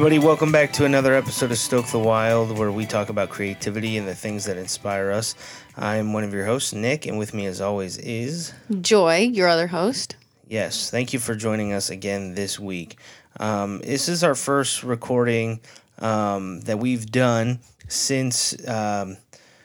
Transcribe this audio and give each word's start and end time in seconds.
Everybody, 0.00 0.18
welcome 0.18 0.50
back 0.50 0.72
to 0.72 0.86
another 0.86 1.12
episode 1.12 1.50
of 1.50 1.58
Stoke 1.58 1.86
the 1.88 1.98
Wild, 1.98 2.56
where 2.56 2.72
we 2.72 2.86
talk 2.86 3.10
about 3.10 3.28
creativity 3.28 3.98
and 3.98 4.08
the 4.08 4.14
things 4.14 4.46
that 4.46 4.56
inspire 4.56 5.10
us. 5.10 5.34
I'm 5.76 6.14
one 6.14 6.24
of 6.24 6.32
your 6.32 6.46
hosts, 6.46 6.72
Nick, 6.72 7.04
and 7.04 7.18
with 7.18 7.34
me, 7.34 7.44
as 7.44 7.60
always, 7.60 7.98
is 7.98 8.54
Joy, 8.80 9.28
your 9.30 9.46
other 9.46 9.66
host. 9.66 10.16
yes. 10.48 10.90
Thank 10.90 11.12
you 11.12 11.18
for 11.18 11.34
joining 11.34 11.74
us 11.74 11.90
again 11.90 12.34
this 12.34 12.58
week. 12.58 12.98
Um, 13.38 13.80
this 13.80 14.08
is 14.08 14.24
our 14.24 14.34
first 14.34 14.82
recording 14.82 15.60
um, 15.98 16.62
that 16.62 16.78
we've 16.78 17.04
done 17.04 17.58
since 17.86 18.56
um, 18.66 19.18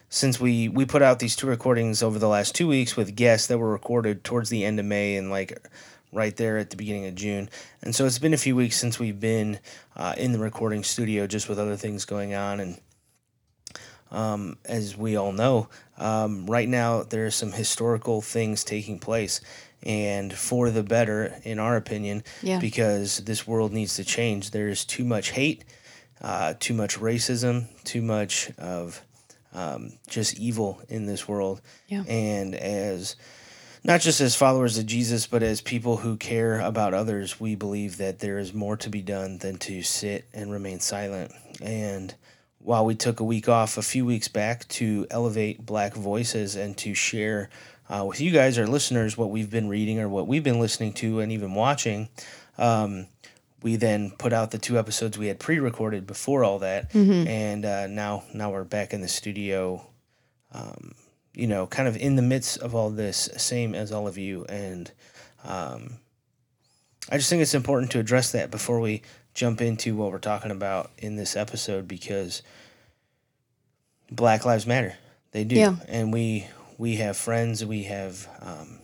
since 0.09 0.37
we 0.37 0.67
we 0.67 0.83
put 0.83 1.01
out 1.01 1.19
these 1.19 1.37
two 1.37 1.47
recordings 1.47 2.03
over 2.03 2.19
the 2.19 2.27
last 2.27 2.53
two 2.53 2.67
weeks 2.67 2.97
with 2.97 3.15
guests 3.15 3.47
that 3.47 3.57
were 3.57 3.71
recorded 3.71 4.25
towards 4.25 4.49
the 4.49 4.65
end 4.65 4.81
of 4.81 4.85
May 4.85 5.15
and 5.15 5.29
like 5.29 5.65
right 6.11 6.35
there 6.37 6.57
at 6.57 6.69
the 6.69 6.77
beginning 6.77 7.05
of 7.07 7.15
June. 7.15 7.49
And 7.81 7.93
so 7.95 8.05
it's 8.05 8.19
been 8.19 8.33
a 8.33 8.37
few 8.37 8.55
weeks 8.55 8.77
since 8.77 8.99
we've 8.99 9.19
been 9.19 9.59
uh, 9.95 10.15
in 10.17 10.31
the 10.31 10.39
recording 10.39 10.83
studio 10.83 11.27
just 11.27 11.49
with 11.49 11.59
other 11.59 11.75
things 11.75 12.05
going 12.05 12.33
on. 12.33 12.59
And 12.59 12.79
um, 14.11 14.57
as 14.65 14.95
we 14.95 15.15
all 15.15 15.31
know, 15.31 15.67
um, 15.97 16.45
right 16.45 16.69
now 16.69 17.03
there 17.03 17.25
are 17.25 17.31
some 17.31 17.51
historical 17.51 18.21
things 18.21 18.63
taking 18.63 18.99
place. 18.99 19.41
And 19.83 20.33
for 20.33 20.69
the 20.71 20.83
better, 20.83 21.35
in 21.43 21.59
our 21.59 21.75
opinion, 21.75 22.23
Yeah. 22.41 22.59
because 22.59 23.17
this 23.19 23.45
world 23.45 23.71
needs 23.71 23.95
to 23.97 24.03
change. 24.03 24.51
There's 24.51 24.83
too 24.85 25.03
much 25.03 25.31
hate, 25.31 25.63
uh, 26.21 26.53
too 26.59 26.73
much 26.73 26.97
racism, 26.99 27.67
too 27.83 28.01
much 28.01 28.51
of 28.57 29.01
um, 29.53 29.93
just 30.07 30.37
evil 30.39 30.81
in 30.89 31.05
this 31.05 31.27
world. 31.27 31.61
Yeah. 31.87 32.03
And 32.07 32.55
as 32.55 33.15
not 33.85 34.01
just 34.01 34.19
as 34.19 34.35
followers 34.35 34.79
of 34.79 34.87
Jesus, 34.87 35.27
but 35.27 35.43
as 35.43 35.61
people 35.61 35.97
who 35.97 36.17
care 36.17 36.59
about 36.59 36.95
others, 36.95 37.39
we 37.39 37.53
believe 37.53 37.97
that 37.97 38.17
there 38.17 38.39
is 38.39 38.51
more 38.51 38.75
to 38.77 38.89
be 38.89 39.03
done 39.03 39.37
than 39.37 39.57
to 39.59 39.83
sit 39.83 40.25
and 40.33 40.51
remain 40.51 40.79
silent. 40.79 41.31
And 41.61 42.15
while 42.57 42.83
we 42.83 42.95
took 42.95 43.19
a 43.19 43.23
week 43.23 43.47
off 43.47 43.77
a 43.77 43.83
few 43.83 44.03
weeks 44.03 44.27
back 44.27 44.67
to 44.69 45.05
elevate 45.11 45.63
black 45.63 45.93
voices 45.93 46.55
and 46.55 46.75
to 46.77 46.95
share 46.95 47.49
uh, 47.87 48.03
with 48.03 48.19
you 48.19 48.31
guys, 48.31 48.57
our 48.57 48.65
listeners, 48.65 49.19
what 49.19 49.29
we've 49.29 49.51
been 49.51 49.69
reading 49.69 49.99
or 49.99 50.09
what 50.09 50.27
we've 50.27 50.43
been 50.43 50.59
listening 50.59 50.91
to 50.93 51.19
and 51.19 51.31
even 51.31 51.53
watching, 51.53 52.09
um, 52.57 53.05
we 53.61 53.75
then 53.75 54.09
put 54.17 54.33
out 54.33 54.49
the 54.49 54.57
two 54.57 54.79
episodes 54.79 55.15
we 55.15 55.27
had 55.27 55.39
pre-recorded 55.39 56.07
before 56.07 56.43
all 56.43 56.57
that, 56.59 56.91
and 57.27 57.65
uh, 57.65 57.85
now 57.85 58.23
now 58.33 58.51
we're 58.51 58.63
back 58.63 58.93
in 58.93 59.01
the 59.01 59.07
studio 59.07 59.85
you 61.35 61.47
know, 61.47 61.67
kind 61.67 61.87
of 61.87 61.97
in 61.97 62.15
the 62.15 62.21
midst 62.21 62.57
of 62.57 62.73
all 62.73 62.89
this, 62.89 63.29
same 63.37 63.75
as 63.75 63.91
all 63.91 64.07
of 64.07 64.17
you. 64.17 64.45
And 64.45 64.91
um, 65.43 65.97
I 67.09 67.17
just 67.17 67.29
think 67.29 67.41
it's 67.41 67.53
important 67.53 67.91
to 67.91 67.99
address 67.99 68.31
that 68.31 68.51
before 68.51 68.79
we 68.79 69.01
jump 69.33 69.61
into 69.61 69.95
what 69.95 70.11
we're 70.11 70.19
talking 70.19 70.51
about 70.51 70.91
in 70.97 71.17
this 71.17 71.35
episode 71.35 71.87
because 71.87 72.41
Black 74.09 74.45
Lives 74.45 74.65
Matter. 74.65 74.95
They 75.31 75.43
do. 75.43 75.55
Yeah. 75.55 75.75
And 75.87 76.13
we 76.13 76.47
we 76.77 76.95
have 76.95 77.17
friends, 77.17 77.63
we 77.65 77.83
have 77.83 78.27
um, 78.41 78.79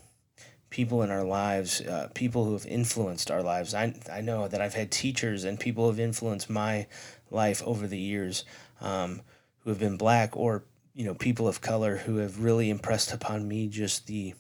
people 0.70 1.04
in 1.04 1.12
our 1.12 1.24
lives, 1.24 1.82
uh, 1.82 2.10
people 2.14 2.46
who 2.46 2.54
have 2.54 2.66
influenced 2.66 3.30
our 3.30 3.42
lives. 3.42 3.74
I, 3.74 3.94
I 4.12 4.22
know 4.22 4.48
that 4.48 4.62
I've 4.62 4.74
had 4.74 4.92
teachers 4.92 5.44
and 5.44 5.60
people 5.60 5.86
who 5.86 5.92
have 5.92 6.00
influenced 6.00 6.50
my 6.50 6.88
life 7.30 7.62
over 7.66 7.88
the 7.88 7.98
years 7.98 8.46
um, 8.80 9.22
who 9.60 9.70
have 9.70 9.80
been 9.80 9.98
black 9.98 10.36
or 10.36 10.64
you 10.94 11.06
know 11.06 11.14
people 11.14 11.48
of 11.48 11.62
color 11.62 11.98
who 11.98 12.18
have 12.18 12.44
really 12.44 12.70
impressed 12.70 13.14
upon 13.14 13.48
me 13.48 13.68
just 13.68 14.08
the 14.08 14.34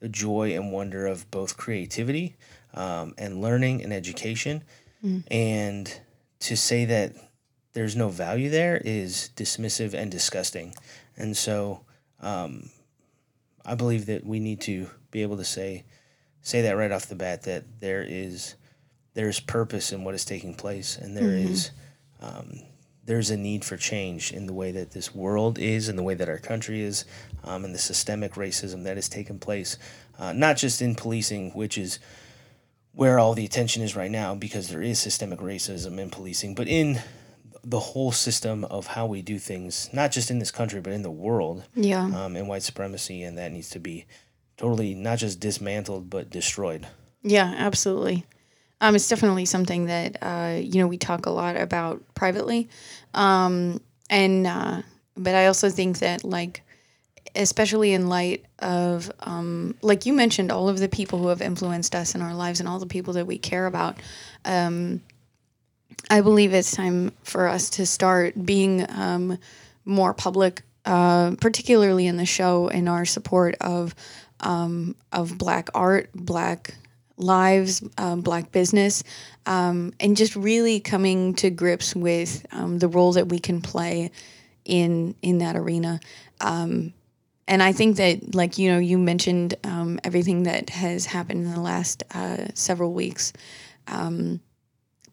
the 0.00 0.08
joy 0.08 0.54
and 0.54 0.72
wonder 0.72 1.06
of 1.06 1.30
both 1.30 1.56
creativity 1.56 2.36
um, 2.74 3.14
and 3.16 3.40
learning 3.40 3.82
and 3.82 3.92
education. 3.92 4.62
And 5.30 6.00
to 6.40 6.56
say 6.56 6.84
that 6.86 7.12
there's 7.74 7.96
no 7.96 8.08
value 8.08 8.50
there 8.50 8.80
is 8.84 9.30
dismissive 9.36 9.94
and 9.94 10.10
disgusting. 10.10 10.74
And 11.16 11.36
so 11.36 11.84
um, 12.20 12.70
i 13.64 13.74
believe 13.74 14.06
that 14.06 14.24
we 14.24 14.40
need 14.40 14.60
to 14.62 14.88
be 15.10 15.22
able 15.22 15.36
to 15.36 15.44
say 15.44 15.84
say 16.42 16.62
that 16.62 16.76
right 16.76 16.92
off 16.92 17.06
the 17.06 17.14
bat 17.14 17.42
that 17.42 17.64
there 17.80 18.02
is 18.02 18.54
there's 19.14 19.40
purpose 19.40 19.92
in 19.92 20.04
what 20.04 20.14
is 20.14 20.24
taking 20.24 20.54
place 20.54 20.96
and 20.96 21.16
there 21.16 21.30
is 21.30 21.70
there's 23.06 23.30
a 23.30 23.36
need 23.36 23.64
for 23.64 23.76
change 23.76 24.32
in 24.32 24.46
the 24.46 24.52
way 24.54 24.72
that 24.72 24.92
this 24.92 25.14
world 25.14 25.58
is, 25.58 25.88
and 25.88 25.98
the 25.98 26.02
way 26.02 26.14
that 26.14 26.28
our 26.28 26.38
country 26.38 26.80
is, 26.80 27.04
um, 27.44 27.64
and 27.64 27.74
the 27.74 27.78
systemic 27.78 28.32
racism 28.34 28.84
that 28.84 28.96
has 28.96 29.08
taken 29.08 29.38
place, 29.38 29.76
uh, 30.18 30.32
not 30.32 30.56
just 30.56 30.80
in 30.80 30.94
policing, 30.94 31.50
which 31.52 31.76
is 31.76 31.98
where 32.92 33.18
all 33.18 33.34
the 33.34 33.44
attention 33.44 33.82
is 33.82 33.96
right 33.96 34.10
now, 34.10 34.34
because 34.34 34.68
there 34.68 34.80
is 34.82 34.98
systemic 34.98 35.40
racism 35.40 35.98
in 35.98 36.08
policing, 36.10 36.54
but 36.54 36.68
in 36.68 37.00
the 37.66 37.80
whole 37.80 38.12
system 38.12 38.64
of 38.66 38.86
how 38.88 39.06
we 39.06 39.20
do 39.22 39.38
things, 39.38 39.88
not 39.92 40.12
just 40.12 40.30
in 40.30 40.38
this 40.38 40.50
country, 40.50 40.80
but 40.80 40.92
in 40.92 41.02
the 41.02 41.10
world, 41.10 41.64
Yeah. 41.74 42.04
um, 42.04 42.36
and 42.36 42.46
white 42.46 42.62
supremacy, 42.62 43.22
and 43.22 43.36
that 43.38 43.52
needs 43.52 43.70
to 43.70 43.78
be 43.80 44.06
totally 44.56 44.94
not 44.94 45.18
just 45.18 45.40
dismantled, 45.40 46.08
but 46.08 46.30
destroyed. 46.30 46.86
Yeah, 47.22 47.52
absolutely. 47.56 48.24
Um, 48.80 48.94
it's 48.94 49.08
definitely 49.08 49.44
something 49.44 49.86
that 49.86 50.18
uh, 50.20 50.58
you 50.60 50.80
know 50.80 50.86
we 50.86 50.98
talk 50.98 51.26
a 51.26 51.30
lot 51.30 51.56
about 51.56 52.02
privately, 52.14 52.68
um, 53.14 53.80
and 54.10 54.46
uh, 54.46 54.82
but 55.16 55.34
I 55.34 55.46
also 55.46 55.70
think 55.70 56.00
that 56.00 56.24
like, 56.24 56.62
especially 57.34 57.92
in 57.92 58.08
light 58.08 58.44
of 58.58 59.10
um, 59.20 59.76
like 59.80 60.06
you 60.06 60.12
mentioned, 60.12 60.50
all 60.50 60.68
of 60.68 60.78
the 60.78 60.88
people 60.88 61.18
who 61.18 61.28
have 61.28 61.40
influenced 61.40 61.94
us 61.94 62.14
in 62.14 62.20
our 62.22 62.34
lives 62.34 62.60
and 62.60 62.68
all 62.68 62.78
the 62.78 62.86
people 62.86 63.14
that 63.14 63.26
we 63.26 63.38
care 63.38 63.66
about. 63.66 63.96
Um, 64.44 65.00
I 66.10 66.20
believe 66.20 66.52
it's 66.52 66.72
time 66.72 67.12
for 67.22 67.48
us 67.48 67.70
to 67.70 67.86
start 67.86 68.44
being 68.44 68.84
um, 68.90 69.38
more 69.84 70.12
public, 70.12 70.62
uh, 70.84 71.34
particularly 71.40 72.06
in 72.06 72.16
the 72.16 72.26
show 72.26 72.68
in 72.68 72.88
our 72.88 73.04
support 73.04 73.56
of 73.60 73.94
um, 74.40 74.96
of 75.12 75.38
Black 75.38 75.70
art, 75.74 76.10
Black 76.14 76.74
lives, 77.16 77.82
um, 77.98 78.20
Black 78.20 78.52
business, 78.52 79.02
um, 79.46 79.92
and 80.00 80.16
just 80.16 80.36
really 80.36 80.80
coming 80.80 81.34
to 81.34 81.50
grips 81.50 81.94
with 81.94 82.44
um, 82.52 82.78
the 82.78 82.88
role 82.88 83.12
that 83.12 83.28
we 83.28 83.38
can 83.38 83.60
play 83.60 84.10
in 84.64 85.14
in 85.22 85.38
that 85.38 85.56
arena. 85.56 86.00
Um, 86.40 86.92
and 87.46 87.62
I 87.62 87.72
think 87.72 87.96
that, 87.96 88.34
like 88.34 88.58
you 88.58 88.72
know, 88.72 88.78
you 88.78 88.98
mentioned 88.98 89.54
um, 89.64 90.00
everything 90.02 90.44
that 90.44 90.70
has 90.70 91.06
happened 91.06 91.44
in 91.44 91.52
the 91.52 91.60
last 91.60 92.02
uh, 92.14 92.46
several 92.54 92.92
weeks 92.92 93.32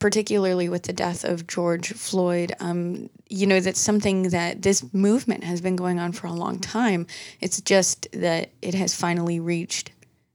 particularly 0.01 0.67
with 0.67 0.81
the 0.83 0.93
death 0.93 1.23
of 1.23 1.45
George 1.45 1.93
Floyd, 1.93 2.53
um, 2.59 3.07
you 3.29 3.45
know, 3.45 3.59
that's 3.59 3.79
something 3.79 4.23
that 4.29 4.63
this 4.63 4.91
movement 4.93 5.43
has 5.43 5.61
been 5.61 5.75
going 5.75 5.99
on 5.99 6.11
for 6.11 6.25
a 6.25 6.33
long 6.33 6.57
time. 6.59 7.05
It's 7.39 7.61
just 7.61 8.07
that 8.11 8.49
it 8.63 8.73
has 8.73 8.95
finally 8.95 9.39
reached 9.39 9.91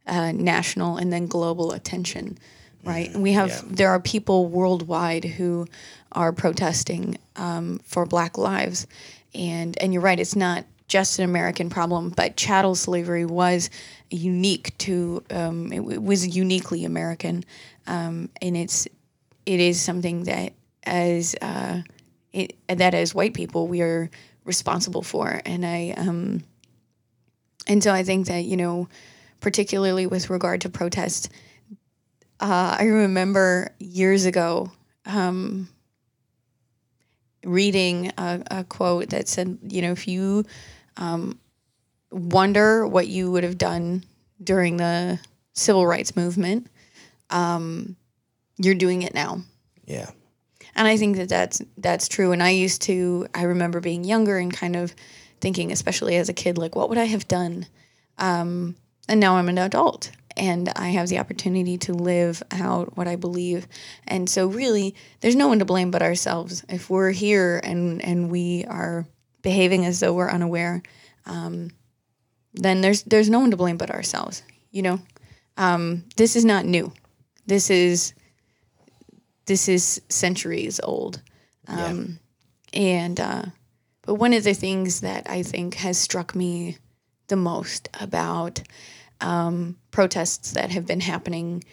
uh, 0.06 0.32
national 0.32 0.96
and 0.96 1.12
then 1.12 1.26
global 1.26 1.72
attention, 1.72 2.38
right? 2.84 3.12
And 3.12 3.22
we 3.22 3.32
have, 3.32 3.48
yeah. 3.48 3.62
there 3.64 3.90
are 3.90 4.00
people 4.00 4.46
worldwide 4.46 5.24
who 5.24 5.66
are 6.12 6.32
protesting 6.32 7.18
um, 7.36 7.80
for 7.84 8.06
Black 8.06 8.38
lives. 8.38 8.86
And, 9.34 9.76
and 9.82 9.92
you're 9.92 10.02
right, 10.02 10.18
it's 10.18 10.36
not 10.36 10.64
just 10.88 11.18
an 11.18 11.24
American 11.24 11.68
problem, 11.68 12.10
but 12.10 12.36
chattel 12.36 12.74
slavery 12.74 13.26
was 13.26 13.70
unique 14.10 14.76
to, 14.78 15.22
um, 15.30 15.72
it, 15.72 15.80
it 15.80 16.02
was 16.02 16.36
uniquely 16.36 16.84
American. 16.84 17.44
Um, 17.86 18.30
and 18.40 18.56
it's, 18.56 18.86
it 19.44 19.60
is 19.60 19.80
something 19.80 20.24
that 20.24 20.52
as 20.86 21.34
uh, 21.42 21.82
it, 22.32 22.56
that 22.68 22.94
as 22.94 23.14
white 23.14 23.34
people 23.34 23.66
we 23.66 23.82
are 23.82 24.10
responsible 24.44 25.02
for, 25.02 25.40
and 25.44 25.66
I 25.66 25.94
um, 25.96 26.44
and 27.66 27.82
so 27.82 27.92
I 27.92 28.02
think 28.04 28.26
that 28.26 28.44
you 28.44 28.56
know, 28.56 28.88
particularly 29.46 30.08
with 30.08 30.28
regard 30.28 30.62
to 30.62 30.68
protest, 30.68 31.30
uh, 32.40 32.76
I 32.80 32.86
remember 32.86 33.70
years 33.78 34.24
ago 34.24 34.72
um, 35.04 35.68
reading 37.44 38.10
a, 38.18 38.42
a 38.50 38.64
quote 38.64 39.10
that 39.10 39.28
said, 39.28 39.56
you 39.68 39.82
know, 39.82 39.92
if 39.92 40.08
you 40.08 40.46
um, 40.96 41.38
wonder 42.10 42.88
what 42.88 43.06
you 43.06 43.30
would 43.30 43.44
have 43.44 43.56
done 43.56 44.02
during 44.42 44.78
the 44.78 45.20
civil 45.52 45.86
rights 45.86 46.16
movement, 46.16 46.66
um, 47.30 47.94
you're 48.58 48.74
doing 48.74 49.02
it 49.02 49.14
now. 49.14 49.42
Yeah. 49.84 50.10
And 50.74 50.88
I 50.88 50.96
think 50.96 51.18
that 51.18 51.28
that's 51.28 51.62
that's 51.78 52.08
true. 52.08 52.32
And 52.32 52.42
I 52.42 52.50
used 52.50 52.82
to, 52.82 53.28
I 53.32 53.44
remember 53.44 53.78
being 53.78 54.02
younger 54.02 54.38
and 54.38 54.52
kind 54.52 54.74
of 54.74 54.92
thinking, 55.40 55.70
especially 55.70 56.16
as 56.16 56.28
a 56.28 56.32
kid, 56.34 56.58
like, 56.58 56.74
what 56.74 56.88
would 56.88 56.98
I 56.98 57.04
have 57.04 57.28
done? 57.28 57.66
Um, 58.18 58.74
and 59.08 59.20
now 59.20 59.36
I'm 59.36 59.48
an 59.48 59.58
adult, 59.58 60.10
and 60.36 60.68
I 60.76 60.88
have 60.88 61.08
the 61.08 61.18
opportunity 61.18 61.78
to 61.78 61.92
live 61.92 62.42
out 62.50 62.96
what 62.96 63.08
I 63.08 63.16
believe. 63.16 63.66
And 64.06 64.28
so, 64.28 64.46
really, 64.46 64.94
there's 65.20 65.36
no 65.36 65.48
one 65.48 65.58
to 65.60 65.64
blame 65.64 65.90
but 65.90 66.02
ourselves. 66.02 66.64
If 66.68 66.90
we're 66.90 67.12
here 67.12 67.60
and 67.62 68.02
and 68.04 68.30
we 68.30 68.64
are 68.66 69.06
behaving 69.42 69.86
as 69.86 70.00
though 70.00 70.14
we're 70.14 70.30
unaware, 70.30 70.82
um, 71.24 71.70
then 72.54 72.80
there's 72.80 73.02
there's 73.04 73.30
no 73.30 73.40
one 73.40 73.50
to 73.50 73.56
blame 73.56 73.76
but 73.76 73.90
ourselves. 73.90 74.42
You 74.70 74.82
know, 74.82 75.00
um, 75.56 76.04
this 76.16 76.36
is 76.36 76.44
not 76.44 76.64
new. 76.64 76.92
This 77.46 77.70
is 77.70 78.14
this 79.46 79.68
is 79.68 80.00
centuries 80.08 80.80
old. 80.82 81.22
Um, 81.68 82.18
And, 82.72 83.18
uh, 83.18 83.44
but 84.02 84.16
one 84.16 84.34
of 84.34 84.44
the 84.44 84.52
things 84.52 85.00
that 85.00 85.28
I 85.30 85.42
think 85.42 85.74
has 85.76 85.96
struck 85.96 86.34
me 86.34 86.76
the 87.28 87.36
most 87.36 87.88
about 87.98 88.62
um, 89.20 89.76
protests 89.90 90.52
that 90.52 90.70
have 90.70 90.86
been 90.86 91.00
happening, 91.00 91.64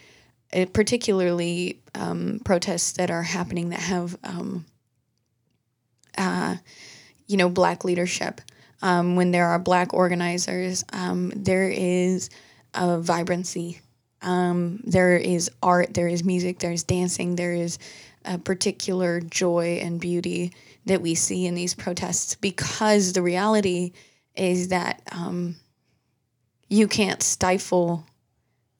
uh, 0.54 0.66
particularly 0.74 1.82
um, 1.96 2.42
protests 2.44 2.94
that 2.94 3.12
are 3.12 3.24
happening 3.24 3.70
that 3.70 3.80
have, 3.80 4.18
um, 4.24 4.66
uh, 6.18 6.56
you 7.28 7.38
know, 7.38 7.50
black 7.50 7.84
leadership. 7.84 8.42
Um, 8.82 9.16
when 9.16 9.32
there 9.32 9.48
are 9.48 9.60
black 9.60 9.94
organizers, 9.94 10.84
um, 10.92 11.32
there 11.36 11.70
is 11.70 12.30
a 12.74 13.00
vibrancy. 13.00 13.80
There 14.22 15.18
is 15.18 15.50
art, 15.62 15.94
there 15.94 16.08
is 16.08 16.24
music, 16.24 16.60
there 16.60 16.72
is 16.72 16.84
dancing, 16.84 17.36
there 17.36 17.54
is 17.54 17.78
a 18.26 18.38
particular 18.38 19.20
joy 19.20 19.80
and 19.82 20.00
beauty 20.00 20.54
that 20.86 21.02
we 21.02 21.16
see 21.16 21.46
in 21.46 21.56
these 21.56 21.74
protests 21.74 22.36
because 22.36 23.14
the 23.14 23.22
reality 23.22 23.94
is 24.36 24.70
that 24.70 25.02
um, 25.12 25.56
you 26.70 26.88
can't 26.88 27.22
stifle 27.22 28.06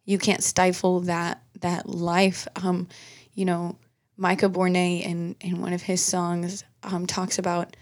you 0.06 0.18
can't 0.18 0.44
stifle 0.44 1.02
that 1.02 1.42
that 1.62 1.88
life. 1.88 2.48
Um, 2.56 2.88
you 3.34 3.46
know, 3.46 3.78
Micah 4.18 4.50
Bournes 4.50 5.06
in 5.06 5.36
in 5.42 5.62
one 5.62 5.74
of 5.74 5.82
his 5.82 6.02
songs 6.02 6.64
um, 6.84 7.08
talks 7.08 7.40
about 7.40 7.76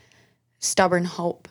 stubborn 0.60 1.06
hope, 1.06 1.48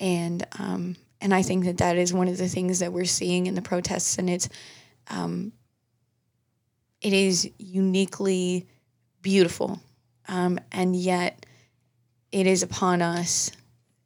and 0.00 0.46
um, 0.58 0.96
and 1.20 1.32
I 1.32 1.42
think 1.42 1.64
that 1.64 1.78
that 1.78 1.96
is 1.96 2.12
one 2.12 2.28
of 2.28 2.38
the 2.38 2.48
things 2.48 2.80
that 2.80 2.92
we're 2.92 3.04
seeing 3.04 3.46
in 3.46 3.54
the 3.54 3.62
protests, 3.62 4.18
and 4.18 4.28
it's 4.28 4.48
um, 5.08 5.52
it 7.00 7.12
is 7.12 7.48
uniquely 7.58 8.66
beautiful, 9.22 9.80
um, 10.28 10.58
and 10.72 10.96
yet 10.96 11.46
it 12.32 12.46
is 12.46 12.62
upon 12.62 13.00
us 13.00 13.52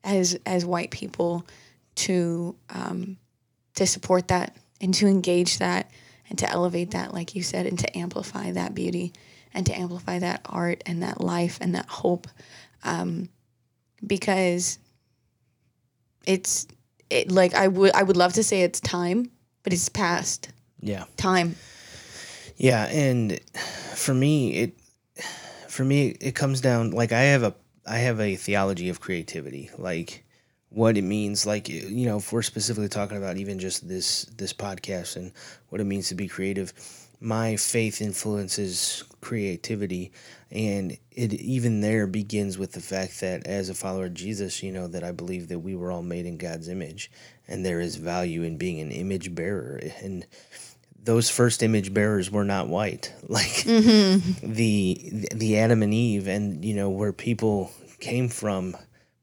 as 0.05 0.38
as 0.44 0.67
white 0.67 0.91
people 0.91 1.47
to 1.94 2.55
um, 2.69 3.17
to 3.78 3.86
support 3.86 4.28
that 4.28 4.56
and 4.80 4.92
to 4.94 5.06
engage 5.06 5.58
that 5.58 5.90
and 6.28 6.38
to 6.38 6.48
elevate 6.50 6.90
that, 6.92 7.14
like 7.14 7.34
you 7.34 7.42
said, 7.42 7.66
and 7.66 7.78
to 7.78 7.98
amplify 7.98 8.52
that 8.52 8.75
beauty 8.75 9.12
and 9.54 9.64
to 9.66 9.75
amplify 9.76 10.19
that 10.19 10.42
art 10.44 10.82
and 10.86 11.02
that 11.02 11.20
life 11.20 11.58
and 11.60 11.75
that 11.75 11.88
hope, 11.88 12.28
um, 12.84 13.28
because 14.06 14.78
it's 16.26 16.66
it 17.10 17.30
like 17.30 17.54
I 17.54 17.69
would 17.69 17.92
I 17.94 18.02
would 18.02 18.16
love 18.16 18.34
to 18.34 18.44
say 18.44 18.62
it's 18.62 18.80
time, 18.80 19.30
but 19.62 19.72
it's 19.72 19.88
past 19.88 20.50
Yeah. 20.81 21.04
time. 21.16 21.56
Yeah, 22.56 22.84
and 22.86 23.40
for 23.94 24.12
me, 24.12 24.54
it 24.54 24.78
for 25.69 25.84
me 25.84 26.08
it 26.20 26.34
comes 26.34 26.60
down 26.60 26.90
like 26.90 27.12
I 27.12 27.22
have 27.22 27.42
a 27.42 27.54
I 27.86 27.98
have 27.98 28.20
a 28.20 28.36
theology 28.36 28.90
of 28.90 29.00
creativity, 29.00 29.70
like 29.78 30.24
what 30.70 30.97
it 30.97 31.03
means. 31.03 31.47
Like 31.47 31.69
you 31.69 32.06
know, 32.06 32.19
if 32.19 32.32
we're 32.32 32.43
specifically 32.43 32.88
talking 32.88 33.17
about 33.17 33.37
even 33.37 33.59
just 33.59 33.88
this 33.88 34.25
this 34.37 34.53
podcast 34.53 35.17
and 35.17 35.32
what 35.69 35.81
it 35.81 35.85
means 35.85 36.09
to 36.09 36.15
be 36.15 36.29
creative, 36.29 36.73
my 37.20 37.56
faith 37.56 38.00
influences 38.00 39.05
creativity, 39.20 40.12
and 40.50 40.97
it 41.12 41.32
even 41.35 41.81
there 41.81 42.06
begins 42.06 42.59
with 42.59 42.73
the 42.73 42.81
fact 42.81 43.20
that 43.20 43.47
as 43.47 43.69
a 43.69 43.75
follower 43.75 44.06
of 44.06 44.15
Jesus, 44.15 44.62
you 44.62 44.73
know 44.73 44.88
that 44.88 45.05
I 45.05 45.12
believe 45.12 45.49
that 45.49 45.61
we 45.61 45.75
were 45.75 45.91
all 45.91 46.03
made 46.03 46.26
in 46.26 46.37
God's 46.37 46.69
image, 46.69 47.11
and 47.47 47.65
there 47.65 47.81
is 47.81 47.97
value 47.97 48.43
in 48.43 48.56
being 48.56 48.81
an 48.81 48.91
image 48.91 49.35
bearer, 49.35 49.81
and 50.00 50.26
those 51.03 51.31
first 51.31 51.62
image 51.62 51.94
bearers 51.94 52.31
were 52.31 52.44
not 52.44 52.69
white. 52.69 53.12
Like 53.29 53.65
mm-hmm. 53.65 54.53
the 54.53 55.26
the 55.35 55.59
adam 55.59 55.82
and 55.82 55.93
eve 55.93 56.29
and 56.29 56.65
you 56.65 56.75
know 56.75 56.88
where 56.88 57.12
people 57.12 57.70
came 58.00 58.29
from 58.29 58.75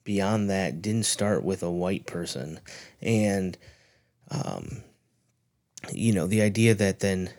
beyond 0.06 0.50
that 0.50 0.82
didn't 0.82 1.06
start 1.06 1.44
with 1.44 1.62
a 1.62 1.72
white 1.72 2.06
person. 2.06 2.62
And 3.02 3.58
um 4.32 4.84
you 5.92 6.14
know 6.14 6.28
the 6.28 6.42
idea 6.42 6.74
that 6.74 7.00
then 7.00 7.30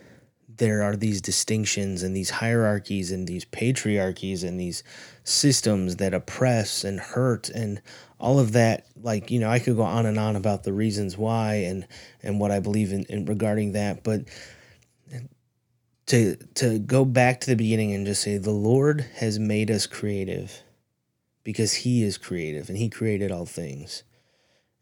there 0.48 0.82
are 0.82 0.96
these 0.96 1.20
distinctions 1.20 2.02
and 2.02 2.16
these 2.16 2.30
hierarchies 2.30 3.10
and 3.10 3.26
these 3.26 3.44
patriarchies 3.44 4.42
and 4.44 4.58
these 4.58 4.82
systems 5.24 5.96
that 5.96 6.14
oppress 6.14 6.84
and 6.84 7.00
hurt 7.00 7.48
and 7.50 7.82
all 8.18 8.38
of 8.38 8.52
that 8.52 8.86
like 9.02 9.30
you 9.30 9.38
know 9.40 9.50
i 9.50 9.58
could 9.58 9.76
go 9.76 9.82
on 9.82 10.06
and 10.06 10.18
on 10.18 10.36
about 10.36 10.64
the 10.64 10.72
reasons 10.72 11.18
why 11.18 11.54
and 11.54 11.86
and 12.22 12.40
what 12.40 12.50
i 12.50 12.60
believe 12.60 12.92
in, 12.92 13.04
in 13.04 13.24
regarding 13.24 13.72
that. 13.72 14.04
But 14.04 14.22
to 16.06 16.36
to 16.54 16.78
go 16.78 17.04
back 17.04 17.40
to 17.40 17.48
the 17.48 17.56
beginning 17.56 17.92
and 17.92 18.06
just 18.06 18.22
say 18.22 18.38
the 18.38 18.50
lord 18.50 19.00
has 19.16 19.38
made 19.38 19.70
us 19.70 19.86
creative 19.86 20.62
because 21.46 21.72
he 21.72 22.02
is 22.02 22.18
creative 22.18 22.68
and 22.68 22.76
he 22.76 22.88
created 22.88 23.30
all 23.30 23.46
things 23.46 24.02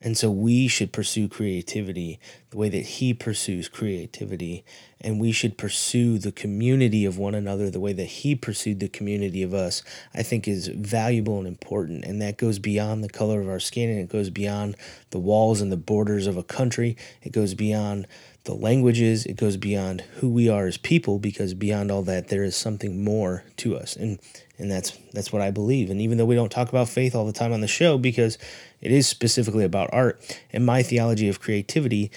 and 0.04 0.18
so 0.18 0.30
we 0.30 0.68
should 0.68 0.92
pursue 0.92 1.28
creativity 1.28 2.20
the 2.50 2.58
way 2.58 2.68
that 2.68 2.82
he 2.82 3.14
pursues 3.14 3.68
creativity. 3.68 4.62
And 5.00 5.18
we 5.18 5.32
should 5.32 5.56
pursue 5.56 6.18
the 6.18 6.30
community 6.30 7.06
of 7.06 7.16
one 7.16 7.34
another 7.34 7.70
the 7.70 7.80
way 7.80 7.94
that 7.94 8.04
he 8.04 8.34
pursued 8.34 8.80
the 8.80 8.88
community 8.88 9.42
of 9.42 9.54
us, 9.54 9.82
I 10.12 10.22
think 10.22 10.46
is 10.46 10.68
valuable 10.68 11.38
and 11.38 11.46
important. 11.46 12.04
And 12.04 12.20
that 12.20 12.36
goes 12.36 12.58
beyond 12.58 13.02
the 13.02 13.08
color 13.08 13.40
of 13.40 13.48
our 13.48 13.58
skin 13.58 13.88
and 13.88 13.98
it 13.98 14.10
goes 14.10 14.28
beyond 14.28 14.76
the 15.08 15.18
walls 15.18 15.62
and 15.62 15.72
the 15.72 15.76
borders 15.78 16.26
of 16.26 16.36
a 16.36 16.42
country. 16.42 16.98
It 17.22 17.32
goes 17.32 17.54
beyond 17.54 18.06
the 18.44 18.54
languages. 18.54 19.26
It 19.26 19.36
goes 19.36 19.56
beyond 19.56 20.02
who 20.16 20.28
we 20.28 20.48
are 20.48 20.66
as 20.66 20.76
people 20.76 21.18
because 21.18 21.54
beyond 21.54 21.90
all 21.90 22.02
that, 22.02 22.28
there 22.28 22.44
is 22.44 22.56
something 22.56 23.02
more 23.02 23.44
to 23.58 23.76
us. 23.76 23.96
And 23.96 24.18
and 24.58 24.70
that's 24.70 24.90
that's 25.12 25.32
what 25.32 25.42
I 25.42 25.50
believe. 25.50 25.90
And 25.90 26.00
even 26.00 26.18
though 26.18 26.24
we 26.24 26.34
don't 26.34 26.52
talk 26.52 26.68
about 26.68 26.88
faith 26.88 27.14
all 27.14 27.26
the 27.26 27.32
time 27.32 27.52
on 27.52 27.60
the 27.60 27.68
show 27.68 27.98
because 27.98 28.38
it 28.80 28.92
is 28.92 29.08
specifically 29.08 29.64
about 29.64 29.90
art 29.92 30.20
and 30.52 30.64
my 30.64 30.82
theology 30.82 31.28
of 31.28 31.40
creativity 31.40 32.10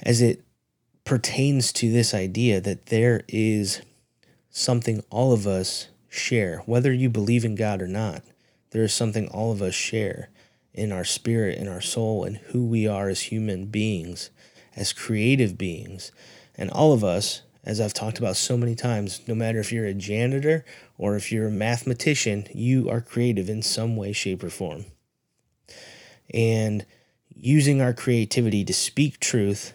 as 0.00 0.22
it 0.22 0.42
pertains 1.04 1.72
to 1.72 1.92
this 1.92 2.14
idea 2.14 2.60
that 2.60 2.86
there 2.86 3.22
is 3.28 3.82
something 4.50 5.02
all 5.10 5.32
of 5.32 5.46
us 5.46 5.88
share, 6.08 6.58
whether 6.66 6.92
you 6.92 7.08
believe 7.08 7.44
in 7.44 7.54
God 7.54 7.82
or 7.82 7.88
not. 7.88 8.22
There 8.70 8.84
is 8.84 8.94
something 8.94 9.28
all 9.28 9.52
of 9.52 9.60
us 9.60 9.74
share 9.74 10.28
in 10.72 10.92
our 10.92 11.04
spirit, 11.04 11.58
in 11.58 11.68
our 11.68 11.80
soul, 11.80 12.24
and 12.24 12.36
who 12.36 12.64
we 12.64 12.86
are 12.86 13.08
as 13.08 13.22
human 13.22 13.66
beings, 13.66 14.30
as 14.76 14.92
creative 14.92 15.58
beings. 15.58 16.12
And 16.56 16.70
all 16.70 16.92
of 16.92 17.04
us, 17.04 17.42
as 17.64 17.80
I've 17.80 17.94
talked 17.94 18.18
about 18.18 18.36
so 18.36 18.56
many 18.56 18.74
times, 18.74 19.20
no 19.26 19.34
matter 19.34 19.60
if 19.60 19.72
you're 19.72 19.86
a 19.86 19.94
janitor 19.94 20.64
or 20.98 21.16
if 21.16 21.30
you're 21.30 21.48
a 21.48 21.52
mathematician, 21.52 22.46
you 22.52 22.88
are 22.90 23.00
creative 23.00 23.48
in 23.48 23.62
some 23.62 23.96
way, 23.96 24.12
shape, 24.12 24.42
or 24.42 24.50
form. 24.50 24.86
And 26.32 26.84
using 27.34 27.80
our 27.80 27.92
creativity 27.92 28.64
to 28.64 28.72
speak 28.72 29.20
truth 29.20 29.72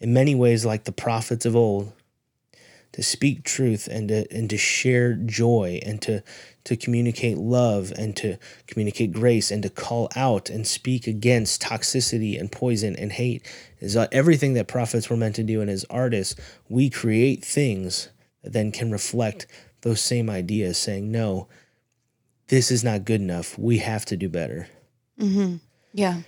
in 0.00 0.12
many 0.12 0.34
ways, 0.34 0.64
like 0.64 0.84
the 0.84 0.92
prophets 0.92 1.46
of 1.46 1.54
old, 1.54 1.92
to 2.92 3.02
speak 3.02 3.42
truth 3.44 3.88
and 3.90 4.08
to, 4.08 4.30
and 4.30 4.50
to 4.50 4.58
share 4.58 5.14
joy 5.14 5.80
and 5.84 6.02
to, 6.02 6.22
to 6.64 6.76
communicate 6.76 7.38
love 7.38 7.92
and 7.96 8.14
to 8.16 8.36
communicate 8.66 9.12
grace 9.12 9.50
and 9.50 9.62
to 9.62 9.70
call 9.70 10.08
out 10.14 10.50
and 10.50 10.66
speak 10.66 11.06
against 11.06 11.62
toxicity 11.62 12.38
and 12.38 12.52
poison 12.52 12.94
and 12.96 13.12
hate 13.12 13.50
is 13.82 13.96
everything 13.96 14.54
that 14.54 14.68
prophets 14.68 15.10
were 15.10 15.16
meant 15.16 15.34
to 15.36 15.42
do. 15.42 15.60
And 15.60 15.68
as 15.68 15.84
artists, 15.90 16.40
we 16.68 16.88
create 16.88 17.44
things 17.44 18.08
that 18.42 18.52
then 18.52 18.70
can 18.70 18.92
reflect 18.92 19.46
those 19.80 20.00
same 20.00 20.30
ideas, 20.30 20.78
saying, 20.78 21.10
no, 21.10 21.48
this 22.46 22.70
is 22.70 22.84
not 22.84 23.04
good 23.04 23.20
enough. 23.20 23.58
We 23.58 23.78
have 23.78 24.04
to 24.06 24.16
do 24.16 24.28
better. 24.28 24.68
Yeah. 25.92 26.22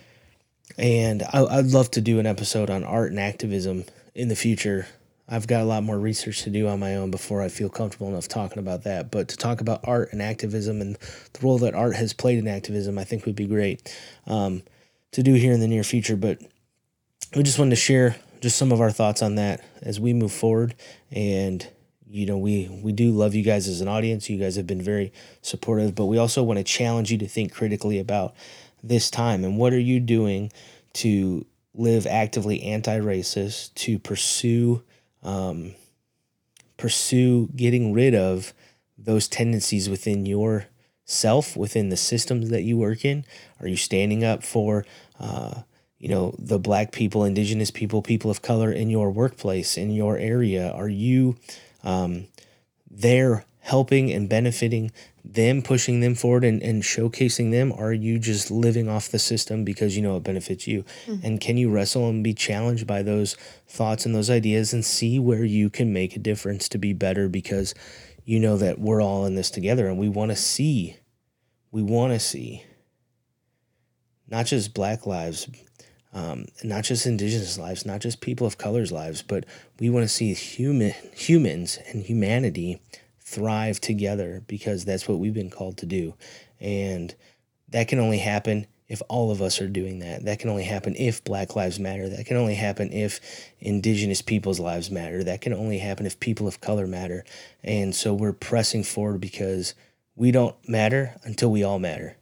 And 0.77 1.23
I, 1.23 1.45
I'd 1.45 1.67
love 1.67 1.89
to 1.91 2.01
do 2.01 2.19
an 2.19 2.25
episode 2.25 2.69
on 2.69 2.83
art 2.83 3.11
and 3.11 3.19
activism 3.19 3.85
in 4.13 4.27
the 4.27 4.35
future. 4.35 4.87
I've 5.27 5.47
got 5.47 5.61
a 5.61 5.65
lot 5.65 5.83
more 5.83 5.97
research 5.97 6.43
to 6.43 6.49
do 6.49 6.67
on 6.67 6.79
my 6.79 6.95
own 6.95 7.09
before 7.09 7.41
I 7.41 7.47
feel 7.47 7.69
comfortable 7.69 8.09
enough 8.09 8.27
talking 8.27 8.59
about 8.59 8.83
that. 8.83 9.11
But 9.11 9.29
to 9.29 9.37
talk 9.37 9.61
about 9.61 9.87
art 9.87 10.09
and 10.11 10.21
activism 10.21 10.81
and 10.81 10.97
the 11.33 11.39
role 11.41 11.57
that 11.59 11.73
art 11.73 11.95
has 11.95 12.13
played 12.13 12.37
in 12.37 12.47
activism, 12.47 12.97
I 12.97 13.05
think 13.05 13.25
would 13.25 13.35
be 13.35 13.47
great 13.47 13.95
um, 14.27 14.63
to 15.11 15.23
do 15.23 15.33
here 15.33 15.53
in 15.53 15.61
the 15.61 15.67
near 15.67 15.83
future. 15.83 16.17
But 16.17 16.41
we 17.35 17.43
just 17.43 17.59
wanted 17.59 17.71
to 17.71 17.75
share 17.75 18.15
just 18.41 18.57
some 18.57 18.71
of 18.71 18.79
our 18.79 18.91
thoughts 18.91 19.21
on 19.21 19.35
that 19.35 19.63
as 19.81 19.99
we 19.99 20.13
move 20.13 20.31
forward. 20.31 20.75
And 21.11 21.67
you 22.07 22.25
know, 22.25 22.37
we 22.37 22.69
we 22.81 22.91
do 22.91 23.11
love 23.11 23.35
you 23.35 23.43
guys 23.43 23.67
as 23.67 23.81
an 23.81 23.87
audience. 23.87 24.29
You 24.29 24.39
guys 24.39 24.55
have 24.55 24.67
been 24.67 24.81
very 24.81 25.11
supportive, 25.41 25.95
but 25.95 26.05
we 26.05 26.17
also 26.17 26.43
want 26.43 26.57
to 26.57 26.63
challenge 26.63 27.11
you 27.11 27.17
to 27.17 27.27
think 27.27 27.53
critically 27.53 27.99
about 27.99 28.33
this 28.81 29.09
time 29.09 29.43
and 29.43 29.57
what 29.57 29.73
are 29.73 29.79
you 29.79 29.99
doing 29.99 30.51
to 30.93 31.45
live 31.73 32.05
actively 32.05 32.61
anti-racist, 32.63 33.73
to 33.73 33.99
pursue 33.99 34.83
um, 35.23 35.73
pursue 36.77 37.49
getting 37.55 37.91
rid 37.93 38.13
of 38.13 38.53
those 38.97 39.27
tendencies 39.27 39.89
within 39.89 40.25
your 40.25 40.67
self 41.03 41.57
within 41.57 41.89
the 41.89 41.97
systems 41.97 42.49
that 42.49 42.63
you 42.63 42.77
work 42.77 43.05
in 43.05 43.23
are 43.59 43.67
you 43.67 43.77
standing 43.77 44.23
up 44.23 44.43
for 44.43 44.85
uh, 45.19 45.61
you 46.05 46.11
know 46.11 46.35
the 46.37 46.59
black 46.59 46.91
people 46.91 47.23
indigenous 47.23 47.71
people 47.71 48.03
people 48.03 48.29
of 48.29 48.43
color 48.43 48.71
in 48.71 48.91
your 48.91 49.09
workplace 49.09 49.75
in 49.75 49.89
your 49.89 50.17
area 50.17 50.71
are 50.71 50.87
you 50.87 51.35
um, 51.83 52.27
there 52.91 53.43
helping 53.61 54.13
and 54.13 54.29
benefiting 54.29 54.91
them, 55.23 55.63
pushing 55.63 55.99
them 55.99 56.13
forward 56.13 56.43
and, 56.43 56.61
and 56.61 56.83
showcasing 56.83 57.49
them? 57.49 57.71
Are 57.71 57.91
you 57.91 58.19
just 58.19 58.51
living 58.51 58.87
off 58.87 59.09
the 59.09 59.17
system 59.17 59.65
because 59.65 59.95
you 59.95 60.03
know 60.03 60.17
it 60.17 60.23
benefits 60.23 60.67
you? 60.67 60.85
Mm-hmm. 61.07 61.25
And 61.25 61.41
can 61.41 61.57
you 61.57 61.71
wrestle 61.71 62.07
and 62.07 62.23
be 62.23 62.35
challenged 62.35 62.85
by 62.85 63.01
those 63.01 63.33
thoughts 63.67 64.05
and 64.05 64.13
those 64.13 64.29
ideas 64.29 64.71
and 64.71 64.85
see 64.85 65.17
where 65.17 65.43
you 65.43 65.71
can 65.71 65.91
make 65.91 66.15
a 66.15 66.19
difference 66.19 66.69
to 66.69 66.77
be 66.77 66.93
better 66.93 67.27
because 67.27 67.73
you 68.23 68.39
know 68.39 68.55
that 68.57 68.77
we're 68.77 69.01
all 69.01 69.25
in 69.25 69.33
this 69.33 69.49
together 69.49 69.87
and 69.87 69.97
we 69.97 70.09
want 70.09 70.29
to 70.29 70.37
see, 70.37 70.97
we 71.71 71.81
want 71.81 72.13
to 72.13 72.19
see 72.19 72.63
not 74.27 74.45
just 74.45 74.75
black 74.75 75.07
lives, 75.07 75.49
um, 76.15 76.45
not 76.63 76.85
just 76.85 77.05
indigenous 77.05 77.59
lives, 77.59 77.85
not 77.85 77.99
just 77.99 78.21
people 78.21 78.47
of 78.47 78.57
color's 78.57 78.91
lives, 78.91 79.21
but 79.21 79.45
we 79.79 79.89
want 79.89 80.05
to 80.05 80.09
see 80.09 80.33
human 80.33 80.93
humans 81.13 81.77
and 81.89 82.03
humanity 82.03 82.81
thrive 83.19 83.81
together 83.81 84.41
because 84.47 84.85
that's 84.85 85.09
what 85.09 85.19
we've 85.19 85.33
been 85.33 85.49
called 85.49 85.77
to 85.77 85.85
do. 85.85 86.15
And 86.59 87.13
that 87.67 87.89
can 87.89 87.99
only 87.99 88.19
happen 88.19 88.65
if 88.87 89.01
all 89.09 89.29
of 89.29 89.41
us 89.41 89.59
are 89.59 89.67
doing 89.67 89.99
that. 89.99 90.23
That 90.23 90.39
can 90.39 90.49
only 90.49 90.63
happen 90.63 90.95
if 90.97 91.21
Black 91.23 91.53
Lives 91.53 91.79
Matter. 91.79 92.07
That 92.07 92.25
can 92.25 92.37
only 92.37 92.55
happen 92.55 92.93
if 92.93 93.19
Indigenous 93.59 94.21
people's 94.21 94.59
lives 94.59 94.89
matter. 94.89 95.21
That 95.23 95.41
can 95.41 95.53
only 95.53 95.79
happen 95.79 96.05
if 96.05 96.19
people 96.19 96.47
of 96.47 96.61
color 96.61 96.87
matter. 96.87 97.25
And 97.61 97.93
so 97.93 98.13
we're 98.13 98.31
pressing 98.31 98.83
forward 98.83 99.19
because 99.19 99.73
we 100.15 100.31
don't 100.31 100.55
matter 100.69 101.19
until 101.23 101.51
we 101.51 101.63
all 101.63 101.79
matter. 101.79 102.15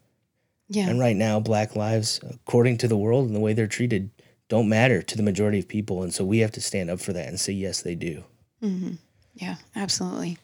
Yeah. 0.74 0.90
And 0.90 1.00
right 1.00 1.16
now, 1.16 1.40
Black 1.40 1.76
lives, 1.76 2.20
according 2.24 2.78
to 2.80 2.88
the 2.88 2.98
world 2.98 3.28
and 3.28 3.36
the 3.36 3.40
way 3.40 3.54
they're 3.54 3.68
treated, 3.68 4.10
don't 4.50 4.68
matter 4.68 5.02
to 5.02 5.18
the 5.18 5.24
majority 5.24 5.60
of 5.60 5.68
people. 5.68 6.04
And 6.04 6.14
so 6.14 6.26
we 6.26 6.40
have 6.40 6.52
to 6.52 6.62
stand 6.62 6.90
up 6.90 7.00
for 7.00 7.14
that 7.14 7.28
and 7.28 7.40
say, 7.40 7.54
yes, 7.54 7.82
they 7.82 7.96
do. 7.96 8.24
Mm-hmm. 8.62 8.94
Yeah, 9.36 9.56
absolutely 9.76 10.38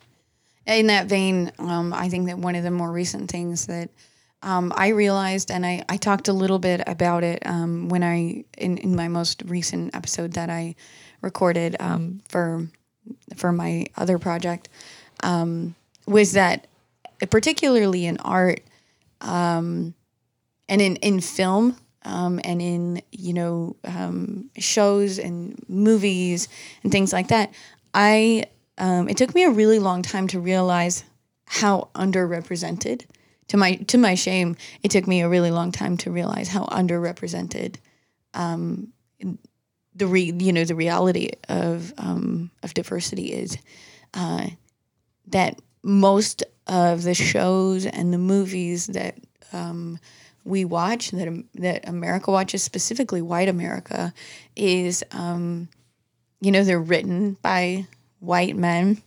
in 0.77 0.88
that 0.88 1.07
vein, 1.07 1.51
um, 1.59 1.93
I 1.93 2.09
think 2.09 2.27
that 2.27 2.38
one 2.38 2.55
of 2.55 2.63
the 2.63 2.71
more 2.71 2.91
recent 2.91 3.29
things 3.29 3.65
that 3.67 3.89
um, 4.41 4.71
I 4.75 4.89
realized, 4.89 5.51
and 5.51 5.65
I, 5.65 5.83
I 5.89 5.98
talked 5.98 6.27
a 6.27 6.33
little 6.33 6.59
bit 6.59 6.81
about 6.88 7.24
it 7.24 7.45
um, 7.45 7.89
when 7.89 8.03
I 8.03 8.45
in, 8.57 8.77
in 8.77 8.95
my 8.95 9.07
most 9.07 9.43
recent 9.45 9.95
episode 9.95 10.33
that 10.33 10.50
I 10.50 10.75
recorded 11.21 11.75
um, 11.79 12.21
for 12.29 12.67
for 13.36 13.51
my 13.51 13.88
other 13.98 14.19
project, 14.19 14.69
um, 15.24 15.75
was 16.07 16.33
that 16.33 16.67
particularly 17.29 18.05
in 18.05 18.17
art 18.17 18.62
um, 19.21 19.93
and 20.69 20.81
in 20.81 20.95
in 20.97 21.19
film 21.19 21.75
um, 22.03 22.39
and 22.45 22.61
in 22.61 23.01
you 23.11 23.33
know 23.33 23.75
shows 24.57 25.19
and 25.19 25.61
movies 25.67 26.47
and 26.83 26.91
things 26.91 27.11
like 27.11 27.27
that, 27.27 27.53
I 27.93 28.45
um, 28.77 29.09
it 29.09 29.17
took 29.17 29.35
me 29.35 29.43
a 29.43 29.49
really 29.49 29.79
long 29.79 30.01
time 30.01 30.27
to 30.29 30.39
realize 30.39 31.03
how 31.45 31.89
underrepresented. 31.95 33.05
To 33.49 33.57
my 33.57 33.75
to 33.88 33.97
my 33.97 34.15
shame, 34.15 34.55
it 34.83 34.91
took 34.91 35.07
me 35.07 35.21
a 35.21 35.29
really 35.29 35.51
long 35.51 35.71
time 35.71 35.97
to 35.97 36.11
realize 36.11 36.47
how 36.47 36.65
underrepresented 36.65 37.77
um, 38.35 38.93
the 39.95 40.07
re, 40.07 40.31
you 40.38 40.53
know 40.53 40.63
the 40.63 40.75
reality 40.75 41.31
of 41.49 41.93
um, 41.97 42.51
of 42.63 42.73
diversity 42.73 43.33
is. 43.33 43.57
Uh, 44.13 44.47
that 45.27 45.59
most 45.83 46.43
of 46.67 47.03
the 47.03 47.13
shows 47.13 47.85
and 47.85 48.11
the 48.13 48.17
movies 48.17 48.88
that 48.88 49.15
um, 49.53 49.99
we 50.43 50.65
watch 50.65 51.12
that 51.12 51.43
that 51.55 51.88
America 51.88 52.31
watches, 52.31 52.63
specifically 52.63 53.22
white 53.22 53.50
America, 53.50 54.13
is 54.55 55.03
um, 55.12 55.69
you 56.41 56.51
know 56.51 56.63
they're 56.63 56.79
written 56.79 57.38
by 57.41 57.88
white 58.19 58.55
men. 58.55 59.01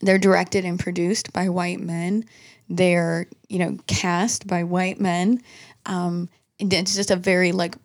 They're 0.00 0.18
directed 0.18 0.64
and 0.64 0.78
produced 0.78 1.32
by 1.32 1.48
white 1.48 1.80
men. 1.80 2.24
They're, 2.68 3.26
you 3.48 3.58
know, 3.58 3.78
cast 3.86 4.46
by 4.46 4.64
white 4.64 5.00
men. 5.00 5.42
Um, 5.86 6.28
and 6.58 6.72
it's 6.72 6.96
just 6.96 7.10
a 7.10 7.16
very 7.16 7.52
like 7.52 7.76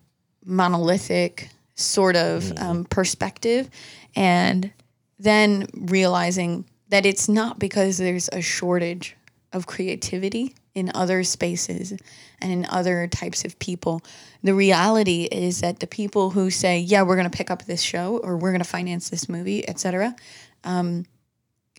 monolithic 0.46 1.50
sort 1.76 2.16
of 2.16 2.44
mm-hmm. 2.44 2.64
um, 2.64 2.86
perspective. 2.86 3.70
And 4.16 4.72
then 5.20 5.68
realizing 5.74 6.66
that 6.90 7.06
it's 7.06 7.28
not 7.28 7.60
because 7.60 7.98
there's 7.98 8.30
a 8.30 8.42
shortage 8.42 9.16
of 9.54 9.68
creativity 9.68 10.56
in 10.78 10.92
other 10.94 11.24
spaces 11.24 11.92
and 12.40 12.52
in 12.52 12.66
other 12.70 13.08
types 13.08 13.44
of 13.44 13.58
people. 13.58 14.00
The 14.44 14.54
reality 14.54 15.24
is 15.24 15.62
that 15.62 15.80
the 15.80 15.88
people 15.88 16.30
who 16.30 16.52
say, 16.52 16.78
"Yeah, 16.78 17.02
we're 17.02 17.16
going 17.16 17.30
to 17.30 17.36
pick 17.36 17.50
up 17.50 17.64
this 17.66 17.82
show 17.82 18.18
or 18.18 18.38
we're 18.38 18.52
going 18.52 18.64
to 18.64 18.70
finance 18.70 19.10
this 19.10 19.28
movie, 19.28 19.68
etc., 19.68 20.16
um, 20.64 21.06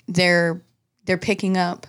they're 0.08 0.60
they're 1.04 1.16
picking 1.16 1.56
up 1.56 1.86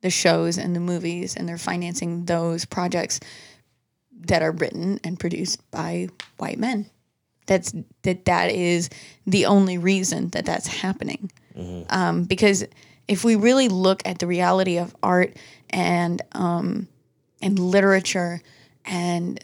the 0.00 0.08
shows 0.10 0.56
and 0.56 0.74
the 0.74 0.80
movies 0.80 1.36
and 1.36 1.48
they're 1.48 1.58
financing 1.58 2.24
those 2.24 2.64
projects 2.64 3.20
that 4.12 4.42
are 4.42 4.52
written 4.52 4.98
and 5.04 5.20
produced 5.20 5.70
by 5.70 6.08
white 6.38 6.58
men. 6.58 6.86
That's 7.46 7.74
that 8.02 8.24
that 8.24 8.50
is 8.50 8.88
the 9.26 9.44
only 9.44 9.76
reason 9.76 10.28
that 10.30 10.46
that's 10.46 10.66
happening. 10.66 11.30
Mm-hmm. 11.54 11.84
Um, 11.90 12.24
because 12.24 12.64
if 13.08 13.24
we 13.24 13.36
really 13.36 13.68
look 13.68 14.02
at 14.04 14.18
the 14.18 14.26
reality 14.26 14.78
of 14.78 14.94
art 15.02 15.36
and 15.70 16.22
um, 16.32 16.88
and 17.40 17.58
literature 17.58 18.40
and 18.84 19.42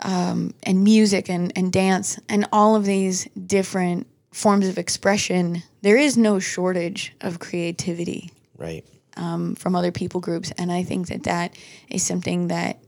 um, 0.00 0.54
and 0.62 0.82
music 0.82 1.28
and, 1.28 1.52
and 1.56 1.72
dance 1.72 2.18
and 2.28 2.46
all 2.52 2.74
of 2.76 2.84
these 2.84 3.26
different 3.46 4.06
forms 4.32 4.68
of 4.68 4.78
expression, 4.78 5.62
there 5.82 5.96
is 5.96 6.16
no 6.16 6.38
shortage 6.38 7.14
of 7.20 7.38
creativity. 7.38 8.30
Right. 8.56 8.84
Um, 9.16 9.56
from 9.56 9.74
other 9.74 9.92
people 9.92 10.20
groups. 10.20 10.52
And 10.56 10.70
I 10.70 10.84
think 10.84 11.08
that 11.08 11.24
that 11.24 11.54
is 11.88 12.02
something 12.02 12.48
that 12.48 12.78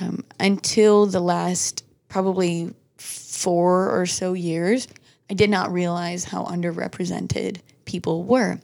um, 0.00 0.24
until 0.38 1.06
the 1.06 1.20
last 1.20 1.84
probably 2.08 2.74
four 2.98 3.88
or 3.88 4.04
so 4.04 4.34
years, 4.34 4.88
I 5.30 5.34
did 5.34 5.48
not 5.48 5.72
realize 5.72 6.24
how 6.24 6.44
underrepresented 6.44 7.60
people 7.84 8.24
were 8.24 8.58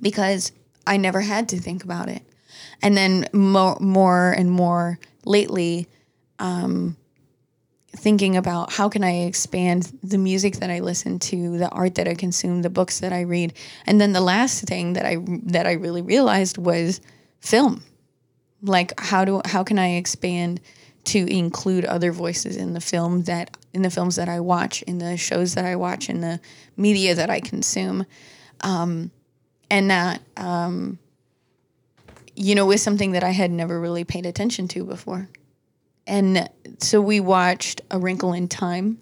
because 0.00 0.52
I 0.86 0.96
never 0.96 1.20
had 1.20 1.48
to 1.50 1.58
think 1.58 1.84
about 1.84 2.08
it. 2.08 2.22
And 2.82 2.96
then 2.96 3.26
more, 3.32 3.76
more 3.80 4.32
and 4.32 4.50
more 4.50 4.98
lately, 5.24 5.88
um, 6.38 6.96
thinking 7.96 8.36
about 8.36 8.72
how 8.72 8.88
can 8.88 9.02
I 9.02 9.22
expand 9.22 9.90
the 10.02 10.18
music 10.18 10.56
that 10.56 10.70
I 10.70 10.80
listen 10.80 11.18
to, 11.18 11.58
the 11.58 11.70
art 11.70 11.94
that 11.96 12.06
I 12.06 12.14
consume, 12.14 12.62
the 12.62 12.70
books 12.70 13.00
that 13.00 13.12
I 13.12 13.22
read, 13.22 13.54
and 13.86 14.00
then 14.00 14.12
the 14.12 14.20
last 14.20 14.64
thing 14.64 14.92
that 14.92 15.06
I 15.06 15.16
that 15.44 15.66
I 15.66 15.72
really 15.72 16.02
realized 16.02 16.58
was 16.58 17.00
film. 17.40 17.82
Like 18.62 18.98
how 19.00 19.24
do 19.24 19.40
how 19.44 19.64
can 19.64 19.78
I 19.78 19.94
expand 19.96 20.60
to 21.04 21.18
include 21.32 21.84
other 21.84 22.12
voices 22.12 22.56
in 22.56 22.74
the 22.74 22.80
film 22.80 23.22
that 23.22 23.56
in 23.72 23.82
the 23.82 23.90
films 23.90 24.16
that 24.16 24.28
I 24.28 24.40
watch, 24.40 24.82
in 24.82 24.98
the 24.98 25.16
shows 25.16 25.54
that 25.54 25.64
I 25.64 25.76
watch, 25.76 26.08
in 26.10 26.20
the 26.20 26.40
media 26.76 27.14
that 27.14 27.30
I 27.30 27.40
consume, 27.40 28.06
um, 28.62 29.10
and 29.70 29.90
that 29.90 30.20
um, 30.36 30.98
you 32.34 32.54
know 32.54 32.66
was 32.66 32.82
something 32.82 33.12
that 33.12 33.24
I 33.24 33.30
had 33.30 33.50
never 33.50 33.80
really 33.80 34.04
paid 34.04 34.26
attention 34.26 34.68
to 34.68 34.84
before. 34.84 35.28
And 36.06 36.48
so 36.78 37.00
we 37.00 37.20
watched 37.20 37.80
A 37.90 37.98
Wrinkle 37.98 38.32
in 38.32 38.48
Time 38.48 39.00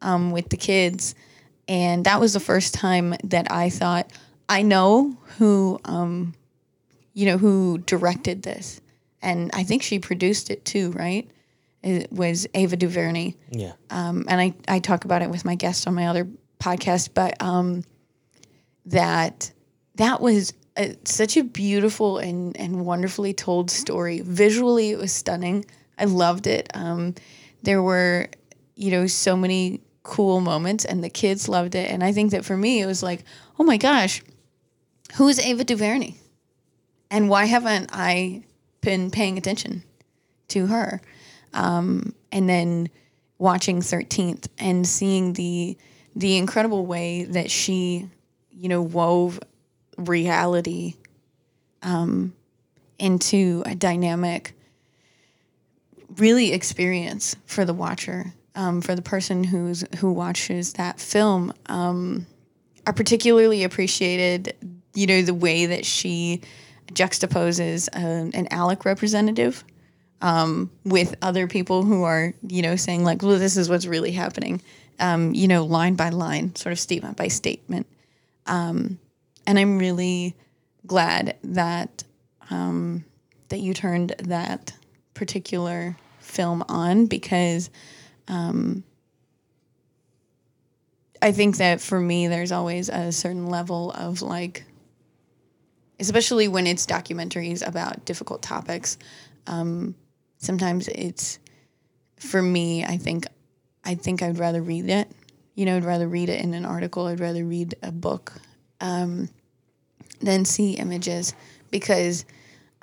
um, 0.00 0.32
with 0.32 0.48
the 0.48 0.56
kids. 0.56 1.14
And 1.68 2.04
that 2.04 2.20
was 2.20 2.32
the 2.32 2.40
first 2.40 2.74
time 2.74 3.14
that 3.24 3.50
I 3.50 3.70
thought, 3.70 4.10
I 4.48 4.62
know 4.62 5.16
who, 5.38 5.80
um, 5.84 6.34
you 7.14 7.26
know, 7.26 7.38
who 7.38 7.78
directed 7.78 8.42
this. 8.42 8.80
And 9.22 9.50
I 9.54 9.62
think 9.62 9.82
she 9.82 10.00
produced 10.00 10.50
it 10.50 10.64
too, 10.64 10.90
right? 10.92 11.30
It 11.82 12.12
was 12.12 12.46
Ava 12.54 12.76
DuVernay. 12.76 13.34
Yeah. 13.50 13.72
Um, 13.90 14.24
and 14.28 14.40
I, 14.40 14.54
I 14.66 14.80
talk 14.80 15.04
about 15.04 15.22
it 15.22 15.30
with 15.30 15.44
my 15.44 15.54
guest 15.54 15.86
on 15.86 15.94
my 15.94 16.08
other 16.08 16.28
podcast, 16.58 17.10
but 17.14 17.40
um, 17.40 17.84
that 18.86 19.52
that 19.96 20.20
was 20.20 20.52
a, 20.76 20.96
such 21.04 21.36
a 21.36 21.44
beautiful 21.44 22.18
and, 22.18 22.56
and 22.56 22.84
wonderfully 22.84 23.34
told 23.34 23.70
story. 23.70 24.20
Visually, 24.24 24.90
it 24.90 24.98
was 24.98 25.12
stunning. 25.12 25.64
I 25.98 26.04
loved 26.04 26.46
it. 26.46 26.70
Um, 26.74 27.14
there 27.62 27.82
were, 27.82 28.28
you 28.74 28.90
know, 28.90 29.06
so 29.06 29.36
many 29.36 29.82
cool 30.02 30.40
moments, 30.40 30.84
and 30.84 31.04
the 31.04 31.10
kids 31.10 31.48
loved 31.48 31.74
it. 31.74 31.90
And 31.90 32.02
I 32.02 32.12
think 32.12 32.32
that 32.32 32.44
for 32.44 32.56
me, 32.56 32.80
it 32.80 32.86
was 32.86 33.02
like, 33.02 33.24
oh 33.58 33.64
my 33.64 33.76
gosh, 33.76 34.22
who 35.14 35.28
is 35.28 35.38
Ava 35.38 35.64
DuVernay, 35.64 36.14
and 37.10 37.28
why 37.28 37.44
haven't 37.44 37.90
I 37.92 38.44
been 38.80 39.10
paying 39.10 39.38
attention 39.38 39.84
to 40.48 40.66
her? 40.66 41.00
Um, 41.52 42.14
and 42.32 42.48
then 42.48 42.88
watching 43.38 43.82
Thirteenth 43.82 44.48
and 44.58 44.86
seeing 44.86 45.34
the 45.34 45.76
the 46.16 46.36
incredible 46.36 46.86
way 46.86 47.24
that 47.24 47.50
she, 47.50 48.08
you 48.50 48.68
know, 48.68 48.82
wove 48.82 49.38
reality 50.08 50.94
um, 51.82 52.34
into 52.98 53.62
a 53.66 53.74
dynamic 53.74 54.54
really 56.16 56.52
experience 56.52 57.36
for 57.46 57.64
the 57.64 57.74
watcher, 57.74 58.32
um, 58.54 58.80
for 58.80 58.94
the 58.94 59.02
person 59.02 59.44
who's 59.44 59.84
who 59.98 60.12
watches 60.12 60.74
that 60.74 61.00
film. 61.00 61.52
Um, 61.66 62.26
I 62.86 62.92
particularly 62.92 63.64
appreciated 63.64 64.54
you 64.94 65.06
know, 65.06 65.22
the 65.22 65.34
way 65.34 65.66
that 65.66 65.84
she 65.84 66.40
juxtaposes 66.92 67.88
an 67.92 68.46
ALEC 68.50 68.84
representative 68.84 69.64
um, 70.20 70.70
with 70.84 71.14
other 71.22 71.46
people 71.46 71.82
who 71.82 72.02
are, 72.02 72.34
you 72.46 72.62
know, 72.62 72.76
saying 72.76 73.04
like, 73.04 73.22
well, 73.22 73.38
this 73.38 73.56
is 73.56 73.68
what's 73.68 73.86
really 73.86 74.12
happening, 74.12 74.60
um, 75.00 75.34
you 75.34 75.48
know, 75.48 75.64
line 75.64 75.94
by 75.94 76.10
line, 76.10 76.54
sort 76.54 76.72
of 76.72 76.78
statement 76.78 77.16
by 77.16 77.28
statement. 77.28 77.86
Um, 78.46 78.98
and 79.46 79.58
I'm 79.58 79.78
really 79.78 80.36
glad 80.86 81.36
that 81.44 82.04
um, 82.50 83.04
that 83.48 83.58
you 83.58 83.74
turned 83.74 84.14
that 84.18 84.72
particular 85.14 85.96
film 86.20 86.64
on 86.68 87.06
because 87.06 87.70
um, 88.28 88.84
I 91.20 91.32
think 91.32 91.58
that 91.58 91.80
for 91.80 92.00
me, 92.00 92.28
there's 92.28 92.52
always 92.52 92.88
a 92.88 93.12
certain 93.12 93.46
level 93.46 93.92
of 93.92 94.22
like, 94.22 94.64
especially 96.00 96.48
when 96.48 96.66
it's 96.66 96.86
documentaries 96.86 97.66
about 97.66 98.04
difficult 98.04 98.42
topics. 98.42 98.98
Um, 99.46 99.94
sometimes 100.38 100.88
it's 100.88 101.38
for 102.16 102.42
me. 102.42 102.84
I 102.84 102.96
think 102.96 103.26
I 103.84 103.94
think 103.94 104.22
I'd 104.22 104.38
rather 104.38 104.62
read 104.62 104.88
it. 104.88 105.10
You 105.54 105.66
know, 105.66 105.76
I'd 105.76 105.84
rather 105.84 106.08
read 106.08 106.28
it 106.28 106.42
in 106.42 106.54
an 106.54 106.64
article. 106.64 107.06
I'd 107.06 107.20
rather 107.20 107.44
read 107.44 107.74
a 107.82 107.92
book 107.92 108.32
um, 108.82 109.28
than 110.20 110.44
see 110.44 110.74
images 110.74 111.32
because 111.70 112.24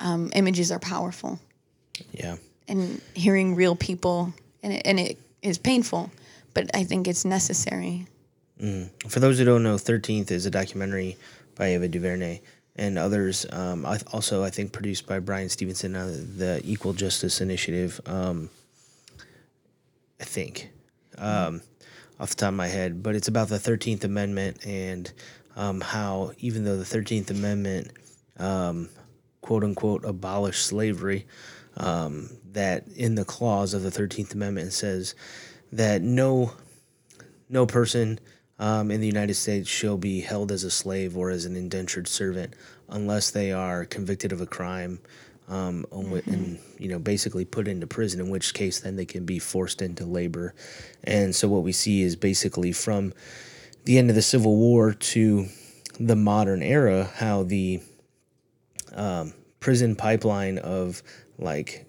um, 0.00 0.30
images 0.34 0.72
are 0.72 0.80
powerful 0.80 1.38
Yeah. 2.12 2.36
and 2.66 3.00
hearing 3.14 3.54
real 3.54 3.76
people 3.76 4.32
and 4.62 4.72
it, 4.72 4.82
and 4.84 4.98
it 4.98 5.16
is 5.42 5.56
painful 5.58 6.10
but 6.54 6.68
i 6.74 6.82
think 6.84 7.06
it's 7.06 7.24
necessary 7.24 8.06
For 9.08 9.20
those 9.20 9.38
who 9.38 9.44
don't 9.46 9.62
know, 9.62 9.78
Thirteenth 9.78 10.30
is 10.30 10.44
a 10.44 10.50
documentary 10.50 11.16
by 11.56 11.68
Ava 11.68 11.88
DuVernay 11.88 12.40
and 12.76 12.98
others. 12.98 13.46
Um, 13.50 13.86
I, 13.86 13.98
also, 14.12 14.44
I 14.44 14.50
think 14.50 14.72
produced 14.72 15.06
by 15.06 15.18
Bryan 15.18 15.48
Stevenson, 15.48 15.96
uh, 15.96 16.06
the 16.36 16.60
Equal 16.64 16.92
Justice 16.92 17.40
Initiative. 17.40 18.00
Um, 18.04 18.50
I 20.20 20.24
think, 20.24 20.68
um, 21.16 21.62
off 22.18 22.30
the 22.30 22.36
top 22.36 22.48
of 22.48 22.54
my 22.54 22.68
head, 22.68 23.02
but 23.02 23.14
it's 23.16 23.28
about 23.28 23.48
the 23.48 23.58
Thirteenth 23.58 24.04
Amendment 24.04 24.66
and 24.66 25.10
um, 25.56 25.80
how 25.80 26.32
even 26.38 26.64
though 26.64 26.76
the 26.76 26.84
Thirteenth 26.84 27.30
Amendment, 27.30 27.92
um, 28.38 28.88
quote 29.40 29.64
unquote, 29.64 30.04
abolished 30.04 30.64
slavery, 30.64 31.26
um, 31.76 32.30
that 32.52 32.86
in 32.88 33.14
the 33.14 33.24
clause 33.24 33.74
of 33.74 33.82
the 33.82 33.90
Thirteenth 33.90 34.34
Amendment 34.34 34.68
it 34.68 34.72
says 34.72 35.14
that 35.72 36.02
no 36.02 36.52
no 37.48 37.66
person 37.66 38.18
um, 38.58 38.90
in 38.90 39.00
the 39.00 39.06
United 39.06 39.34
States 39.34 39.68
shall 39.68 39.96
be 39.96 40.20
held 40.20 40.52
as 40.52 40.64
a 40.64 40.70
slave 40.70 41.16
or 41.16 41.30
as 41.30 41.44
an 41.44 41.56
indentured 41.56 42.06
servant 42.06 42.54
unless 42.88 43.30
they 43.30 43.52
are 43.52 43.84
convicted 43.84 44.32
of 44.32 44.40
a 44.40 44.46
crime 44.46 45.00
um, 45.50 45.84
and 45.92 46.58
you 46.78 46.88
know 46.88 46.98
basically 46.98 47.44
put 47.44 47.66
into 47.66 47.86
prison. 47.86 48.20
In 48.20 48.30
which 48.30 48.54
case, 48.54 48.80
then 48.80 48.96
they 48.96 49.04
can 49.04 49.24
be 49.24 49.38
forced 49.38 49.82
into 49.82 50.06
labor. 50.06 50.54
And 51.02 51.34
so 51.34 51.48
what 51.48 51.64
we 51.64 51.72
see 51.72 52.02
is 52.02 52.16
basically 52.16 52.72
from 52.72 53.12
the 53.84 53.98
end 53.98 54.10
of 54.10 54.16
the 54.16 54.22
Civil 54.22 54.56
War 54.56 54.92
to 54.92 55.46
the 55.98 56.16
modern 56.16 56.62
era, 56.62 57.10
how 57.16 57.42
the 57.42 57.80
um, 58.94 59.34
prison 59.60 59.94
pipeline 59.94 60.58
of 60.58 61.02
like 61.38 61.86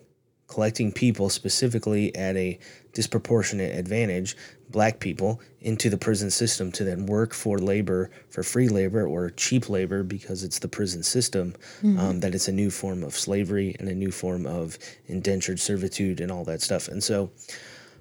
collecting 0.47 0.91
people 0.91 1.29
specifically 1.29 2.13
at 2.15 2.35
a 2.35 2.59
disproportionate 2.93 3.73
advantage, 3.77 4.35
black 4.69 4.99
people, 4.99 5.39
into 5.61 5.89
the 5.89 5.97
prison 5.97 6.29
system 6.29 6.71
to 6.73 6.83
then 6.83 7.05
work 7.05 7.33
for 7.33 7.57
labor, 7.57 8.11
for 8.29 8.43
free 8.43 8.67
labor 8.67 9.07
or 9.07 9.29
cheap 9.29 9.69
labor 9.69 10.03
because 10.03 10.43
it's 10.43 10.59
the 10.59 10.67
prison 10.67 11.01
system, 11.03 11.55
um, 11.97 12.19
that 12.19 12.35
it's 12.35 12.49
a 12.49 12.51
new 12.51 12.69
form 12.69 13.01
of 13.01 13.15
slavery 13.15 13.75
and 13.79 13.87
a 13.87 13.95
new 13.95 14.11
form 14.11 14.45
of 14.45 14.77
indentured 15.07 15.59
servitude 15.59 16.19
and 16.19 16.31
all 16.31 16.43
that 16.43 16.61
stuff. 16.61 16.89
And 16.89 17.01
so, 17.01 17.31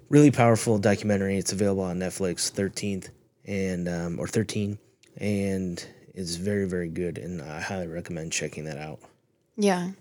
really 0.09 0.31
powerful 0.31 0.77
documentary. 0.77 1.37
It's 1.37 1.53
available 1.53 1.83
on 1.83 1.99
Netflix, 1.99 2.51
13th 2.51 3.09
and 3.45 3.87
um, 3.89 4.19
or 4.19 4.27
13, 4.27 4.77
and 5.17 5.85
it's 6.13 6.35
very 6.35 6.67
very 6.67 6.89
good, 6.89 7.17
and 7.17 7.41
I 7.41 7.61
highly 7.61 7.87
recommend 7.87 8.31
checking 8.31 8.65
that 8.65 8.77
out. 8.77 8.99
yeah. 9.57 9.91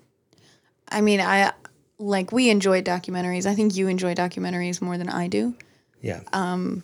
I 0.93 1.01
mean 1.03 1.21
i 1.21 1.53
like 1.99 2.33
we 2.33 2.51
enjoy 2.51 2.83
documentaries. 2.83 3.47
I 3.47 3.55
think 3.55 3.77
you 3.77 3.87
enjoy 3.87 4.15
documentaries 4.15 4.81
more 4.83 4.99
than 4.99 5.09
i 5.09 5.29
do. 5.29 5.55
Yeah, 6.03 6.23
um 6.33 6.83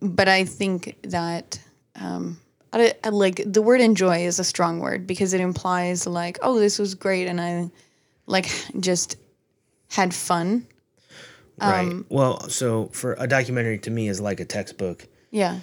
but 0.00 0.28
i 0.28 0.44
think 0.44 0.96
that 1.02 1.60
um 1.94 2.40
I, 2.72 2.94
I 3.04 3.10
like 3.10 3.42
the 3.44 3.62
word 3.62 3.80
enjoy 3.80 4.24
is 4.24 4.38
a 4.38 4.44
strong 4.44 4.80
word 4.80 5.06
because 5.06 5.32
it 5.34 5.40
implies 5.40 6.06
like 6.06 6.38
oh 6.42 6.58
this 6.58 6.78
was 6.78 6.94
great 6.94 7.26
and 7.28 7.40
i 7.40 7.70
like 8.26 8.48
just 8.80 9.16
had 9.90 10.14
fun 10.14 10.66
right. 11.60 11.86
Um, 11.86 12.06
well, 12.08 12.48
so 12.48 12.86
for 12.92 13.14
a 13.18 13.26
documentary 13.26 13.78
to 13.78 13.90
me 13.90 14.08
is 14.08 14.20
like 14.20 14.40
a 14.40 14.44
textbook. 14.44 15.06
yeah 15.30 15.60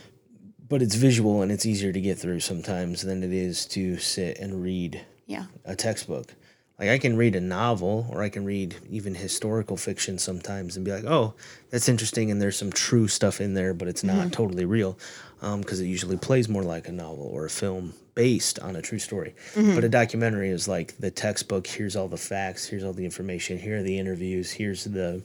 but 0.70 0.82
it's 0.82 0.96
visual 0.96 1.42
and 1.42 1.52
it's 1.52 1.66
easier 1.66 1.92
to 1.92 2.02
get 2.02 2.18
through 2.18 2.40
sometimes 2.40 3.02
than 3.02 3.24
it 3.24 3.32
is 3.32 3.66
to 3.66 3.98
sit 3.98 4.38
and 4.40 4.62
read 4.62 5.06
yeah 5.26 5.46
a 5.66 5.76
textbook. 5.76 6.34
Like 6.80 6.90
I 6.90 7.00
can 7.00 7.18
read 7.18 7.36
a 7.36 7.42
novel 7.42 8.08
or 8.12 8.22
I 8.22 8.30
can 8.30 8.46
read 8.46 8.76
even 8.88 9.16
historical 9.16 9.78
fiction 9.78 10.20
sometimes 10.20 10.76
and 10.76 10.86
be 10.86 10.92
like, 10.92 11.06
oh, 11.06 11.34
that's 11.72 11.90
interesting 11.90 12.30
and 12.30 12.40
there's 12.40 12.56
some 12.56 12.72
true 12.72 13.08
stuff 13.08 13.42
in 13.42 13.56
there, 13.56 13.74
but 13.74 13.88
it's 13.88 14.04
not 14.04 14.18
mm-hmm. 14.18 14.30
totally 14.30 14.66
real 14.66 15.00
um, 15.42 15.62
because 15.62 15.80
it 15.80 15.88
usually 15.88 16.18
plays 16.18 16.48
more 16.48 16.62
like 16.62 16.88
a 16.88 16.92
novel 16.92 17.32
or 17.34 17.46
a 17.46 17.50
film 17.50 17.94
based 18.14 18.60
on 18.60 18.76
a 18.76 18.82
true 18.82 19.00
story. 19.00 19.34
Mm-hmm. 19.56 19.74
But 19.74 19.86
a 19.86 19.90
documentary 19.90 20.50
is 20.50 20.68
like 20.68 20.96
the 20.98 21.10
textbook. 21.10 21.66
Here's 21.66 21.96
all 21.96 22.08
the 22.08 22.18
facts. 22.18 22.68
Here's 22.68 22.84
all 22.84 22.94
the 22.94 23.06
information. 23.06 23.58
Here 23.58 23.80
are 23.80 23.84
the 23.84 23.98
interviews. 23.98 24.52
Here's 24.52 24.84
the 24.84 25.24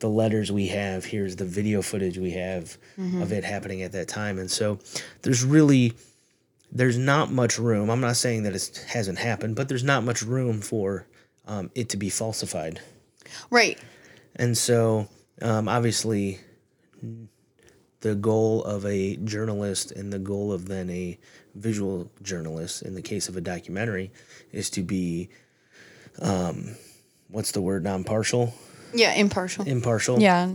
the 0.00 0.08
letters 0.08 0.50
we 0.52 0.68
have. 0.68 1.04
Here's 1.04 1.36
the 1.36 1.44
video 1.44 1.82
footage 1.82 2.18
we 2.18 2.32
have 2.32 2.76
of 3.22 3.32
it 3.32 3.44
happening 3.44 3.82
at 3.82 3.92
that 3.92 4.08
time. 4.08 4.38
And 4.38 4.50
so 4.50 4.78
there's 5.22 5.44
really 5.44 5.94
there's 6.70 6.98
not 6.98 7.30
much 7.32 7.58
room. 7.58 7.90
I'm 7.90 8.00
not 8.00 8.16
saying 8.16 8.42
that 8.42 8.54
it 8.54 8.84
hasn't 8.88 9.18
happened, 9.18 9.56
but 9.56 9.68
there's 9.68 9.84
not 9.84 10.04
much 10.04 10.22
room 10.22 10.60
for 10.60 11.06
um, 11.46 11.70
it 11.74 11.88
to 11.90 11.96
be 11.96 12.10
falsified. 12.10 12.80
right 13.50 13.78
And 14.36 14.56
so, 14.56 15.08
um, 15.40 15.68
obviously, 15.68 16.38
the 18.00 18.14
goal 18.14 18.62
of 18.64 18.84
a 18.86 19.16
journalist 19.16 19.92
and 19.92 20.12
the 20.12 20.18
goal 20.18 20.52
of 20.52 20.68
then 20.68 20.90
a 20.90 21.18
visual 21.54 22.10
journalist, 22.22 22.82
in 22.82 22.94
the 22.94 23.02
case 23.02 23.28
of 23.28 23.36
a 23.36 23.40
documentary, 23.40 24.12
is 24.52 24.70
to 24.70 24.82
be, 24.82 25.30
um, 26.20 26.76
what's 27.28 27.52
the 27.52 27.60
word, 27.60 27.82
non 27.82 28.04
partial? 28.04 28.54
Yeah 28.92 29.12
impartial 29.14 29.66
Impartial. 29.66 30.20
yeah 30.20 30.50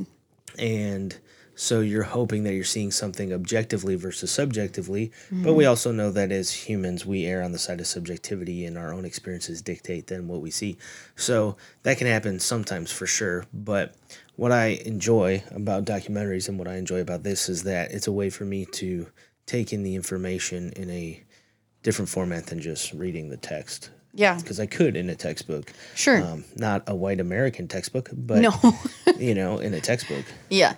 And 0.58 1.17
so 1.56 1.82
you're 1.82 2.04
hoping 2.04 2.43
that 2.43 2.54
you're 2.54 2.63
seeing 2.63 2.89
something 2.91 3.32
objectively 3.32 3.96
versus 3.96 4.32
subjectively. 4.32 5.12
But 5.32 5.54
we 5.54 5.65
also 5.65 5.91
know 5.91 6.12
that 6.12 6.32
as 6.32 6.52
humans, 6.52 7.06
we 7.06 7.26
err 7.26 7.43
on 7.43 7.52
the 7.52 7.60
side 7.60 7.80
of 7.80 7.86
subjectivity 7.86 8.65
and 8.65 8.76
our 8.76 8.91
own 8.91 9.06
experiences 9.06 9.62
dictate 9.62 10.08
then 10.08 10.28
what 10.28 10.41
we 10.41 10.50
see. 10.50 10.78
So 11.15 11.56
that 11.84 12.00
can 12.00 12.08
happen 12.08 12.39
sometimes 12.39 12.91
for 12.91 13.06
sure. 13.06 13.46
But 13.54 13.93
what 14.36 14.52
I 14.52 14.82
enjoy 14.86 15.43
about 15.52 15.86
documentaries 15.86 16.50
and 16.50 16.58
what 16.58 16.67
I 16.67 16.78
enjoy 16.78 17.02
about 17.02 17.22
this 17.22 17.50
is 17.50 17.63
that 17.63 17.91
it's 17.91 18.08
a 18.08 18.12
way 18.12 18.32
for 18.32 18.46
me 18.46 18.65
to 18.74 19.08
take 19.46 19.74
in 19.74 19.84
the 19.84 19.93
information 19.93 20.72
in 20.76 20.89
a 20.89 21.24
different 21.84 22.10
format 22.10 22.48
than 22.48 22.62
just 22.62 22.93
reading 22.93 23.30
the 23.30 23.38
text. 23.38 23.91
Yeah 24.13 24.38
Because 24.38 24.60
I 24.60 24.65
could 24.65 24.95
in 24.95 25.10
a 25.10 25.15
textbook. 25.15 25.71
sure 25.95 26.21
Um, 26.21 26.43
not 26.56 26.84
a 26.88 26.95
white 26.95 27.19
American 27.19 27.67
textbook, 27.67 28.10
but, 28.13 28.41
no 28.41 28.52
you 29.17 29.34
know, 29.36 29.58
in 29.60 29.73
a 29.73 29.82
textbook. 29.82 30.26
Yeah. 30.49 30.76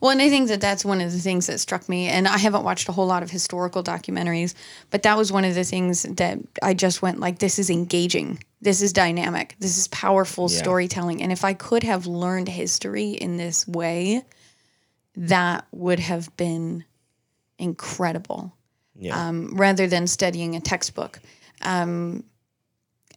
Well, 0.00 0.10
and 0.12 0.22
I 0.22 0.28
think 0.30 0.48
that 0.48 0.60
that's 0.60 0.84
one 0.84 1.00
of 1.00 1.12
the 1.12 1.18
things 1.18 1.46
that 1.48 1.58
struck 1.60 1.88
me. 1.88 2.06
And 2.08 2.26
I 2.28 2.38
haven't 2.38 2.62
watched 2.64 2.88
a 2.88 2.92
whole 2.92 3.06
lot 3.06 3.22
of 3.22 3.30
historical 3.30 3.82
documentaries, 3.82 4.54
but 4.90 5.02
that 5.02 5.16
was 5.16 5.30
one 5.32 5.44
of 5.44 5.54
the 5.54 5.64
things 5.64 6.02
that 6.04 6.38
I 6.62 6.72
just 6.74 7.02
went 7.02 7.18
like, 7.20 7.38
this 7.40 7.58
is 7.58 7.68
engaging. 7.68 8.38
This 8.60 8.80
is 8.80 8.92
dynamic. 8.92 9.56
This 9.58 9.76
is 9.78 9.88
powerful 9.88 10.48
Yeah. 10.50 10.58
storytelling. 10.58 11.20
And 11.22 11.30
if 11.32 11.44
I 11.44 11.52
could 11.54 11.82
have 11.82 12.06
learned 12.06 12.48
history 12.48 13.10
in 13.10 13.36
this 13.36 13.66
way, 13.66 14.22
that 15.16 15.66
would 15.72 15.98
have 15.98 16.34
been 16.36 16.84
incredible 17.58 18.52
Yeah. 18.98 19.28
um, 19.28 19.54
rather 19.56 19.86
than 19.86 20.06
studying 20.06 20.56
a 20.56 20.60
textbook. 20.60 21.20
Um, 21.62 22.24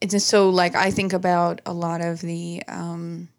it's 0.02 0.14
just 0.14 0.28
so 0.28 0.50
like 0.50 0.76
I 0.76 0.92
think 0.92 1.14
about 1.14 1.62
a 1.66 1.74
lot 1.74 2.02
of 2.02 2.22
the 2.22 2.64
um, 2.68 3.30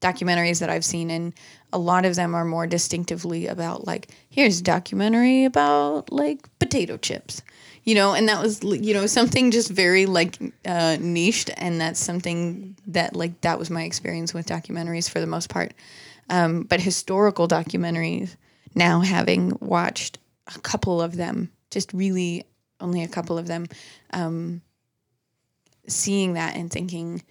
documentaries 0.00 0.60
that 0.60 0.70
I've 0.70 0.84
seen, 0.84 1.10
and 1.10 1.32
a 1.72 1.78
lot 1.78 2.04
of 2.04 2.14
them 2.14 2.34
are 2.34 2.44
more 2.44 2.66
distinctively 2.66 3.46
about 3.46 3.86
like 3.86 4.08
here's 4.30 4.60
a 4.60 4.62
documentary 4.62 5.44
about 5.44 6.12
like 6.12 6.46
potato 6.58 6.96
chips, 6.96 7.42
you 7.84 7.94
know, 7.94 8.14
and 8.14 8.28
that 8.28 8.42
was 8.42 8.62
you 8.62 8.94
know 8.94 9.06
something 9.06 9.50
just 9.50 9.70
very 9.70 10.06
like 10.06 10.38
uh, 10.64 10.96
niched, 11.00 11.50
and 11.56 11.80
that's 11.80 12.00
something 12.00 12.76
that 12.86 13.16
like 13.16 13.40
that 13.42 13.58
was 13.58 13.70
my 13.70 13.82
experience 13.82 14.32
with 14.32 14.46
documentaries 14.46 15.10
for 15.10 15.20
the 15.20 15.26
most 15.26 15.48
part. 15.48 15.74
Um, 16.30 16.62
but 16.62 16.80
historical 16.80 17.48
documentaries, 17.48 18.36
now 18.74 19.00
having 19.00 19.56
watched 19.60 20.18
a 20.54 20.58
couple 20.60 21.00
of 21.00 21.16
them, 21.16 21.50
just 21.70 21.92
really 21.92 22.44
only 22.80 23.02
a 23.02 23.08
couple 23.08 23.38
of 23.38 23.46
them, 23.46 23.66
um, 24.12 24.62
seeing 25.88 26.34
that 26.34 26.56
and 26.56 26.70
thinking 26.70 27.22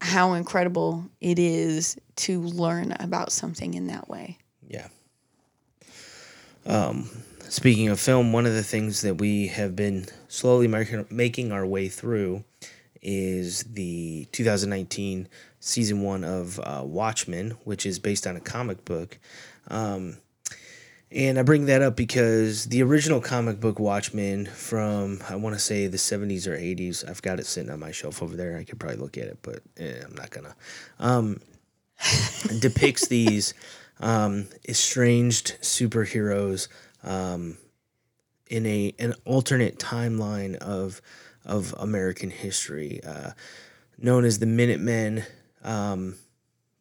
how 0.00 0.34
incredible 0.34 1.04
it 1.20 1.38
is 1.38 1.96
to 2.16 2.40
learn 2.40 2.94
about 3.00 3.32
something 3.32 3.74
in 3.74 3.88
that 3.88 4.08
way. 4.08 4.38
Yeah. 4.66 4.88
Um, 6.66 7.08
speaking 7.48 7.88
of 7.88 7.98
film, 7.98 8.32
one 8.32 8.46
of 8.46 8.54
the 8.54 8.62
things 8.62 9.02
that 9.02 9.16
we 9.16 9.48
have 9.48 9.74
been 9.74 10.06
slowly 10.28 10.68
making 10.68 11.52
our 11.52 11.66
way 11.66 11.88
through 11.88 12.44
is 13.02 13.62
the 13.64 14.26
2019 14.32 15.28
season 15.60 16.02
one 16.02 16.24
of 16.24 16.60
uh, 16.60 16.82
Watchmen, 16.84 17.52
which 17.64 17.86
is 17.86 17.98
based 17.98 18.26
on 18.26 18.36
a 18.36 18.40
comic 18.40 18.84
book. 18.84 19.18
Um, 19.68 20.18
and 21.10 21.38
I 21.38 21.42
bring 21.42 21.66
that 21.66 21.80
up 21.80 21.96
because 21.96 22.66
the 22.66 22.82
original 22.82 23.20
comic 23.20 23.60
book 23.60 23.78
Watchmen 23.78 24.46
from, 24.46 25.22
I 25.28 25.36
want 25.36 25.54
to 25.54 25.60
say 25.60 25.86
the 25.86 25.96
70s 25.96 26.46
or 26.46 26.56
80s, 26.56 27.08
I've 27.08 27.22
got 27.22 27.40
it 27.40 27.46
sitting 27.46 27.70
on 27.70 27.80
my 27.80 27.92
shelf 27.92 28.22
over 28.22 28.36
there. 28.36 28.58
I 28.58 28.64
could 28.64 28.78
probably 28.78 28.98
look 28.98 29.16
at 29.16 29.24
it, 29.24 29.38
but 29.40 29.60
eh, 29.78 30.02
I'm 30.04 30.14
not 30.14 30.30
going 30.30 30.46
to. 30.46 30.54
Um, 30.98 31.40
depicts 32.60 33.06
these 33.08 33.54
um, 34.00 34.48
estranged 34.68 35.56
superheroes 35.62 36.68
um, 37.02 37.56
in 38.48 38.66
a 38.66 38.94
an 38.98 39.14
alternate 39.24 39.78
timeline 39.78 40.56
of 40.56 41.00
of 41.44 41.74
American 41.78 42.30
history, 42.30 43.00
uh, 43.04 43.30
known 43.98 44.24
as 44.24 44.38
the 44.38 44.46
Minutemen. 44.46 45.24
Um, 45.64 46.16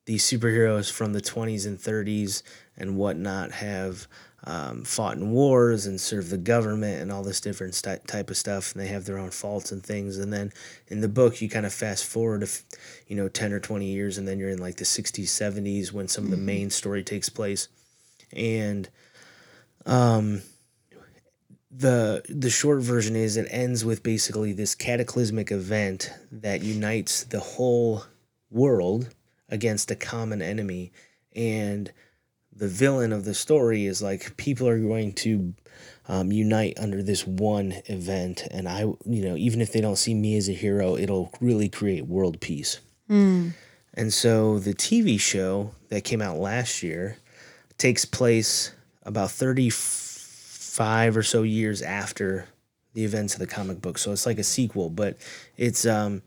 these 0.07 0.23
superheroes 0.23 0.91
from 0.91 1.11
the 1.13 1.21
20s 1.21 1.67
and 1.67 1.77
30s 1.77 2.41
and 2.77 2.95
whatnot 2.95 3.51
have 3.51 4.07
um, 4.45 4.85
fought 4.85 5.17
in 5.17 5.31
wars 5.31 5.85
and 5.85 5.99
served 5.99 6.29
the 6.29 6.37
government 6.37 7.01
and 7.01 7.11
all 7.11 7.23
this 7.23 7.41
different 7.41 7.75
st- 7.75 8.07
type 8.07 8.29
of 8.29 8.37
stuff 8.37 8.71
and 8.71 8.81
they 8.81 8.87
have 8.87 9.03
their 9.03 9.17
own 9.17 9.31
faults 9.31 9.73
and 9.73 9.83
things 9.83 10.17
and 10.17 10.31
then 10.31 10.53
in 10.87 11.01
the 11.01 11.09
book 11.09 11.41
you 11.41 11.49
kind 11.49 11.65
of 11.65 11.73
fast 11.73 12.05
forward 12.05 12.41
to 12.41 12.49
you 13.07 13.15
know 13.17 13.27
10 13.27 13.51
or 13.51 13.59
20 13.59 13.85
years 13.85 14.17
and 14.17 14.25
then 14.25 14.39
you're 14.39 14.49
in 14.49 14.59
like 14.59 14.77
the 14.77 14.85
60s 14.85 15.25
70s 15.25 15.91
when 15.91 16.07
some 16.07 16.23
of 16.23 16.29
the 16.29 16.37
mm-hmm. 16.37 16.45
main 16.45 16.69
story 16.69 17.03
takes 17.03 17.27
place 17.27 17.67
and 18.31 18.89
um 19.85 20.41
the 21.69 22.23
the 22.29 22.49
short 22.49 22.81
version 22.81 23.15
is 23.17 23.35
it 23.35 23.47
ends 23.51 23.83
with 23.83 24.03
basically 24.03 24.53
this 24.53 24.73
cataclysmic 24.73 25.51
event 25.51 26.13
that 26.31 26.61
unites 26.61 27.25
the 27.25 27.41
whole 27.41 28.05
world 28.49 29.09
against 29.49 29.91
a 29.91 29.95
common 29.95 30.41
enemy. 30.41 30.91
And 31.35 31.91
the 32.57 32.67
villain 32.67 33.13
of 33.13 33.23
the 33.25 33.33
story 33.33 33.85
is 33.85 34.01
like 34.01 34.35
people 34.37 34.67
are 34.67 34.79
going 34.79 35.13
to 35.13 35.53
um, 36.07 36.31
unite 36.31 36.77
under 36.79 37.03
this 37.03 37.27
one 37.27 37.73
event. 37.85 38.47
And 38.49 38.67
i 38.67 38.81
you 38.81 38.97
know 39.05 39.35
even 39.35 39.61
if 39.61 39.71
they 39.71 39.81
don't 39.81 39.97
see 39.97 40.13
me 40.13 40.37
as 40.37 40.49
a 40.49 40.53
hero 40.53 40.97
it'll 40.97 41.31
really 41.39 41.69
create 41.69 42.07
world 42.07 42.39
peace. 42.41 42.79
Mm. 43.09 43.53
and 43.93 44.13
so 44.13 44.59
the 44.59 44.73
tv 44.73 45.17
show 45.17 45.71
that 45.87 46.03
came 46.03 46.21
out 46.21 46.39
last 46.39 46.83
year 46.83 47.15
takes 47.77 48.03
place 48.03 48.73
about 49.03 49.31
35 49.31 51.15
or 51.15 51.23
so 51.23 51.43
years 51.43 51.81
after 51.81 52.49
the 52.95 53.05
events 53.05 53.33
of 53.33 53.39
the 53.39 53.47
comic 53.47 53.79
book. 53.81 53.97
So 53.97 54.11
it's 54.11 54.25
like 54.25 54.39
a 54.39 54.43
sequel 54.43 54.89
but 54.89 55.17
it's 55.57 55.85
um 55.85 56.21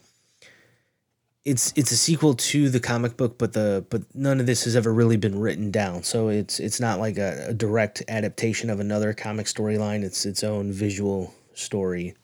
it's 1.44 1.72
it's 1.74 1.90
a 1.90 1.96
sequel 1.96 2.34
to 2.34 2.68
the 2.68 2.80
comic 2.80 3.16
book, 3.16 3.38
but 3.38 3.54
the 3.54 3.84
but 3.88 4.02
none 4.14 4.40
of 4.40 4.46
this 4.46 4.64
has 4.64 4.76
ever 4.76 4.92
really 4.92 5.16
been 5.16 5.38
written 5.38 5.70
down. 5.70 6.02
So 6.02 6.28
it's 6.28 6.60
it's 6.60 6.80
not 6.80 6.98
like 6.98 7.16
a, 7.16 7.46
a 7.48 7.54
direct 7.54 8.02
adaptation 8.08 8.68
of 8.68 8.80
another 8.80 9.14
comic 9.14 9.46
storyline. 9.46 10.02
It's 10.02 10.26
its 10.26 10.44
own 10.44 10.70
visual 10.70 11.34
story. 11.54 12.14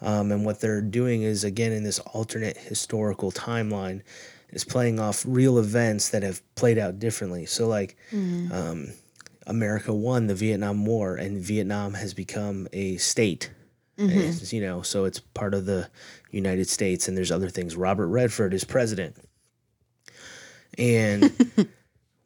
Um, 0.00 0.30
and 0.30 0.44
what 0.44 0.60
they're 0.60 0.82
doing 0.82 1.22
is 1.22 1.44
again 1.44 1.72
in 1.72 1.82
this 1.82 1.98
alternate 1.98 2.56
historical 2.56 3.30
timeline 3.30 4.02
is 4.50 4.64
playing 4.64 5.00
off 5.00 5.24
real 5.26 5.58
events 5.58 6.10
that 6.10 6.22
have 6.22 6.42
played 6.54 6.78
out 6.78 6.98
differently. 6.98 7.46
So 7.46 7.66
like 7.66 7.96
mm-hmm. 8.10 8.52
um, 8.52 8.92
America 9.46 9.92
won 9.92 10.26
the 10.26 10.34
Vietnam 10.34 10.84
War, 10.86 11.16
and 11.16 11.38
Vietnam 11.38 11.94
has 11.94 12.14
become 12.14 12.68
a 12.72 12.96
state 12.96 13.50
Mm-hmm. 13.98 14.54
you 14.54 14.60
know, 14.60 14.82
so 14.82 15.06
it's 15.06 15.20
part 15.20 15.54
of 15.54 15.64
the 15.64 15.88
United 16.30 16.68
States, 16.68 17.08
and 17.08 17.16
there's 17.16 17.32
other 17.32 17.48
things. 17.48 17.76
Robert 17.76 18.08
Redford 18.08 18.52
is 18.52 18.62
president, 18.62 19.16
and 20.76 21.32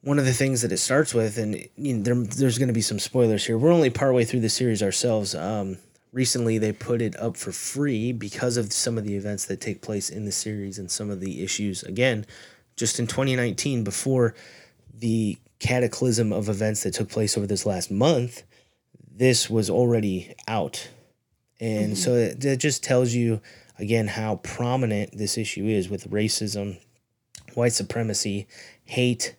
one 0.02 0.18
of 0.18 0.24
the 0.24 0.32
things 0.32 0.62
that 0.62 0.72
it 0.72 0.78
starts 0.78 1.14
with, 1.14 1.38
and 1.38 1.54
you 1.76 1.94
know, 1.94 2.02
there, 2.02 2.14
there's 2.14 2.58
going 2.58 2.68
to 2.68 2.74
be 2.74 2.80
some 2.80 2.98
spoilers 2.98 3.46
here. 3.46 3.56
We're 3.56 3.72
only 3.72 3.90
partway 3.90 4.24
through 4.24 4.40
the 4.40 4.48
series 4.48 4.82
ourselves. 4.82 5.34
Um, 5.34 5.78
recently, 6.12 6.58
they 6.58 6.72
put 6.72 7.00
it 7.00 7.18
up 7.20 7.36
for 7.36 7.52
free 7.52 8.12
because 8.12 8.56
of 8.56 8.72
some 8.72 8.98
of 8.98 9.04
the 9.04 9.14
events 9.14 9.46
that 9.46 9.60
take 9.60 9.80
place 9.82 10.10
in 10.10 10.24
the 10.24 10.32
series 10.32 10.78
and 10.78 10.90
some 10.90 11.10
of 11.10 11.20
the 11.20 11.44
issues. 11.44 11.82
Again, 11.84 12.26
just 12.76 12.98
in 12.98 13.06
2019, 13.06 13.84
before 13.84 14.34
the 14.92 15.38
cataclysm 15.60 16.32
of 16.32 16.48
events 16.48 16.82
that 16.82 16.94
took 16.94 17.10
place 17.10 17.36
over 17.36 17.46
this 17.46 17.66
last 17.66 17.90
month, 17.90 18.42
this 19.12 19.48
was 19.50 19.68
already 19.68 20.34
out 20.48 20.88
and 21.60 21.92
mm-hmm. 21.92 21.94
so 21.94 22.14
it, 22.14 22.44
it 22.44 22.56
just 22.56 22.82
tells 22.82 23.12
you, 23.12 23.40
again, 23.78 24.08
how 24.08 24.36
prominent 24.36 25.16
this 25.16 25.36
issue 25.36 25.66
is 25.66 25.88
with 25.88 26.10
racism, 26.10 26.78
white 27.54 27.72
supremacy, 27.72 28.48
hate, 28.84 29.36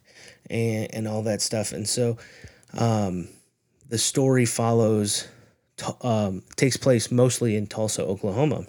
and, 0.50 0.94
and 0.94 1.08
all 1.08 1.24
that 1.24 1.42
stuff. 1.42 1.72
And 1.72 1.88
so 1.90 2.18
um, 2.78 3.28
the 3.90 3.98
story 3.98 4.46
follows, 4.46 5.28
um, 6.02 6.44
takes 6.56 6.78
place 6.78 7.12
mostly 7.12 7.56
in 7.56 7.66
Tulsa, 7.66 8.04
Oklahoma. 8.04 8.66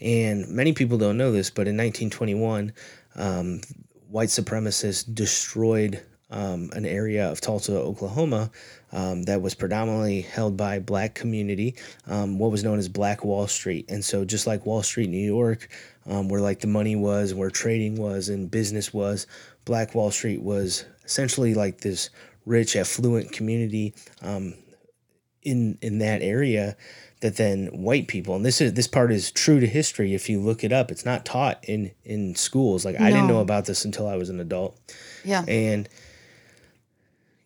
And 0.00 0.48
many 0.48 0.72
people 0.72 0.98
don't 0.98 1.16
know 1.16 1.32
this, 1.32 1.50
but 1.50 1.68
in 1.68 1.76
1921, 1.76 2.72
um, 3.16 3.60
white 4.08 4.28
supremacists 4.28 5.12
destroyed 5.12 6.02
um, 6.32 6.70
an 6.72 6.84
area 6.84 7.30
of 7.30 7.40
Tulsa, 7.40 7.78
Oklahoma, 7.78 8.50
um, 8.90 9.22
that 9.24 9.40
was 9.40 9.54
predominantly 9.54 10.22
held 10.22 10.56
by 10.56 10.78
black 10.80 11.14
community, 11.14 11.76
um, 12.06 12.38
what 12.38 12.50
was 12.50 12.64
known 12.64 12.78
as 12.78 12.88
Black 12.88 13.24
Wall 13.24 13.46
Street. 13.46 13.84
And 13.88 14.04
so, 14.04 14.24
just 14.24 14.46
like 14.46 14.66
Wall 14.66 14.82
Street, 14.82 15.08
New 15.08 15.24
York, 15.24 15.68
um, 16.06 16.28
where 16.28 16.40
like 16.40 16.60
the 16.60 16.66
money 16.66 16.96
was, 16.96 17.34
where 17.34 17.50
trading 17.50 17.96
was, 17.96 18.28
and 18.28 18.50
business 18.50 18.92
was, 18.92 19.26
Black 19.64 19.94
Wall 19.94 20.10
Street 20.10 20.42
was 20.42 20.84
essentially 21.04 21.54
like 21.54 21.82
this 21.82 22.10
rich, 22.46 22.74
affluent 22.74 23.30
community 23.32 23.94
um, 24.22 24.54
in 25.42 25.78
in 25.82 25.98
that 25.98 26.22
area 26.22 26.76
that 27.20 27.36
then 27.36 27.66
white 27.68 28.08
people 28.08 28.34
and 28.34 28.44
this 28.44 28.60
is 28.60 28.74
this 28.74 28.88
part 28.88 29.12
is 29.12 29.30
true 29.30 29.60
to 29.60 29.66
history 29.66 30.12
if 30.12 30.28
you 30.28 30.40
look 30.40 30.64
it 30.64 30.72
up 30.72 30.90
it's 30.90 31.04
not 31.04 31.24
taught 31.24 31.64
in 31.64 31.90
in 32.04 32.34
schools 32.34 32.84
like 32.84 32.98
no. 32.98 33.06
i 33.06 33.10
didn't 33.10 33.28
know 33.28 33.40
about 33.40 33.64
this 33.64 33.84
until 33.84 34.08
i 34.08 34.16
was 34.16 34.28
an 34.28 34.40
adult 34.40 34.76
yeah 35.24 35.44
and 35.46 35.88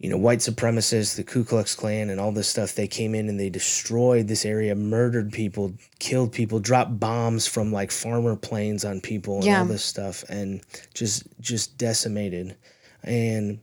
you 0.06 0.12
know, 0.12 0.18
white 0.18 0.38
supremacists, 0.38 1.16
the 1.16 1.24
Ku 1.24 1.42
Klux 1.42 1.74
Klan, 1.74 2.10
and 2.10 2.20
all 2.20 2.30
this 2.30 2.46
stuff. 2.46 2.76
They 2.76 2.86
came 2.86 3.12
in 3.12 3.28
and 3.28 3.40
they 3.40 3.50
destroyed 3.50 4.28
this 4.28 4.44
area, 4.44 4.76
murdered 4.76 5.32
people, 5.32 5.72
killed 5.98 6.30
people, 6.30 6.60
dropped 6.60 7.00
bombs 7.00 7.48
from 7.48 7.72
like 7.72 7.90
farmer 7.90 8.36
planes 8.36 8.84
on 8.84 9.00
people, 9.00 9.38
and 9.38 9.44
yeah. 9.44 9.58
all 9.58 9.64
this 9.64 9.84
stuff, 9.84 10.22
and 10.28 10.60
just 10.94 11.24
just 11.40 11.76
decimated, 11.76 12.56
and 13.02 13.58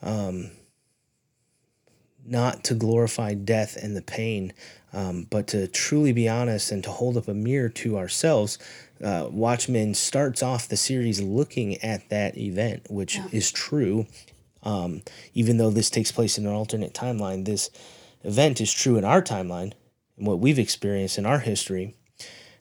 um, 0.00 0.52
not 2.24 2.64
to 2.64 2.74
glorify 2.74 3.34
death 3.34 3.76
and 3.76 3.94
the 3.94 4.00
pain, 4.00 4.54
um, 4.94 5.26
but 5.28 5.46
to 5.48 5.68
truly 5.68 6.12
be 6.12 6.30
honest 6.30 6.72
and 6.72 6.82
to 6.84 6.90
hold 6.90 7.18
up 7.18 7.28
a 7.28 7.34
mirror 7.34 7.68
to 7.68 7.98
ourselves. 7.98 8.56
Uh, 9.02 9.28
Watchmen 9.30 9.92
starts 9.92 10.42
off 10.42 10.66
the 10.66 10.78
series 10.78 11.20
looking 11.20 11.76
at 11.82 12.08
that 12.08 12.38
event, 12.38 12.86
which 12.88 13.16
yeah. 13.16 13.26
is 13.32 13.52
true 13.52 14.06
um, 14.64 15.02
even 15.34 15.58
though 15.58 15.70
this 15.70 15.90
takes 15.90 16.10
place 16.10 16.38
in 16.38 16.46
an 16.46 16.52
alternate 16.52 16.94
timeline, 16.94 17.44
this 17.44 17.70
event 18.24 18.60
is 18.60 18.72
true 18.72 18.96
in 18.96 19.04
our 19.04 19.22
timeline 19.22 19.72
and 20.16 20.26
what 20.26 20.40
we've 20.40 20.58
experienced 20.58 21.18
in 21.18 21.26
our 21.26 21.38
history. 21.38 21.94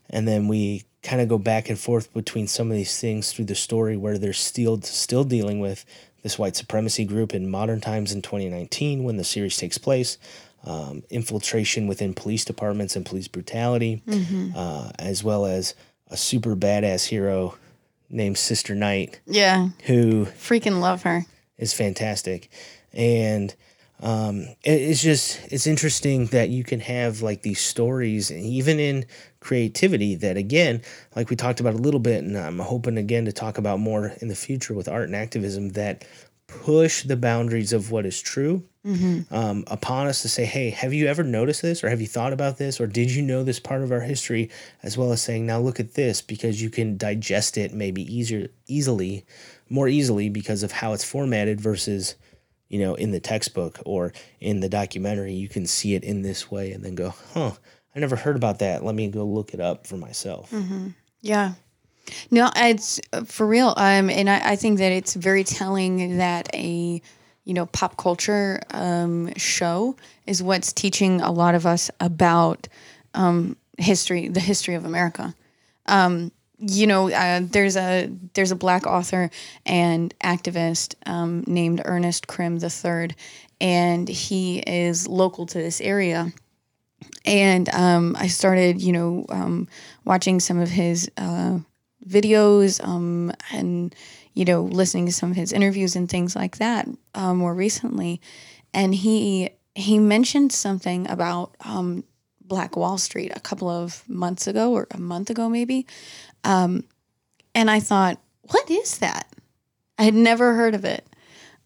And 0.10 0.28
then 0.28 0.48
we 0.48 0.84
kind 1.02 1.22
of 1.22 1.28
go 1.28 1.38
back 1.38 1.70
and 1.70 1.80
forth 1.80 2.14
between 2.14 2.48
some 2.48 2.70
of 2.70 2.78
these 2.78 3.00
things 3.00 3.32
through 3.32 3.46
the 3.46 3.56
story 3.56 3.98
where 3.98 4.18
they're 4.18 4.34
still 4.34 4.82
still 4.82 5.24
dealing 5.24 5.60
with 5.60 5.86
this 6.22 6.40
white 6.40 6.56
supremacy 6.56 7.04
group 7.04 7.34
in 7.34 7.50
modern 7.50 7.82
times 7.82 8.12
in 8.12 8.22
2019 8.22 9.04
when 9.04 9.18
the 9.18 9.24
series 9.24 9.58
takes 9.58 9.78
place. 9.78 10.18
Um, 10.66 11.04
infiltration 11.10 11.88
within 11.88 12.14
police 12.14 12.46
departments 12.46 12.96
and 12.96 13.06
police 13.06 13.28
brutality, 13.28 14.02
mm-hmm. 14.08 14.52
uh, 14.56 14.92
as 14.98 15.22
well 15.22 15.46
as 15.46 15.76
a 16.08 16.16
super 16.16 16.56
badass 16.56 17.08
hero 17.08 17.58
named 18.10 18.38
Sister 18.38 18.74
Night. 18.74 19.20
Yeah. 19.26 19.70
Who 19.88 20.26
freaking 20.26 20.80
love 20.80 21.04
her 21.04 21.26
is 21.58 21.74
fantastic, 21.74 22.50
and 22.92 23.54
um, 24.00 24.42
it, 24.64 24.82
it's 24.82 25.02
just 25.02 25.40
it's 25.52 25.68
interesting 25.68 26.28
that 26.28 26.50
you 26.50 26.64
can 26.64 26.80
have 26.82 27.22
like 27.22 27.42
these 27.42 27.62
stories, 27.62 28.32
even 28.32 28.80
in 28.80 29.06
creativity. 29.40 30.16
That 30.16 30.38
again, 30.38 30.82
like 31.16 31.30
we 31.30 31.36
talked 31.36 31.60
about 31.60 31.76
a 31.76 31.78
little 31.78 32.00
bit, 32.00 32.24
and 32.24 32.38
I'm 32.38 32.60
hoping 32.60 32.98
again 32.98 33.26
to 33.26 33.32
talk 33.32 33.58
about 33.58 33.80
more 33.80 34.14
in 34.22 34.28
the 34.28 34.36
future 34.36 34.74
with 34.74 34.88
art 34.88 35.06
and 35.06 35.16
activism. 35.16 35.70
That 35.70 36.06
push 36.48 37.04
the 37.04 37.18
boundaries 37.18 37.74
of 37.74 37.92
what 37.92 38.06
is 38.06 38.22
true 38.22 38.64
um, 39.32 39.64
upon 39.68 40.08
us 40.08 40.22
to 40.22 40.30
say, 40.30 40.44
hey, 40.46 40.70
have 40.70 40.94
you 40.94 41.08
ever 41.08 41.24
noticed 41.24 41.62
this 41.62 41.84
or 41.84 41.90
have 41.90 42.02
you 42.02 42.08
thought 42.08 42.34
about 42.34 42.58
this 42.58 42.82
or 42.82 42.86
did 42.86 43.10
you 43.10 43.22
know 43.22 43.44
this 43.44 43.60
part 43.60 43.82
of 43.82 43.92
our 43.92 44.02
history? 44.02 44.50
As 44.84 44.98
well 44.98 45.12
as 45.14 45.22
saying, 45.22 45.46
now 45.46 45.60
look 45.60 45.80
at 45.80 45.94
this 45.94 46.22
because 46.22 46.62
you 46.62 46.70
can 46.70 46.98
digest 46.98 47.58
it 47.58 47.74
maybe 47.74 48.02
easier, 48.14 48.50
easily, 48.68 49.26
more 49.70 49.88
easily 49.88 50.30
because 50.30 50.64
of 50.64 50.72
how 50.72 50.94
it's 50.94 51.04
formatted 51.04 51.60
versus, 51.60 52.16
you 52.70 52.80
know, 52.80 52.96
in 52.96 53.12
the 53.12 53.20
textbook 53.20 53.80
or 53.86 54.14
in 54.40 54.60
the 54.60 54.70
documentary. 54.70 55.34
You 55.34 55.50
can 55.50 55.66
see 55.66 55.96
it 55.96 56.04
in 56.04 56.22
this 56.22 56.52
way 56.52 56.72
and 56.72 56.84
then 56.84 56.96
go, 56.96 57.14
huh, 57.34 57.52
I 57.96 58.00
never 58.00 58.16
heard 58.16 58.36
about 58.36 58.60
that. 58.60 58.84
Let 58.84 58.96
me 58.96 59.08
go 59.08 59.24
look 59.24 59.54
it 59.54 59.60
up 59.60 59.88
for 59.88 59.98
myself. 59.98 60.54
Yeah. 61.22 61.54
No, 62.32 62.50
it's 62.56 63.00
uh, 63.14 63.24
for 63.24 63.48
real. 63.48 63.74
Um, 63.78 64.10
and 64.10 64.30
I, 64.30 64.52
I 64.52 64.56
think 64.56 64.80
that 64.80 64.92
it's 64.92 65.14
very 65.14 65.44
telling 65.44 66.18
that 66.18 66.54
a, 66.54 67.02
you 67.46 67.54
know, 67.54 67.66
pop 67.68 67.98
culture 67.98 68.62
um, 68.72 69.34
show 69.36 69.96
is 70.28 70.44
what's 70.44 70.74
teaching 70.74 71.22
a 71.22 71.32
lot 71.32 71.56
of 71.56 71.66
us 71.66 71.90
about 72.00 72.68
um, 73.14 73.56
history, 73.78 74.28
the 74.28 74.40
history 74.40 74.76
of 74.76 74.86
America. 74.86 75.34
Um, 75.86 76.32
you 76.68 76.88
know, 76.88 77.12
uh, 77.12 77.42
there's 77.44 77.76
a 77.76 78.10
there's 78.34 78.52
a 78.52 78.56
black 78.56 78.88
author 78.88 79.30
and 79.66 80.14
activist 80.24 80.96
um, 81.06 81.44
named 81.46 81.82
Ernest 81.84 82.28
Crim 82.28 82.60
III, 82.62 83.10
and 83.60 84.08
he 84.08 84.60
is 84.60 85.08
local 85.08 85.46
to 85.48 85.58
this 85.58 85.82
area. 85.82 86.32
And 87.26 87.68
um, 87.74 88.16
I 88.18 88.28
started, 88.28 88.82
you 88.82 88.94
know, 88.94 89.26
um, 89.30 89.68
watching 90.06 90.40
some 90.40 90.60
of 90.60 90.70
his 90.70 91.10
uh, 91.18 91.60
videos 92.08 92.86
um, 92.86 93.32
and 93.52 93.94
you 94.34 94.46
know 94.46 94.64
listening 94.64 95.06
to 95.06 95.12
some 95.12 95.32
of 95.32 95.38
his 95.38 95.54
interviews 95.54 95.96
and 95.96 96.10
things 96.10 96.36
like 96.36 96.58
that 96.58 96.88
uh, 97.14 97.34
more 97.34 97.54
recently, 97.54 98.22
and 98.74 98.96
he 98.96 99.50
he 99.76 100.00
mentioned 100.00 100.52
something 100.54 101.10
about 101.10 101.56
um, 101.66 102.04
Black 102.42 102.76
Wall 102.76 102.98
Street 102.98 103.32
a 103.36 103.40
couple 103.40 103.70
of 103.70 104.08
months 104.08 104.48
ago 104.48 104.72
or 104.74 104.88
a 104.92 105.00
month 105.00 105.30
ago 105.30 105.50
maybe, 105.50 105.86
um, 106.44 106.84
and 107.56 107.70
I 107.70 107.80
thought, 107.80 108.20
what 108.50 108.70
is 108.70 108.98
that? 109.00 109.28
I 109.98 110.04
had 110.04 110.16
never 110.16 110.56
heard 110.56 110.76
of 110.76 110.86
it, 110.86 111.06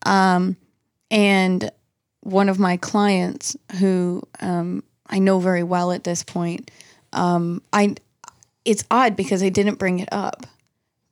um, 0.05 0.57
and 1.09 1.71
one 2.21 2.49
of 2.49 2.59
my 2.59 2.75
clients 2.75 3.55
who 3.79 4.21
um, 4.41 4.83
I 5.09 5.19
know 5.19 5.39
very 5.39 5.63
well 5.63 5.91
at 5.91 6.03
this 6.03 6.23
point. 6.23 6.69
Um, 7.13 7.61
I 7.71 7.95
it's 8.65 8.83
odd 8.91 9.15
because 9.15 9.41
I 9.41 9.49
didn't 9.49 9.79
bring 9.79 9.99
it 9.99 10.09
up, 10.11 10.45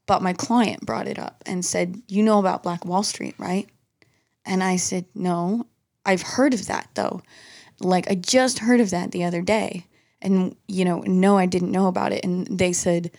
but 0.06 0.22
my 0.22 0.34
client 0.34 0.86
brought 0.86 1.08
it 1.08 1.18
up 1.18 1.42
and 1.46 1.64
said, 1.64 2.02
"You 2.08 2.24
know 2.24 2.40
about 2.40 2.64
Black 2.64 2.86
Wall 2.86 3.04
Street, 3.04 3.36
right?" 3.38 3.68
And 4.46 4.62
I 4.64 4.76
said, 4.76 5.06
"No, 5.16 5.68
I've 6.06 6.22
heard 6.22 6.54
of 6.54 6.68
that 6.68 6.90
though. 6.96 7.22
Like 7.80 8.10
I 8.10 8.16
just 8.16 8.60
heard 8.60 8.82
of 8.82 8.90
that 8.90 9.12
the 9.12 9.24
other 9.24 9.42
day." 9.42 9.86
And 10.22 10.56
you 10.68 10.84
know, 10.84 11.00
no, 11.02 11.38
I 11.38 11.46
didn't 11.46 11.72
know 11.72 11.88
about 11.88 12.12
it. 12.12 12.24
And 12.26 12.46
they 12.48 12.74
said 12.74 13.12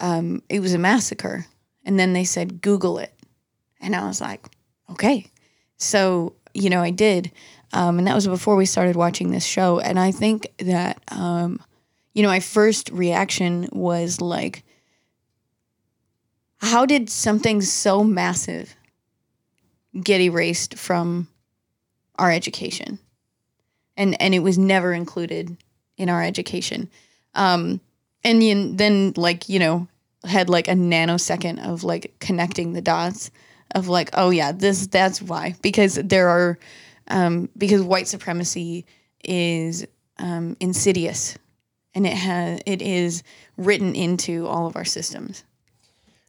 um, 0.00 0.42
it 0.48 0.60
was 0.60 0.74
a 0.74 0.78
massacre. 0.78 1.46
And 1.84 1.98
then 1.98 2.12
they 2.12 2.24
said, 2.24 2.60
"Google 2.60 2.98
it," 2.98 3.14
and 3.80 3.96
I 3.96 4.06
was 4.06 4.20
like, 4.20 4.46
"Okay." 4.90 5.26
So 5.78 6.34
you 6.54 6.70
know, 6.70 6.80
I 6.80 6.90
did. 6.90 7.30
Um, 7.72 7.98
and 7.98 8.06
that 8.06 8.14
was 8.14 8.26
before 8.26 8.56
we 8.56 8.66
started 8.66 8.96
watching 8.96 9.30
this 9.30 9.44
show. 9.44 9.78
And 9.78 9.98
I 9.98 10.10
think 10.10 10.48
that, 10.58 11.00
um, 11.08 11.60
you 12.14 12.22
know, 12.22 12.28
my 12.28 12.40
first 12.40 12.90
reaction 12.90 13.68
was 13.72 14.20
like, 14.20 14.64
how 16.58 16.84
did 16.84 17.08
something 17.08 17.60
so 17.60 18.02
massive 18.04 18.74
get 20.02 20.20
erased 20.20 20.76
from 20.76 21.28
our 22.18 22.30
education? 22.30 22.98
And, 23.96 24.20
and 24.20 24.34
it 24.34 24.40
was 24.40 24.58
never 24.58 24.92
included 24.92 25.56
in 25.96 26.08
our 26.08 26.22
education. 26.22 26.90
Um, 27.34 27.80
and 28.24 28.42
you- 28.42 28.72
then, 28.74 29.12
like, 29.16 29.48
you 29.48 29.58
know, 29.58 29.88
had 30.24 30.48
like 30.48 30.68
a 30.68 30.72
nanosecond 30.72 31.64
of 31.66 31.82
like 31.84 32.14
connecting 32.20 32.72
the 32.74 32.82
dots 32.82 33.30
of 33.74 33.88
like, 33.88 34.10
oh 34.14 34.30
yeah, 34.30 34.52
this 34.52 34.86
that's 34.86 35.22
why 35.22 35.54
because 35.62 35.94
there 35.94 36.28
are 36.28 36.58
um, 37.08 37.48
because 37.56 37.82
white 37.82 38.06
supremacy 38.08 38.84
is 39.24 39.86
um, 40.18 40.56
insidious 40.60 41.38
and 41.94 42.06
it 42.06 42.12
has 42.12 42.60
it 42.66 42.82
is 42.82 43.22
written 43.56 43.94
into 43.94 44.46
all 44.46 44.66
of 44.66 44.76
our 44.76 44.84
systems. 44.84 45.44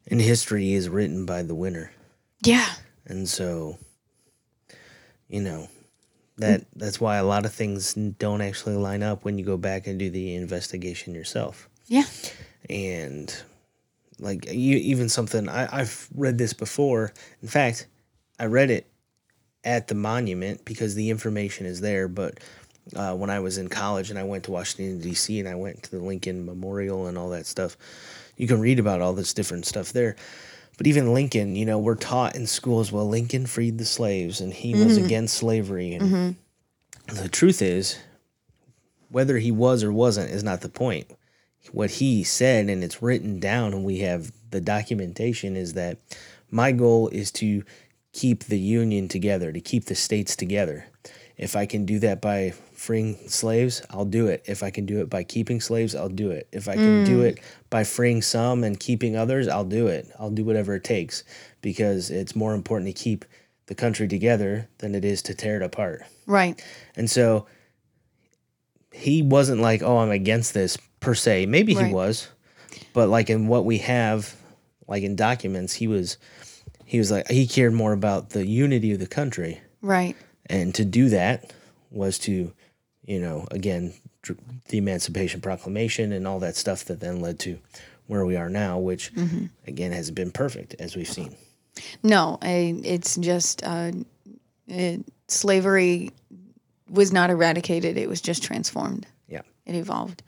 And 0.08 0.21
history 0.21 0.73
is 0.73 0.89
written 0.89 1.25
by 1.25 1.43
the 1.43 1.56
winner. 1.56 1.91
Yeah, 2.43 2.67
And 3.06 3.27
so, 3.30 3.77
you 5.27 5.41
know, 5.41 5.67
that 6.38 6.65
that's 6.75 6.99
why 6.99 7.17
a 7.17 7.23
lot 7.23 7.45
of 7.45 7.54
things 7.54 7.93
don't 7.93 8.41
actually 8.41 8.75
line 8.75 9.04
up 9.04 9.23
when 9.23 9.38
you 9.38 9.45
go 9.45 9.58
back 9.58 9.86
and 9.86 9.99
do 9.99 10.10
the 10.10 10.34
investigation 10.36 11.13
yourself. 11.13 11.69
Yeah, 11.91 12.06
And 12.69 13.36
like 14.17 14.45
you, 14.49 14.77
even 14.77 15.10
something 15.10 15.49
I, 15.49 15.67
I've 15.80 16.08
read 16.15 16.38
this 16.38 16.54
before. 16.54 17.12
In 17.41 17.49
fact, 17.49 17.88
I 18.39 18.45
read 18.45 18.71
it 18.71 18.88
at 19.65 19.89
the 19.89 19.95
monument 19.95 20.63
because 20.63 20.95
the 20.95 21.10
information 21.10 21.65
is 21.65 21.82
there. 21.82 22.08
But 22.08 22.39
uh, 22.95 23.15
when 23.15 23.30
I 23.30 23.41
was 23.41 23.58
in 23.58 23.67
college 23.67 24.10
and 24.10 24.17
I 24.17 24.23
went 24.23 24.45
to 24.45 24.51
Washington 24.51 25.01
D.C. 25.01 25.38
and 25.38 25.49
I 25.49 25.56
went 25.56 25.84
to 25.84 25.91
the 25.91 25.99
Lincoln 25.99 26.45
Memorial 26.45 27.08
and 27.08 27.17
all 27.17 27.30
that 27.32 27.45
stuff, 27.45 27.75
you 28.38 28.47
can 28.47 28.62
read 28.62 28.80
about 28.80 29.01
all 29.01 29.12
this 29.12 29.34
different 29.34 29.65
stuff 29.65 29.91
there. 29.91 30.15
But 30.77 30.88
even 30.88 31.13
Lincoln, 31.13 31.58
you 31.58 31.65
know, 31.65 31.77
we're 31.77 31.95
taught 31.95 32.38
in 32.38 32.47
schools, 32.47 32.89
well, 32.89 33.06
Lincoln 33.08 33.45
freed 33.47 33.77
the 33.77 33.86
slaves 33.86 34.39
and 34.39 34.54
he 34.54 34.73
was 34.73 34.95
against 35.06 35.36
slavery. 35.36 35.91
And 35.93 36.38
the 37.08 37.27
truth 37.27 37.62
is, 37.62 37.99
whether 39.10 39.38
he 39.39 39.51
was 39.51 39.84
or 39.84 39.91
wasn't 39.91 40.32
is 40.32 40.41
not 40.43 40.62
the 40.62 40.69
point. 40.69 41.12
What 41.71 41.91
he 41.91 42.24
said, 42.24 42.69
and 42.69 42.84
it's 42.84 43.02
written 43.02 43.39
down, 43.39 43.74
and 43.74 43.84
we 43.84 44.00
have 44.00 44.32
the 44.50 44.62
documentation, 44.62 45.56
is 45.56 45.74
that 45.74 46.00
my 46.50 46.71
goal 46.71 47.08
is 47.10 47.32
to 47.34 47.63
keep 48.13 48.45
the 48.45 48.60
union 48.60 49.08
together, 49.08 49.52
to 49.52 49.62
keep 49.62 49.86
the 49.86 49.95
states 49.95 50.36
together. 50.36 50.88
If 51.38 51.56
I 51.56 51.65
can 51.65 51.86
do 51.86 52.00
that 52.00 52.21
by 52.21 52.54
freeing 52.74 53.17
slaves, 53.28 53.82
I'll 53.89 54.06
do 54.06 54.28
it. 54.28 54.43
If 54.45 54.63
I 54.63 54.69
can 54.69 54.86
do 54.86 55.02
it 55.02 55.10
by 55.10 55.24
keeping 55.24 55.62
slaves, 55.62 55.95
I'll 55.95 56.10
do 56.10 56.30
it. 56.32 56.47
If 56.52 56.67
I 56.67 56.76
can 56.76 57.04
do 57.04 57.21
mm. 57.21 57.26
it 57.26 57.39
by 57.69 57.84
freeing 57.84 58.21
some 58.21 58.63
and 58.63 58.80
keeping 58.80 59.15
others, 59.15 59.47
I'll 59.47 59.65
do 59.65 59.88
it. 59.88 60.08
I'll 60.19 60.30
do 60.30 60.43
whatever 60.43 60.76
it 60.76 60.84
takes 60.84 61.24
because 61.62 62.12
it's 62.12 62.36
more 62.36 62.54
important 62.54 62.95
to 62.95 63.04
keep 63.04 63.26
the 63.67 63.76
country 63.76 64.08
together 64.08 64.67
than 64.80 64.93
it 64.93 65.06
is 65.06 65.21
to 65.24 65.34
tear 65.34 65.56
it 65.56 65.63
apart. 65.63 66.04
right, 66.26 66.62
And 66.95 67.10
so 67.10 67.45
he 68.91 69.21
wasn't 69.21 69.62
like, 69.62 69.82
oh, 69.82 70.00
I'm 70.00 70.12
against 70.12 70.54
this 70.54 70.78
per 71.02 71.14
se. 71.14 71.46
Maybe 71.48 71.76
Right. 71.76 71.88
he 71.88 71.94
was, 71.94 72.30
but 72.94 73.10
like 73.10 73.30
in 73.30 73.48
what 73.48 73.66
we 73.66 73.80
have, 73.80 74.34
like 74.88 75.04
in 75.04 75.18
documents, 75.18 75.74
he 75.74 75.88
was, 75.88 76.18
he 76.86 76.98
was 76.98 77.12
like, 77.12 77.28
he 77.30 77.46
cared 77.48 77.74
more 77.74 77.92
about 77.92 78.30
the 78.30 78.46
unity 78.48 78.94
of 78.94 79.00
the 79.00 79.08
country. 79.08 79.60
right, 79.82 80.16
And 80.46 80.74
to 80.76 80.86
do 80.86 81.10
that 81.10 81.52
was 81.90 82.18
to, 82.20 82.54
you 83.04 83.20
know, 83.20 83.46
again, 83.52 83.94
the 84.70 84.78
Emancipation 84.78 85.42
Proclamation 85.42 86.14
and 86.14 86.26
all 86.28 86.40
that 86.40 86.56
stuff 86.56 86.86
that 86.86 87.00
then 87.02 87.20
led 87.20 87.40
to 87.40 87.58
where 88.08 88.26
we 88.26 88.36
are 88.36 88.50
now, 88.50 88.78
which 88.78 89.12
again 89.66 89.92
hasn't 89.92 90.16
been 90.16 90.32
perfect 90.32 90.76
as 90.80 90.96
we've 90.96 91.08
seen. 91.10 91.36
No, 92.04 92.38
I, 92.42 92.80
it's 92.84 93.16
just 93.16 93.64
uh, 93.64 93.92
it, 94.68 95.02
slavery 95.28 96.12
was 96.90 97.12
not 97.14 97.30
eradicated; 97.30 97.98
it 97.98 98.08
was 98.10 98.22
just 98.22 98.44
transformed. 98.44 99.08
Yeah. 99.30 99.42
it 99.66 99.76
evolved 99.76 100.22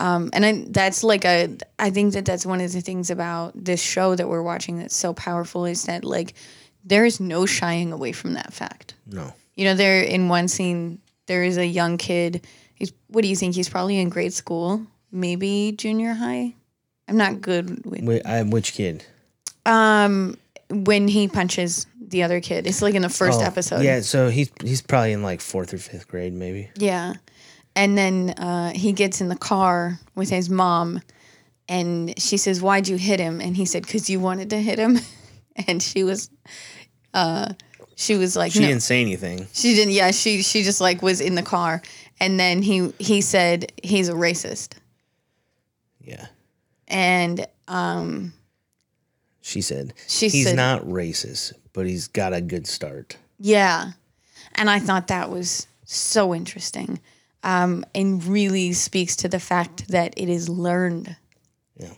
um, 0.00 0.30
and 0.32 0.44
I, 0.46 0.64
that's 0.68 1.04
like 1.04 1.24
a 1.24 1.56
i 1.78 1.90
think 1.90 2.14
that 2.14 2.24
that's 2.24 2.44
one 2.46 2.60
of 2.60 2.72
the 2.72 2.80
things 2.80 3.10
about 3.10 3.52
this 3.54 3.80
show 3.82 4.14
that 4.16 4.28
we're 4.28 4.42
watching 4.42 4.78
that's 4.78 4.96
so 4.96 5.12
powerful 5.14 5.64
is 5.66 5.84
that 5.84 6.04
like 6.04 6.34
there 6.84 7.04
is 7.04 7.20
no 7.20 7.46
shying 7.46 7.92
away 7.92 8.12
from 8.12 8.32
that 8.34 8.52
fact 8.52 8.94
No. 9.06 9.32
you 9.54 9.64
know 9.66 9.74
there 9.74 10.02
in 10.02 10.28
one 10.28 10.48
scene 10.48 11.00
there 11.26 11.44
is 11.44 11.58
a 11.58 11.66
young 11.66 11.98
kid 11.98 12.46
he's 12.74 12.92
what 13.08 13.22
do 13.22 13.28
you 13.28 13.36
think 13.36 13.54
he's 13.54 13.68
probably 13.68 13.98
in 13.98 14.08
grade 14.08 14.32
school 14.32 14.84
maybe 15.12 15.72
junior 15.76 16.14
high 16.14 16.54
i'm 17.08 17.16
not 17.16 17.40
good 17.40 17.84
with 17.84 18.02
Wait, 18.02 18.22
I, 18.24 18.38
am 18.38 18.50
which 18.50 18.72
kid? 18.72 19.04
um 19.66 20.36
when 20.70 21.08
he 21.08 21.28
punches 21.28 21.86
the 22.00 22.22
other 22.22 22.40
kid 22.40 22.66
it's 22.66 22.80
like 22.82 22.94
in 22.94 23.02
the 23.02 23.08
first 23.08 23.40
Oh, 23.40 23.44
episode 23.44 23.82
Yeah, 23.82 24.00
so 24.00 24.30
he's 24.30 24.50
he's 24.62 24.80
probably 24.82 25.12
in 25.12 25.22
like 25.22 25.40
fourth 25.40 25.72
or 25.74 25.78
fifth 25.78 26.08
grade, 26.08 26.32
maybe. 26.32 26.70
Yeah. 26.76 27.14
And 27.80 27.96
then 27.96 28.30
uh, 28.36 28.72
he 28.74 28.92
gets 28.92 29.22
in 29.22 29.28
the 29.28 29.36
car 29.36 29.98
with 30.14 30.28
his 30.28 30.50
mom, 30.50 31.00
and 31.66 32.12
she 32.20 32.36
says, 32.36 32.60
"Why'd 32.60 32.88
you 32.88 32.96
hit 32.96 33.18
him?" 33.20 33.40
And 33.40 33.56
he 33.56 33.64
said, 33.64 33.86
"Cause 33.88 34.10
you 34.10 34.20
wanted 34.20 34.50
to 34.50 34.60
hit 34.60 34.78
him." 34.78 34.98
And 35.66 35.82
she 35.82 36.04
was, 36.04 36.30
uh, 37.12 37.52
she 37.96 38.16
was 38.16 38.36
like, 38.36 38.52
She 38.52 38.60
"No." 38.60 38.68
didn't 38.68 38.82
say 38.82 39.00
anything. 39.00 39.46
She 39.52 39.74
didn't. 39.74 39.92
Yeah, 39.94 40.10
she 40.10 40.42
she 40.42 40.62
just 40.62 40.80
like 40.80 41.00
was 41.02 41.20
in 41.22 41.34
the 41.34 41.42
car, 41.42 41.80
and 42.20 42.38
then 42.38 42.60
he 42.62 42.92
he 42.98 43.20
said 43.22 43.72
he's 43.82 44.08
a 44.10 44.14
racist, 44.14 44.74
Yeah. 46.04 46.26
and 46.86 47.46
um, 47.66 48.32
She 49.40 49.60
said 49.62 49.92
She 50.06 50.28
he's 50.28 50.46
said- 50.48 50.56
not 50.56 50.82
racist, 50.84 51.52
but 51.72 51.86
he's 51.86 52.08
got 52.08 52.32
a 52.32 52.40
good 52.40 52.66
start. 52.66 53.16
Yeah. 53.38 53.92
And 54.54 54.68
I 54.70 54.78
thought 54.80 55.08
that 55.08 55.30
was 55.30 55.66
so 55.84 56.34
interesting 56.34 57.00
um, 57.42 57.84
and 57.94 58.24
really 58.24 58.72
speaks 58.72 59.16
to 59.16 59.28
the 59.28 59.40
fact 59.40 59.88
that 59.88 60.14
it 60.16 60.28
is 60.28 60.48
learned. 60.48 61.16
Yeah. 61.76 61.94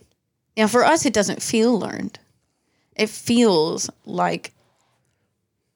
Now, 0.55 0.67
for 0.67 0.83
us, 0.85 1.05
it 1.05 1.13
doesn't 1.13 1.41
feel 1.41 1.77
learned. 1.77 2.19
It 2.95 3.09
feels 3.09 3.89
like 4.05 4.53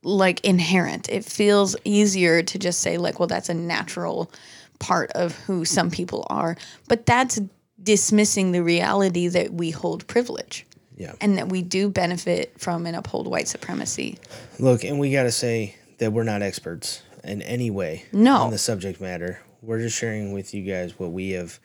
like 0.04 0.40
inherent. 0.46 1.10
It 1.10 1.26
feels 1.26 1.76
easier 1.84 2.42
to 2.44 2.60
just 2.60 2.80
say 2.80 2.98
like, 2.98 3.20
well, 3.20 3.28
that's 3.28 3.50
a 3.50 3.54
natural 3.54 4.32
part 4.80 5.12
of 5.14 5.36
who 5.40 5.66
some 5.66 5.90
people 5.92 6.26
are. 6.30 6.56
But 6.88 7.06
that's 7.06 7.40
dismissing 7.82 8.52
the 8.52 8.64
reality 8.64 9.28
that 9.28 9.52
we 9.54 9.72
hold 9.72 10.06
privilege 10.08 10.66
Yeah. 10.96 11.14
and 11.20 11.38
that 11.38 11.50
we 11.50 11.62
do 11.62 11.90
benefit 11.90 12.54
from 12.60 12.86
and 12.86 12.96
uphold 12.96 13.28
white 13.28 13.48
supremacy. 13.48 14.18
Look, 14.60 14.84
and 14.84 15.00
we 15.00 15.12
got 15.12 15.24
to 15.24 15.32
say 15.32 15.76
that 15.98 16.14
we're 16.14 16.24
not 16.24 16.42
experts 16.42 17.02
in 17.24 17.42
any 17.42 17.70
way 17.72 18.06
No. 18.14 18.36
on 18.38 18.52
the 18.52 18.58
subject 18.58 19.02
matter. 19.02 19.42
We're 19.62 19.80
just 19.80 19.98
sharing 19.98 20.32
with 20.34 20.54
you 20.54 20.64
guys 20.64 20.98
what 21.00 21.12
we 21.12 21.32
have 21.32 21.60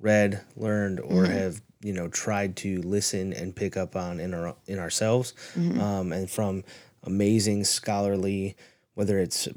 read, 0.00 0.40
learned, 0.56 1.00
or 1.00 1.22
Mm-hmm. 1.24 1.32
have 1.32 1.62
you 1.82 1.92
know 1.92 2.08
tried 2.08 2.56
to 2.58 2.80
listen 2.82 3.32
and 3.32 3.54
pick 3.56 3.76
up 3.76 3.96
on 3.96 4.20
in 4.20 4.34
our 4.34 4.54
in 4.66 4.78
ourselves, 4.78 5.34
Mm-hmm. 5.56 5.80
um, 5.80 6.12
and 6.12 6.30
from 6.30 6.64
amazing 7.04 7.64
scholarly, 7.64 8.56
whether 8.94 9.18
it's 9.18 9.48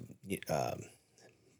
um 0.49 0.81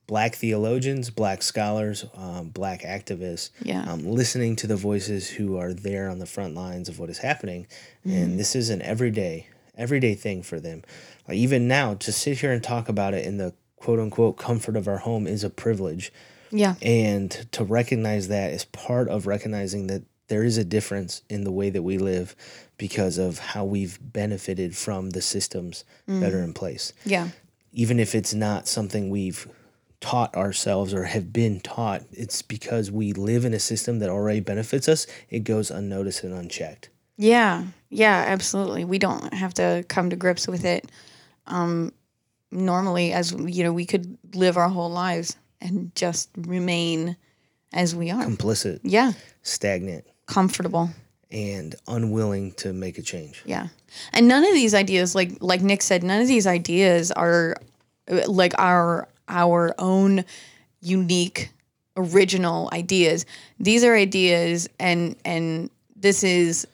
black 0.07 0.35
theologians, 0.35 1.09
black 1.09 1.41
scholars, 1.41 2.05
um, 2.15 2.49
black 2.49 2.81
activists, 2.83 3.49
Yeah. 3.63 3.81
um, 3.91 4.05
listening 4.05 4.55
to 4.57 4.67
the 4.67 4.75
voices 4.75 5.27
who 5.27 5.57
are 5.57 5.73
there 5.73 6.09
on 6.09 6.19
the 6.19 6.27
front 6.27 6.53
lines 6.53 6.89
of 6.89 6.99
what 6.99 7.09
is 7.09 7.17
happening. 7.17 7.65
Mm-hmm. 8.05 8.11
And 8.15 8.39
this 8.39 8.55
is 8.55 8.69
an 8.69 8.83
everyday, 8.83 9.47
everyday 9.75 10.13
thing 10.13 10.43
for 10.43 10.59
them. 10.59 10.83
Like 11.27 11.37
even 11.37 11.67
now, 11.67 11.95
to 11.95 12.11
sit 12.11 12.39
here 12.39 12.51
and 12.51 12.61
talk 12.63 12.87
about 12.87 13.15
it 13.15 13.25
in 13.25 13.37
the 13.37 13.55
quote 13.85 13.99
unquote 13.99 14.37
comfort 14.37 14.75
of 14.75 14.87
our 14.87 14.97
home 14.97 15.27
is 15.27 15.43
a 15.43 15.49
privilege. 15.49 16.11
Yeah. 16.51 16.75
And 16.81 17.29
to 17.51 17.63
recognize 17.63 18.27
that 18.29 18.51
is 18.51 18.65
part 18.65 19.07
of 19.09 19.27
recognizing 19.27 19.87
that 19.87 20.03
there 20.27 20.43
is 20.43 20.57
a 20.57 20.63
difference 20.63 21.21
in 21.29 21.43
the 21.43 21.51
way 21.51 21.69
that 21.69 21.83
we 21.83 21.97
live 21.99 22.35
because 22.77 23.19
of 23.19 23.37
how 23.37 23.63
we've 23.63 23.99
benefited 24.01 24.75
from 24.75 25.11
the 25.11 25.21
systems 25.21 25.83
that 26.07 26.33
are 26.33 26.41
in 26.43 26.51
place 26.53 26.93
Yeah. 27.05 27.29
even 27.71 27.99
if 27.99 28.15
it's 28.15 28.33
not 28.33 28.67
something 28.67 29.09
we've 29.11 29.47
taught 30.01 30.33
ourselves 30.35 30.93
or 30.93 31.03
have 31.05 31.31
been 31.31 31.59
taught, 31.61 32.01
it's 32.11 32.41
because 32.41 32.89
we 32.91 33.13
live 33.13 33.45
in 33.45 33.53
a 33.53 33.59
system 33.59 33.99
that 33.99 34.09
already 34.09 34.39
benefits 34.39 34.87
us. 34.89 35.05
It 35.29 35.43
goes 35.43 35.69
unnoticed 35.71 36.23
and 36.23 36.33
unchecked. 36.33 36.89
Yeah, 37.17 37.65
yeah, 37.89 38.25
absolutely. 38.27 38.83
We 38.83 38.97
don't 38.99 39.33
have 39.33 39.53
to 39.55 39.85
come 39.87 40.09
to 40.09 40.15
grips 40.15 40.47
with 40.47 40.65
it. 40.65 40.91
Um, 41.47 41.91
normally, 42.55 43.11
as 43.13 43.31
you 43.31 43.63
know, 43.63 43.73
we 43.73 43.85
could 43.85 44.17
live 44.33 44.57
our 44.57 44.69
whole 44.69 44.89
lives 44.89 45.35
and 45.61 45.93
just 45.95 46.29
remain 46.37 47.15
as 47.73 47.95
we 47.95 48.09
are. 48.11 48.23
Complicit, 48.23 48.79
Yeah, 48.83 49.13
stagnant, 49.43 50.05
comfortable. 50.27 50.89
and 51.31 51.75
unwilling 51.87 52.53
to 52.53 52.71
make 52.73 52.97
a 52.97 53.01
change. 53.01 53.41
Yeah, 53.45 53.67
and 54.13 54.27
none 54.27 54.45
of 54.45 54.53
these 54.53 54.73
ideas, 54.73 55.13
like 55.15 55.31
like 55.41 55.61
Nick 55.61 55.81
said, 55.81 56.03
none 56.03 56.21
of 56.21 56.27
these 56.27 56.47
ideas 56.47 57.11
are 57.11 57.57
like 58.27 58.53
our 58.57 59.07
our 59.27 59.73
own 59.79 60.23
unique 60.81 61.49
original 61.97 62.69
ideas. 62.71 63.25
These 63.59 63.83
are 63.83 63.95
ideas, 63.95 64.69
and 64.79 65.15
and 65.25 65.69
this 65.95 66.23
is 66.23 66.67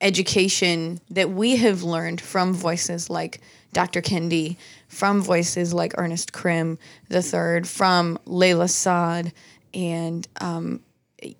education 0.00 1.00
that 1.10 1.30
we 1.30 1.56
have 1.56 1.82
learned 1.82 2.20
from 2.20 2.52
voices 2.52 3.08
like 3.08 3.40
Dr. 3.72 4.02
Kendi, 4.02 4.56
from 4.96 5.20
voices 5.22 5.74
like 5.74 5.92
Ernest 5.98 6.32
Crim 6.32 6.78
the 7.08 7.20
third, 7.22 7.68
from 7.68 8.18
Layla 8.26 8.68
Saad, 8.70 9.32
and 9.74 10.26
um, 10.40 10.80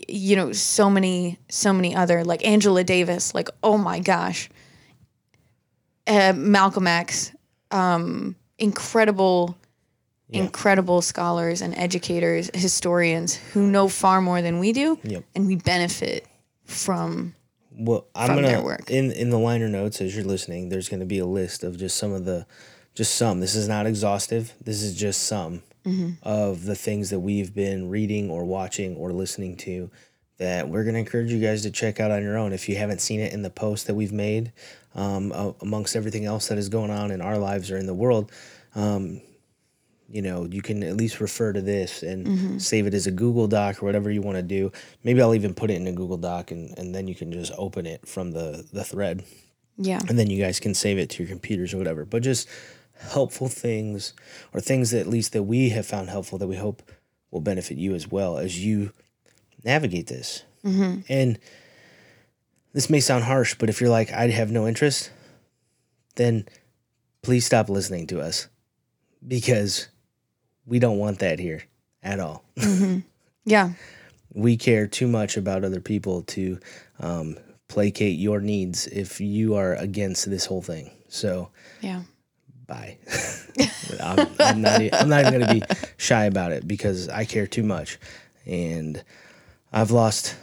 you 0.08 0.36
know 0.36 0.52
so 0.52 0.90
many 0.90 1.38
so 1.48 1.72
many 1.72 1.94
other 1.94 2.22
like 2.24 2.44
Angela 2.46 2.84
Davis. 2.84 3.34
Like 3.34 3.48
oh 3.62 3.78
my 3.78 3.98
gosh, 4.00 4.50
uh, 6.06 6.32
Malcolm 6.36 6.86
X, 6.86 7.32
um, 7.70 8.36
incredible. 8.58 9.56
Incredible 10.28 11.02
scholars 11.02 11.62
and 11.62 11.72
educators, 11.78 12.50
historians 12.52 13.36
who 13.36 13.70
know 13.70 13.86
far 13.86 14.20
more 14.20 14.42
than 14.42 14.58
we 14.58 14.72
do, 14.72 14.98
Yep. 15.04 15.22
and 15.36 15.46
we 15.46 15.54
benefit 15.54 16.26
from 16.64 17.32
Well, 17.70 18.06
I'm 18.12 18.26
From 18.26 18.36
gonna 18.38 18.48
their 18.48 18.60
work. 18.60 18.90
in 18.90 19.12
in 19.12 19.30
the 19.30 19.38
liner 19.38 19.68
notes 19.68 20.00
as 20.00 20.16
you're 20.16 20.24
listening. 20.24 20.68
There's 20.68 20.88
gonna 20.88 21.06
be 21.06 21.20
a 21.20 21.24
list 21.26 21.62
of 21.62 21.78
just 21.78 21.96
some 21.96 22.12
of 22.12 22.24
the, 22.24 22.44
just 22.96 23.14
some. 23.14 23.38
This 23.38 23.54
is 23.54 23.68
not 23.68 23.86
exhaustive. 23.86 24.52
This 24.60 24.82
is 24.82 24.96
just 24.96 25.22
some 25.22 25.62
Mm-hmm. 25.86 26.14
of 26.24 26.64
the 26.64 26.74
things 26.74 27.10
that 27.10 27.20
we've 27.20 27.54
been 27.54 27.88
reading 27.88 28.28
or 28.28 28.44
watching 28.44 28.96
or 28.96 29.12
listening 29.12 29.56
to 29.58 29.88
that 30.36 30.68
we're 30.68 30.82
gonna 30.82 30.98
encourage 30.98 31.30
you 31.30 31.38
guys 31.40 31.62
to 31.62 31.70
check 31.70 32.00
out 32.00 32.10
on 32.10 32.24
your 32.24 32.36
own. 32.36 32.52
If 32.52 32.68
you 32.68 32.74
haven't 32.74 33.00
seen 33.00 33.20
it 33.20 33.32
in 33.32 33.42
the 33.42 33.50
post 33.50 33.86
that 33.86 33.94
we've 33.94 34.12
made, 34.12 34.50
um, 34.96 35.54
amongst 35.62 35.94
everything 35.94 36.24
else 36.24 36.48
that 36.48 36.58
is 36.58 36.68
going 36.68 36.90
on 36.90 37.12
in 37.12 37.20
our 37.20 37.38
lives 37.38 37.70
or 37.70 37.76
in 37.76 37.86
the 37.86 37.94
world, 37.94 38.32
um, 38.74 39.20
you 40.08 40.22
know, 40.22 40.44
you 40.50 40.60
can 40.60 40.82
at 40.82 40.96
least 40.96 41.20
refer 41.20 41.52
to 41.52 41.60
this 41.60 42.02
and 42.02 42.60
save 42.60 42.88
it 42.88 42.94
as 42.94 43.06
a 43.06 43.12
Google 43.12 43.46
Doc 43.46 43.80
or 43.80 43.86
whatever 43.86 44.10
you 44.10 44.22
want 44.22 44.38
to 44.38 44.42
do. 44.42 44.72
Maybe 45.04 45.22
I'll 45.22 45.36
even 45.36 45.54
put 45.54 45.70
it 45.70 45.74
in 45.74 45.86
a 45.86 45.92
Google 45.92 46.16
Doc 46.16 46.50
and, 46.50 46.76
and 46.76 46.92
then 46.92 47.06
you 47.06 47.14
can 47.14 47.30
just 47.30 47.52
open 47.56 47.86
it 47.86 48.08
from 48.08 48.32
the, 48.32 48.66
the 48.72 48.82
thread 48.82 49.22
yeah. 49.78 50.00
and 50.08 50.18
then 50.18 50.30
you 50.30 50.42
guys 50.42 50.58
can 50.58 50.74
save 50.74 50.98
it 50.98 51.10
to 51.10 51.22
your 51.22 51.30
computers 51.30 51.72
or 51.74 51.78
whatever. 51.78 52.04
But 52.04 52.22
just 52.22 52.48
helpful 52.98 53.48
things 53.48 54.12
or 54.52 54.60
things 54.60 54.90
that 54.90 55.00
at 55.00 55.06
least 55.06 55.32
that 55.32 55.42
we 55.44 55.68
have 55.70 55.86
found 55.86 56.08
helpful 56.10 56.38
that 56.38 56.46
we 56.46 56.56
hope 56.56 56.82
will 57.30 57.40
benefit 57.40 57.76
you 57.76 57.94
as 57.94 58.08
well 58.08 58.38
as 58.38 58.64
you 58.64 58.92
navigate 59.64 60.06
this. 60.06 60.42
And 61.08 61.38
this 62.72 62.90
may 62.90 62.98
sound 63.00 63.22
harsh, 63.24 63.54
but 63.54 63.68
if 63.68 63.80
you're 63.80 63.90
like, 63.90 64.12
I 64.12 64.28
have 64.28 64.50
no 64.50 64.66
interest, 64.66 65.10
then 66.16 66.46
please 67.22 67.46
stop 67.46 67.68
listening 67.68 68.06
to 68.08 68.20
us 68.20 68.48
because 69.26 69.86
we 70.66 70.78
don't 70.80 70.98
want 70.98 71.20
that 71.20 71.38
here 71.38 71.62
at 72.02 72.20
all. 72.20 72.44
Yeah. 73.48 73.74
we 74.34 74.56
care 74.56 74.88
too 74.88 75.06
much 75.06 75.36
about 75.36 75.64
other 75.64 75.80
people 75.80 76.22
to 76.22 76.58
um, 76.98 77.36
placate 77.68 78.18
your 78.18 78.40
needs 78.40 78.88
if 78.88 79.20
you 79.20 79.54
are 79.54 79.74
against 79.76 80.28
this 80.28 80.46
whole 80.46 80.62
thing. 80.62 80.90
So, 81.08 81.50
Yeah. 81.80 82.02
Bye. 82.66 82.98
I'm, 84.00 84.28
I'm 84.38 84.60
not. 84.60 84.80
I'm 84.92 85.08
not 85.08 85.20
even 85.26 85.40
going 85.40 85.60
to 85.60 85.66
be 85.66 85.76
shy 85.96 86.24
about 86.24 86.52
it 86.52 86.66
because 86.66 87.08
I 87.08 87.24
care 87.24 87.46
too 87.46 87.62
much, 87.62 87.98
and 88.44 89.02
I've 89.72 89.90
lost 89.90 90.36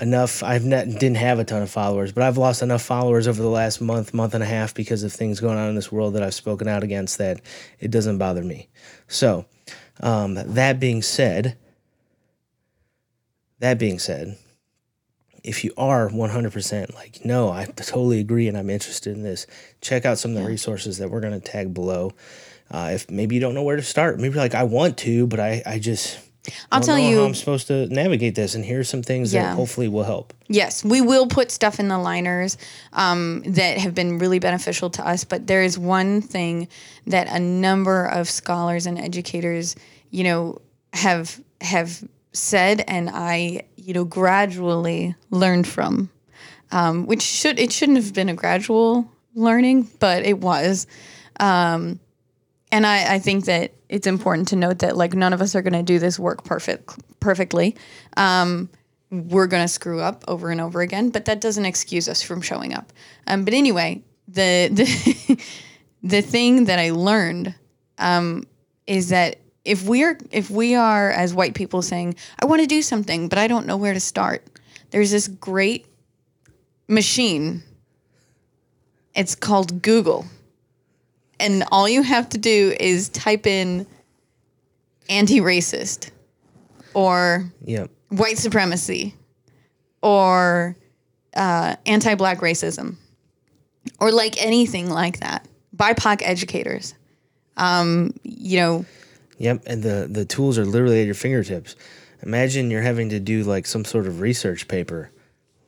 enough. 0.00 0.42
I've 0.42 0.64
not 0.64 0.86
didn't 0.86 1.16
have 1.16 1.38
a 1.38 1.44
ton 1.44 1.62
of 1.62 1.70
followers, 1.70 2.12
but 2.12 2.22
I've 2.22 2.38
lost 2.38 2.62
enough 2.62 2.82
followers 2.82 3.28
over 3.28 3.40
the 3.40 3.48
last 3.48 3.80
month, 3.80 4.14
month 4.14 4.34
and 4.34 4.42
a 4.42 4.46
half 4.46 4.74
because 4.74 5.02
of 5.02 5.12
things 5.12 5.40
going 5.40 5.58
on 5.58 5.68
in 5.68 5.74
this 5.74 5.92
world 5.92 6.14
that 6.14 6.22
I've 6.22 6.34
spoken 6.34 6.68
out 6.68 6.82
against. 6.82 7.18
That 7.18 7.40
it 7.80 7.90
doesn't 7.90 8.18
bother 8.18 8.42
me. 8.42 8.68
So, 9.08 9.46
um, 10.00 10.34
that 10.34 10.80
being 10.80 11.02
said, 11.02 11.56
that 13.60 13.78
being 13.78 13.98
said, 13.98 14.36
if 15.44 15.64
you 15.64 15.72
are 15.76 16.08
100% 16.08 16.94
like, 16.94 17.24
no, 17.24 17.50
I 17.50 17.64
totally 17.64 18.20
agree 18.20 18.48
and 18.48 18.56
I'm 18.56 18.70
interested 18.70 19.14
in 19.16 19.22
this, 19.22 19.46
check 19.80 20.04
out 20.04 20.18
some 20.18 20.36
of 20.36 20.42
the 20.42 20.48
resources 20.48 20.98
that 20.98 21.10
we're 21.10 21.20
going 21.20 21.32
to 21.38 21.40
tag 21.40 21.74
below. 21.74 22.12
Uh, 22.70 22.92
if 22.94 23.10
maybe 23.10 23.34
you 23.34 23.40
don't 23.40 23.54
know 23.54 23.62
where 23.64 23.76
to 23.76 23.82
start, 23.82 24.18
maybe 24.18 24.36
like, 24.36 24.54
I 24.54 24.62
want 24.64 24.96
to, 24.98 25.26
but 25.26 25.40
I, 25.40 25.62
I 25.66 25.78
just 25.78 26.18
I'll 26.70 26.80
don't 26.80 26.86
tell 26.86 26.96
know 26.96 27.08
you- 27.10 27.18
how 27.18 27.24
I'm 27.24 27.34
supposed 27.34 27.66
to 27.66 27.86
navigate 27.88 28.34
this. 28.34 28.54
And 28.54 28.64
here's 28.64 28.88
some 28.88 29.02
things 29.02 29.34
Yeah. 29.34 29.42
that 29.50 29.56
hopefully 29.56 29.88
will 29.88 30.04
help. 30.04 30.32
Yes, 30.48 30.84
we 30.84 31.00
will 31.00 31.26
put 31.26 31.50
stuff 31.50 31.78
in 31.80 31.88
the 31.88 31.98
liners 31.98 32.56
um, 32.92 33.42
that 33.46 33.78
have 33.78 33.94
been 33.94 34.18
really 34.18 34.38
beneficial 34.38 34.90
to 34.90 35.06
us. 35.06 35.24
But 35.24 35.46
there 35.46 35.62
is 35.62 35.78
one 35.78 36.20
thing 36.22 36.68
that 37.06 37.26
a 37.28 37.38
number 37.40 38.06
of 38.06 38.28
scholars 38.30 38.86
and 38.86 38.98
educators, 38.98 39.76
you 40.10 40.24
know, 40.24 40.60
have 40.92 41.40
have 41.60 42.02
said, 42.32 42.84
and 42.86 43.10
I, 43.12 43.62
you 43.76 43.94
know, 43.94 44.04
gradually 44.04 45.14
learned 45.30 45.66
from, 45.66 46.10
um, 46.70 47.06
which 47.06 47.22
should 47.22 47.58
it 47.58 47.72
shouldn't 47.72 47.98
have 47.98 48.14
been 48.14 48.28
a 48.28 48.34
gradual 48.34 49.10
learning, 49.34 49.88
but 49.98 50.24
it 50.24 50.38
was. 50.38 50.86
Um, 51.40 52.00
and 52.70 52.86
I, 52.86 53.14
I 53.14 53.18
think 53.18 53.44
that 53.44 53.72
it's 53.88 54.06
important 54.06 54.48
to 54.48 54.56
note 54.56 54.78
that 54.78 54.96
like 54.96 55.12
none 55.12 55.32
of 55.32 55.42
us 55.42 55.54
are 55.54 55.62
going 55.62 55.74
to 55.74 55.82
do 55.82 55.98
this 55.98 56.18
work 56.18 56.44
perfect 56.44 56.98
perfectly. 57.20 57.76
Um, 58.16 58.70
we're 59.10 59.46
going 59.46 59.62
to 59.62 59.68
screw 59.68 60.00
up 60.00 60.24
over 60.26 60.50
and 60.50 60.60
over 60.60 60.80
again, 60.80 61.10
but 61.10 61.26
that 61.26 61.42
doesn't 61.42 61.66
excuse 61.66 62.08
us 62.08 62.22
from 62.22 62.40
showing 62.40 62.72
up. 62.72 62.92
Um, 63.26 63.44
but 63.44 63.52
anyway, 63.52 64.02
the 64.26 64.68
the 64.72 65.44
the 66.02 66.22
thing 66.22 66.64
that 66.64 66.78
I 66.78 66.90
learned 66.90 67.54
um, 67.98 68.46
is 68.86 69.10
that 69.10 69.41
if 69.64 69.84
we're 69.84 70.18
if 70.30 70.50
we 70.50 70.74
are 70.74 71.10
as 71.10 71.32
white 71.34 71.54
people 71.54 71.82
saying, 71.82 72.16
"I 72.40 72.46
want 72.46 72.60
to 72.62 72.66
do 72.66 72.82
something, 72.82 73.28
but 73.28 73.38
I 73.38 73.46
don't 73.48 73.66
know 73.66 73.76
where 73.76 73.94
to 73.94 74.00
start," 74.00 74.44
there's 74.90 75.10
this 75.10 75.28
great 75.28 75.86
machine. 76.88 77.62
It's 79.14 79.34
called 79.34 79.82
Google 79.82 80.26
and 81.42 81.64
all 81.72 81.88
you 81.88 82.02
have 82.02 82.28
to 82.30 82.38
do 82.38 82.74
is 82.78 83.08
type 83.08 83.46
in 83.46 83.84
anti-racist 85.08 86.10
or 86.94 87.52
Yep. 87.64 87.90
white 88.10 88.38
supremacy 88.38 89.16
or 90.02 90.76
uh, 91.34 91.74
anti-black 91.84 92.38
racism 92.38 92.96
or 93.98 94.12
like 94.12 94.40
anything 94.42 94.88
like 94.88 95.18
that. 95.18 95.48
BIPOC 95.76 96.22
educators. 96.22 96.94
Um, 97.56 98.14
you 98.22 98.58
know, 98.60 98.84
Yep, 99.42 99.62
and 99.66 99.82
the 99.82 100.06
the 100.10 100.24
tools 100.24 100.56
are 100.58 100.64
literally 100.64 101.00
at 101.00 101.06
your 101.06 101.14
fingertips. 101.14 101.76
Imagine 102.22 102.70
you're 102.70 102.82
having 102.82 103.08
to 103.10 103.18
do 103.20 103.42
like 103.42 103.66
some 103.66 103.84
sort 103.84 104.06
of 104.06 104.20
research 104.20 104.68
paper. 104.68 105.10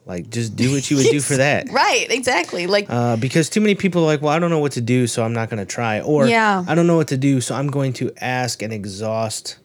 Like 0.07 0.29
just 0.31 0.55
do 0.55 0.71
what 0.73 0.91
you 0.91 0.97
would 0.99 1.07
do 1.11 1.21
for 1.21 1.37
that. 1.47 1.69
right? 1.71 2.07
Exactly. 2.11 2.67
Like 2.67 2.87
Uh, 2.89 3.17
because 3.17 3.49
too 3.51 3.61
many 3.61 3.75
people 3.75 4.03
are 4.03 4.07
like, 4.07 4.23
well, 4.23 4.33
I 4.33 4.39
don't 4.39 4.51
know 4.51 4.59
what 4.61 4.73
to 4.73 4.81
do, 4.81 5.07
so 5.07 5.25
I'm 5.25 5.33
not 5.33 5.49
going 5.51 5.59
to 5.67 5.71
try. 5.71 6.01
Or 6.01 6.27
Yeah. 6.27 6.63
I 6.69 6.75
don't 6.75 6.87
know 6.87 6.97
what 6.97 7.09
to 7.09 7.17
do, 7.17 7.41
so 7.41 7.55
I'm 7.55 7.69
going 7.69 7.93
to 7.95 8.13
ask 8.21 8.63
and 8.63 8.73
exhaust 8.73 9.59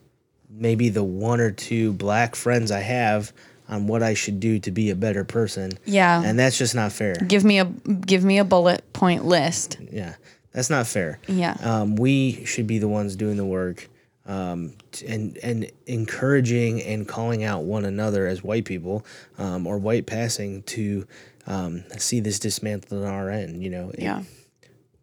maybe 0.50 0.90
the 0.90 1.04
one 1.04 1.40
or 1.40 1.52
two 1.52 1.94
black 1.94 2.36
friends 2.36 2.72
I 2.72 2.80
have 2.80 3.32
on 3.68 3.86
what 3.88 4.02
I 4.02 4.14
should 4.16 4.40
do 4.40 4.58
to 4.60 4.72
be 4.72 4.90
a 4.90 4.96
better 4.96 5.24
person. 5.24 5.74
Yeah. 5.86 6.24
And 6.26 6.40
that's 6.40 6.58
just 6.58 6.74
not 6.74 6.92
fair. 6.94 7.14
give 7.28 7.44
me 7.44 7.60
a 7.60 7.66
give 7.66 8.24
me 8.24 8.40
a 8.40 8.44
bullet 8.46 8.82
point 8.94 9.26
list. 9.26 9.78
Yeah. 9.92 10.16
That's 10.54 10.70
not 10.72 10.88
fair. 10.88 11.20
Yeah. 11.28 11.56
Um, 11.62 11.96
we 11.98 12.44
should 12.46 12.66
be 12.66 12.80
the 12.80 12.88
ones 12.88 13.16
doing 13.16 13.38
the 13.38 13.46
work 13.46 13.88
um, 14.30 14.74
and 15.08 15.38
and 15.38 15.72
encouraging 15.88 16.82
and 16.84 17.08
calling 17.08 17.44
out 17.44 17.64
one 17.64 17.84
another 17.84 18.28
as 18.28 18.44
white 18.44 18.64
people 18.66 19.04
um, 19.38 19.66
or 19.68 19.78
white 19.80 20.06
passing 20.06 20.62
to 20.64 21.06
um, 21.48 21.84
see 21.98 22.20
this 22.20 22.38
dismantled 22.40 23.04
on 23.04 23.10
our 23.12 23.30
end, 23.32 23.64
you 23.64 23.70
know, 23.72 23.92
Yeah. 23.98 24.22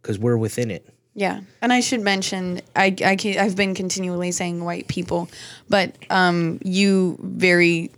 because 0.00 0.18
we're 0.18 0.36
within 0.36 0.70
it. 0.70 0.88
Yeah, 1.14 1.40
and 1.62 1.72
I 1.72 1.80
should 1.80 2.02
mention 2.02 2.60
I, 2.76 2.94
I 3.02 3.16
I've 3.40 3.56
been 3.56 3.74
continually 3.74 4.32
saying 4.32 4.62
white 4.62 4.86
people, 4.86 5.28
but 5.68 5.96
um, 6.10 6.60
you 6.62 7.18
very 7.22 7.90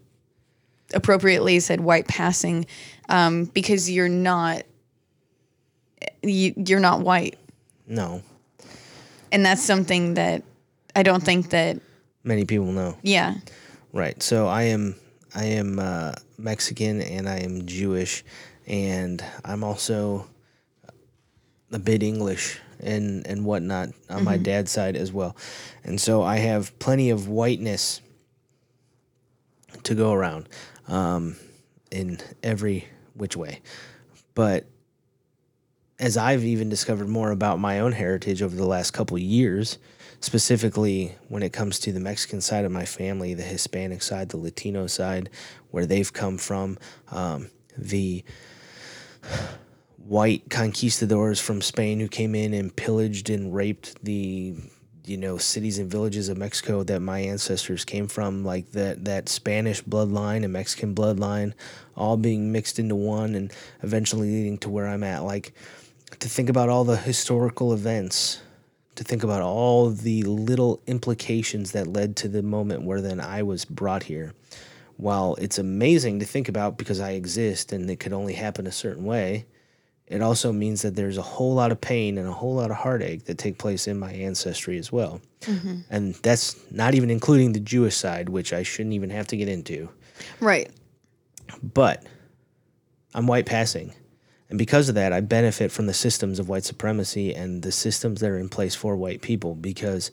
appropriately 0.95 1.59
said 1.61 1.81
white 1.81 2.07
passing 2.09 2.64
um, 3.09 3.45
because 3.47 3.91
you're 3.91 4.09
not 4.09 4.62
you, 6.22 6.55
you're 6.57 6.81
not 6.81 7.01
white, 7.01 7.37
No, 7.87 8.22
and 9.33 9.45
that's 9.45 9.62
something 9.62 10.14
that 10.14 10.43
I 10.99 11.05
don't 11.05 11.22
think 11.22 11.51
that 11.51 11.80
many 12.24 12.44
people 12.44 12.72
know. 12.72 12.96
yeah 13.03 13.34
Right. 13.92 14.22
So 14.22 14.46
I 14.46 14.64
am 14.64 14.96
I 15.34 15.44
am 15.44 15.78
uh, 15.78 16.12
Mexican 16.36 17.01
and 17.01 17.28
I 17.28 17.38
am 17.38 17.66
Jewish, 17.66 18.24
and 18.66 19.24
I'm 19.44 19.64
also 19.64 20.26
a 21.72 21.78
bit 21.78 22.03
English 22.03 22.61
and 22.80 23.26
and 23.26 23.44
whatnot 23.44 23.90
on 24.11 24.24
my 24.24 24.36
dad's 24.36 24.70
side 24.70 24.96
as 24.96 25.12
well, 25.12 25.36
and 25.84 26.01
so 26.01 26.22
I 26.22 26.36
have 26.36 26.78
plenty 26.78 27.11
of 27.11 27.28
whiteness 27.28 28.01
to 29.84 29.94
go 29.94 30.12
around 30.12 30.49
um, 30.86 31.36
in 31.90 32.18
every 32.42 32.88
which 33.14 33.36
way, 33.36 33.61
but 34.34 34.66
as 35.99 36.16
I've 36.16 36.44
even 36.44 36.68
discovered 36.68 37.09
more 37.09 37.30
about 37.30 37.59
my 37.59 37.80
own 37.80 37.92
heritage 37.92 38.42
over 38.42 38.55
the 38.55 38.66
last 38.66 38.92
couple 38.92 39.16
of 39.16 39.22
years, 39.22 39.78
specifically 40.20 41.14
when 41.28 41.42
it 41.42 41.52
comes 41.52 41.78
to 41.80 41.92
the 41.92 42.00
Mexican 42.00 42.40
side 42.40 42.64
of 42.64 42.72
my 42.72 42.84
family, 42.84 43.34
the 43.34 43.42
Hispanic 43.42 44.02
side, 44.02 44.30
the 44.30 44.36
Latino 44.36 44.86
side, 44.86 45.30
where 45.70 45.86
they've 45.86 46.12
come 46.12 46.38
from, 46.38 46.78
um, 47.10 47.50
the 47.76 48.24
white 49.96 50.48
conquistadors 50.48 51.40
from 51.40 51.60
Spain 51.60 52.00
who 52.00 52.08
came 52.08 52.34
in 52.34 52.54
and 52.54 52.74
pillaged 52.74 53.30
and 53.30 53.54
raped 53.54 54.02
the 54.02 54.56
you 55.04 55.16
know 55.16 55.38
cities 55.38 55.78
and 55.78 55.90
villages 55.90 56.28
of 56.28 56.36
Mexico 56.36 56.82
that 56.82 57.00
my 57.00 57.20
ancestors 57.20 57.84
came 57.84 58.08
from 58.08 58.44
like 58.44 58.70
that 58.72 59.04
that 59.04 59.28
Spanish 59.28 59.82
bloodline 59.82 60.44
and 60.44 60.52
Mexican 60.52 60.94
bloodline 60.94 61.52
all 61.96 62.16
being 62.16 62.52
mixed 62.52 62.78
into 62.78 62.94
one 62.94 63.34
and 63.34 63.52
eventually 63.82 64.30
leading 64.30 64.58
to 64.58 64.70
where 64.70 64.86
I'm 64.86 65.04
at. 65.04 65.24
Like 65.24 65.52
to 66.20 66.28
think 66.28 66.48
about 66.48 66.68
all 66.68 66.84
the 66.84 66.96
historical 66.96 67.72
events 67.72 68.40
to 68.99 69.05
think 69.05 69.22
about 69.22 69.42
all 69.42 69.90
the 69.90 70.22
little 70.24 70.82
implications 70.86 71.72
that 71.72 71.86
led 71.86 72.16
to 72.16 72.28
the 72.28 72.42
moment 72.42 72.82
where 72.82 73.01
then 73.01 73.20
I 73.20 73.42
was 73.42 73.64
brought 73.64 74.03
here 74.03 74.34
while 74.99 75.36
it's 75.36 75.59
amazing 75.59 76.18
to 76.18 76.26
think 76.26 76.49
about 76.49 76.76
because 76.76 76.99
I 76.99 77.12
exist 77.12 77.72
and 77.72 77.88
it 77.88 78.01
could 78.01 78.12
only 78.12 78.34
happen 78.34 78.66
a 78.66 78.72
certain 78.72 79.05
way, 79.05 79.46
it 80.09 80.20
also 80.20 80.53
means 80.53 80.82
that 80.82 80.96
there's 80.96 81.16
a 81.16 81.22
whole 81.22 81.55
lot 81.55 81.70
of 81.70 81.80
pain 81.80 82.18
and 82.18 82.26
a 82.26 82.32
whole 82.32 82.57
lot 82.57 82.72
of 82.72 82.78
heartache 82.78 83.26
that 83.26 83.38
take 83.38 83.59
place 83.59 83.86
in 83.86 83.96
my 83.96 84.11
ancestry 84.11 84.76
as 84.76 84.90
well. 84.90 85.20
Mm-hmm. 85.42 85.80
And 85.88 86.14
that's 86.16 86.57
not 86.72 86.94
even 86.94 87.11
including 87.11 87.53
the 87.53 87.61
Jewish 87.61 87.96
side, 87.96 88.28
which 88.28 88.53
I 88.53 88.64
shouldn't 88.64 88.94
even 88.94 89.11
have 89.11 89.28
to 89.28 89.36
get 89.36 89.49
into. 89.49 89.88
right 90.40 90.68
But 91.62 92.05
I'm 93.14 93.28
white 93.28 93.46
passing. 93.46 93.94
And 94.49 94.59
because 94.59 94.88
of 94.88 94.94
that, 94.94 95.12
I 95.12 95.20
benefit 95.20 95.70
from 95.70 95.86
the 95.86 95.94
systems 95.94 96.38
of 96.38 96.49
white 96.49 96.64
supremacy 96.64 97.34
and 97.34 97.62
the 97.62 97.72
systems 97.72 98.20
that 98.20 98.30
are 98.30 98.38
in 98.38 98.49
place 98.49 98.74
for 98.74 98.96
white 98.96 99.20
people 99.20 99.55
because 99.55 100.11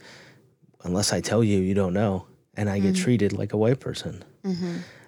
unless 0.84 1.14
I 1.14 1.22
tell 1.22 1.44
you, 1.44 1.60
you 1.60 1.74
don't 1.74 1.94
know. 1.94 2.28
And 2.58 2.70
I 2.70 2.80
get 2.80 2.96
treated 2.96 3.34
like 3.34 3.54
a 3.54 3.58
white 3.58 3.80
person. 3.80 4.24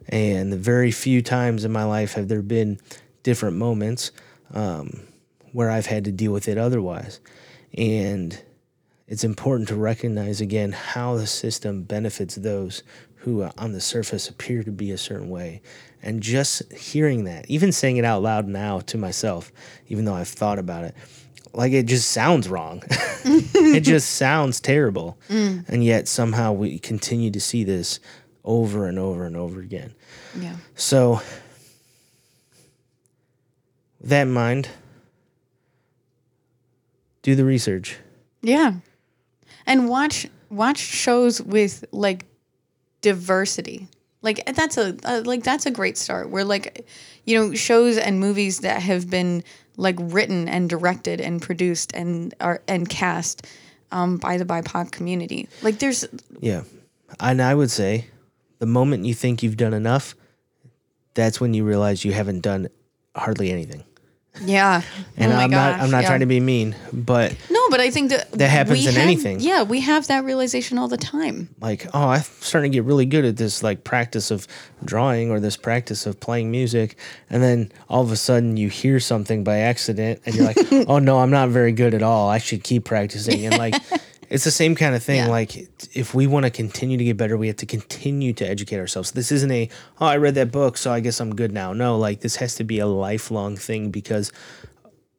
And 0.10 0.52
the 0.52 0.58
very 0.58 0.92
few 0.92 1.22
times 1.22 1.66
in 1.66 1.72
my 1.72 1.84
life 1.84 2.14
have 2.14 2.28
there 2.28 2.42
been 2.42 2.80
different 3.24 3.58
moments 3.58 4.12
um, 4.54 5.02
where 5.52 5.70
I've 5.70 5.86
had 5.86 6.06
to 6.06 6.12
deal 6.12 6.32
with 6.32 6.48
it 6.48 6.58
otherwise. 6.58 7.20
And 7.78 8.42
it's 9.08 9.24
important 9.24 9.70
to 9.70 9.76
recognize 9.76 10.42
again 10.42 10.72
how 10.74 11.16
the 11.16 11.28
system 11.28 11.84
benefits 11.84 12.36
those 12.36 12.84
who 13.18 13.42
uh, 13.44 13.52
on 13.58 13.72
the 13.72 13.82
surface 13.82 14.30
appear 14.30 14.64
to 14.64 14.72
be 14.72 14.92
a 14.92 14.98
certain 14.98 15.30
way. 15.30 15.62
And 16.04 16.22
just 16.22 16.72
hearing 16.72 17.24
that, 17.26 17.50
even 17.50 17.72
saying 17.72 17.98
it 17.98 18.06
out 18.06 18.22
loud 18.22 18.48
now 18.48 18.80
to 18.82 18.98
myself, 18.98 19.52
even 19.88 20.06
though 20.06 20.14
I've 20.14 20.28
thought 20.28 20.60
about 20.60 20.86
it, 20.86 20.96
like 21.54 21.74
it 21.74 21.86
just 21.88 22.12
sounds 22.12 22.48
wrong. 22.48 22.84
it 23.26 23.82
just 23.82 24.12
sounds 24.12 24.60
terrible. 24.62 25.18
Mm. 25.28 25.68
And 25.68 25.84
yet 25.84 26.08
somehow 26.08 26.54
we 26.54 26.78
continue 26.80 27.32
to 27.32 27.40
see 27.42 27.64
this 27.64 28.00
over 28.46 28.86
and 28.88 28.98
over 29.00 29.26
and 29.26 29.36
over 29.36 29.60
again. 29.60 29.94
yeah 30.40 30.56
So, 30.76 31.22
that 34.02 34.22
in 34.24 34.32
mind, 34.34 34.70
do 37.24 37.36
the 37.36 37.44
research. 37.44 37.98
yeah 38.42 38.74
and 39.66 39.90
watch 39.90 40.28
watch 40.50 40.78
shows 40.78 41.42
with 41.42 41.84
like 41.92 42.26
diversity 43.02 43.88
like 44.28 44.40
that's 44.56 44.78
a 44.78 44.96
uh, 45.06 45.22
like 45.26 45.44
that's 45.44 45.66
a 45.66 45.72
great 45.72 45.98
start 45.98 46.30
where 46.30 46.44
like 46.44 46.86
you 47.26 47.38
know 47.38 47.54
shows 47.54 47.98
and 47.98 48.20
movies 48.20 48.60
that 48.60 48.82
have 48.82 49.10
been 49.10 49.44
like 49.78 49.96
written 50.00 50.48
and 50.50 50.70
directed 50.70 51.22
and 51.22 51.42
produced 51.42 51.92
and 51.94 52.34
are 52.42 52.62
and 52.68 52.90
cast 52.90 53.48
um, 53.92 54.18
by 54.18 54.38
the 54.38 54.46
bipoc 54.46 54.92
community 54.92 55.48
like 55.62 55.80
there's 55.80 56.06
Yeah. 56.42 56.64
And 57.20 57.42
I 57.42 57.56
would 57.56 57.72
say 57.72 58.08
the 58.60 58.66
moment 58.66 59.06
you 59.06 59.14
think 59.14 59.44
you've 59.44 59.58
done 59.58 59.74
enough, 59.74 60.16
that's 61.14 61.40
when 61.40 61.54
you 61.54 61.64
realize 61.64 62.04
you 62.04 62.12
haven't 62.12 62.42
done 62.42 62.68
hardly 63.16 63.52
anything. 63.52 63.84
Yeah. 64.42 64.82
And 65.18 65.32
oh 65.34 65.36
I'm 65.36 65.50
gosh, 65.50 65.78
not 65.78 65.80
I'm 65.84 65.92
not 65.92 66.02
yeah. 66.04 66.08
trying 66.08 66.20
to 66.22 66.26
be 66.26 66.40
mean, 66.40 66.76
but 66.94 67.36
no 67.50 67.60
but 67.70 67.80
i 67.80 67.90
think 67.90 68.12
that 68.12 68.32
That 68.34 68.50
happens 68.50 68.86
in 68.86 68.94
have- 68.94 69.02
anything. 69.04 69.40
yeah 69.40 69.64
we 69.64 69.82
have 69.82 70.08
that 70.08 70.24
realization 70.24 70.78
all 70.78 70.88
the 70.88 70.98
time. 70.98 71.50
Like 71.60 71.88
oh 71.94 72.08
i'm 72.10 72.22
starting 72.42 72.72
to 72.72 72.76
get 72.78 72.84
really 72.86 73.06
good 73.06 73.26
at 73.26 73.38
this 73.38 73.64
like 73.64 73.84
practice 73.84 74.32
of 74.32 74.48
drawing 74.86 75.32
or 75.32 75.40
this 75.40 75.58
practice 75.58 76.06
of 76.06 76.20
playing 76.20 76.52
music. 76.52 76.98
And 77.30 77.42
then 77.44 77.72
all 77.90 78.02
of 78.04 78.12
a 78.12 78.16
sudden 78.16 78.58
you 78.58 78.70
hear 78.70 79.00
something 79.00 79.44
by 79.44 79.58
accident 79.60 80.22
and 80.26 80.36
you're 80.36 80.46
like 80.46 80.58
oh 80.88 81.00
no 81.00 81.20
i'm 81.20 81.32
not 81.32 81.50
very 81.50 81.72
good 81.72 81.94
at 81.94 82.04
all. 82.04 82.30
I 82.30 82.38
should 82.38 82.64
keep 82.64 82.86
practicing. 82.86 83.46
And 83.46 83.58
like 83.58 83.76
it's 84.30 84.44
the 84.44 84.52
same 84.52 84.76
kind 84.76 84.94
of 84.96 85.02
thing 85.04 85.18
Yeah. 85.18 85.28
like 85.28 85.56
if 85.96 86.14
we 86.14 86.28
want 86.28 86.46
to 86.46 86.50
continue 86.50 86.98
to 86.98 87.04
get 87.04 87.18
better 87.18 87.38
we 87.38 87.48
have 87.48 87.58
to 87.58 87.66
continue 87.66 88.34
to 88.34 88.48
educate 88.48 88.78
ourselves. 88.78 89.12
This 89.12 89.32
isn't 89.32 89.52
a 89.52 89.70
oh 90.02 90.06
i 90.06 90.18
read 90.18 90.36
that 90.36 90.52
book 90.52 90.78
so 90.78 90.92
i 90.92 91.00
guess 91.00 91.20
i'm 91.20 91.36
good 91.36 91.52
now. 91.52 91.74
No 91.74 91.98
like 91.98 92.20
this 92.22 92.36
has 92.38 92.56
to 92.56 92.64
be 92.64 92.80
a 92.80 92.88
lifelong 92.88 93.56
thing 93.58 93.90
because 93.92 94.32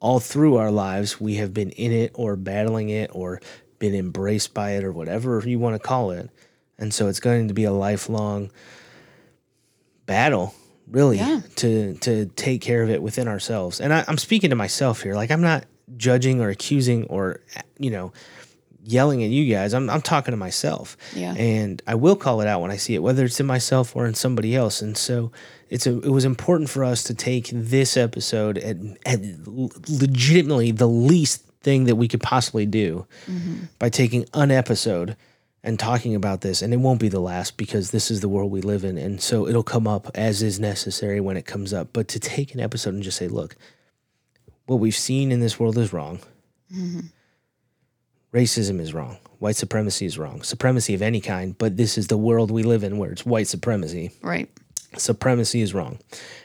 all 0.01 0.21
through 0.21 0.57
our 0.57 0.71
lives 0.71 1.21
we 1.21 1.37
have 1.37 1.53
been 1.55 1.71
in 1.71 1.91
it 1.93 2.13
or 2.15 2.37
battling 2.37 2.89
it 2.89 3.11
or 3.13 3.41
been 3.79 3.95
embraced 3.95 4.55
by 4.55 4.73
it 4.73 4.85
or 4.85 4.93
whatever 4.93 5.43
you 5.47 5.59
want 5.59 5.75
to 5.75 5.79
call 5.81 6.11
it. 6.11 6.29
And 6.79 6.93
so 6.95 7.09
it's 7.09 7.21
going 7.21 7.49
to 7.49 7.55
be 7.55 7.65
a 7.65 7.73
lifelong 7.73 8.51
battle 10.07 10.55
really 10.91 11.19
Yeah. 11.19 11.41
to 11.57 11.95
to 11.95 12.27
take 12.37 12.61
care 12.61 12.83
of 12.83 12.91
it 12.91 13.03
within 13.03 13.29
ourselves. 13.29 13.81
And 13.81 13.93
I, 13.93 14.05
i'm 14.09 14.19
speaking 14.19 14.51
to 14.51 14.57
myself 14.57 15.03
here. 15.03 15.15
Like 15.15 15.31
i'm 15.31 15.41
not 15.43 15.65
judging 15.97 16.41
or 16.41 16.51
accusing 16.51 17.05
or 17.05 17.41
you 17.79 17.91
know 17.91 18.13
yelling 18.91 19.23
at 19.23 19.31
you 19.31 19.53
guys 19.53 19.75
i'm, 19.75 19.89
I'm 19.91 20.03
talking 20.03 20.33
to 20.33 20.37
myself 20.37 20.97
Yeah. 21.15 21.35
and 21.35 21.81
i 21.87 21.95
will 21.95 22.17
call 22.17 22.41
it 22.41 22.49
out 22.49 22.61
when 22.61 22.71
i 22.71 22.77
see 22.77 22.95
it 22.95 23.03
whether 23.03 23.25
it's 23.25 23.39
in 23.41 23.47
myself 23.47 23.95
or 23.95 24.07
in 24.07 24.15
somebody 24.15 24.57
else 24.57 24.83
and 24.83 24.97
so 24.97 25.31
it's 25.71 25.87
a, 25.87 25.99
it 26.01 26.11
was 26.11 26.25
important 26.25 26.71
for 26.71 26.85
us 26.85 27.03
to 27.05 27.15
take 27.15 27.51
this 27.53 27.97
episode 27.97 28.59
at, 28.59 28.77
at 29.05 29.21
legitimately 29.47 30.71
the 30.71 30.89
least 30.89 31.45
thing 31.61 31.85
that 31.85 31.97
we 31.97 32.09
could 32.09 32.23
possibly 32.23 32.67
do 32.67 33.07
mm-hmm. 33.27 33.65
by 33.79 33.89
taking 33.89 34.25
an 34.35 34.51
episode 34.51 35.17
and 35.63 35.79
talking 35.79 36.15
about 36.15 36.41
this. 36.41 36.63
And 36.63 36.73
it 36.73 36.79
won't 36.79 37.01
be 37.01 37.09
the 37.09 37.21
last 37.21 37.57
because 37.57 37.91
this 37.91 38.11
is 38.11 38.21
the 38.21 38.29
world 38.29 38.51
we 38.51 38.61
live 38.61 38.85
in. 38.85 38.97
And 38.97 39.21
so 39.21 39.47
it'll 39.47 39.63
come 39.63 39.87
up 39.87 40.11
as 40.15 40.43
is 40.43 40.61
necessary 40.61 41.21
when 41.21 41.37
it 41.37 41.47
comes 41.47 41.73
up. 41.73 41.89
But 41.93 42.09
to 42.09 42.21
take 42.21 42.55
an 42.55 42.61
episode 42.61 42.95
and 42.95 43.03
just 43.03 43.19
say, 43.19 43.29
look, 43.29 43.57
what 44.67 44.77
we've 44.77 44.97
seen 44.97 45.33
in 45.33 45.41
this 45.41 45.59
world 45.59 45.77
is 45.77 45.93
wrong. 45.93 46.21
Mm-hmm. 46.75 47.01
Racism 48.33 48.81
is 48.81 48.93
wrong. 48.93 49.19
White 49.39 49.57
supremacy 49.57 50.05
is 50.05 50.19
wrong. 50.19 50.43
Supremacy 50.43 50.95
of 50.95 51.03
any 51.03 51.21
kind, 51.21 51.57
but 51.57 51.77
this 51.77 51.97
is 51.97 52.09
the 52.09 52.19
world 52.19 52.51
we 52.51 52.63
live 52.63 52.83
in 52.85 52.99
where 52.99 53.11
it's 53.11 53.25
white 53.25 53.47
supremacy 53.47 54.11
Right. 54.23 54.51
supremacy 54.97 55.61
is 55.61 55.73
wrong. 55.73 55.99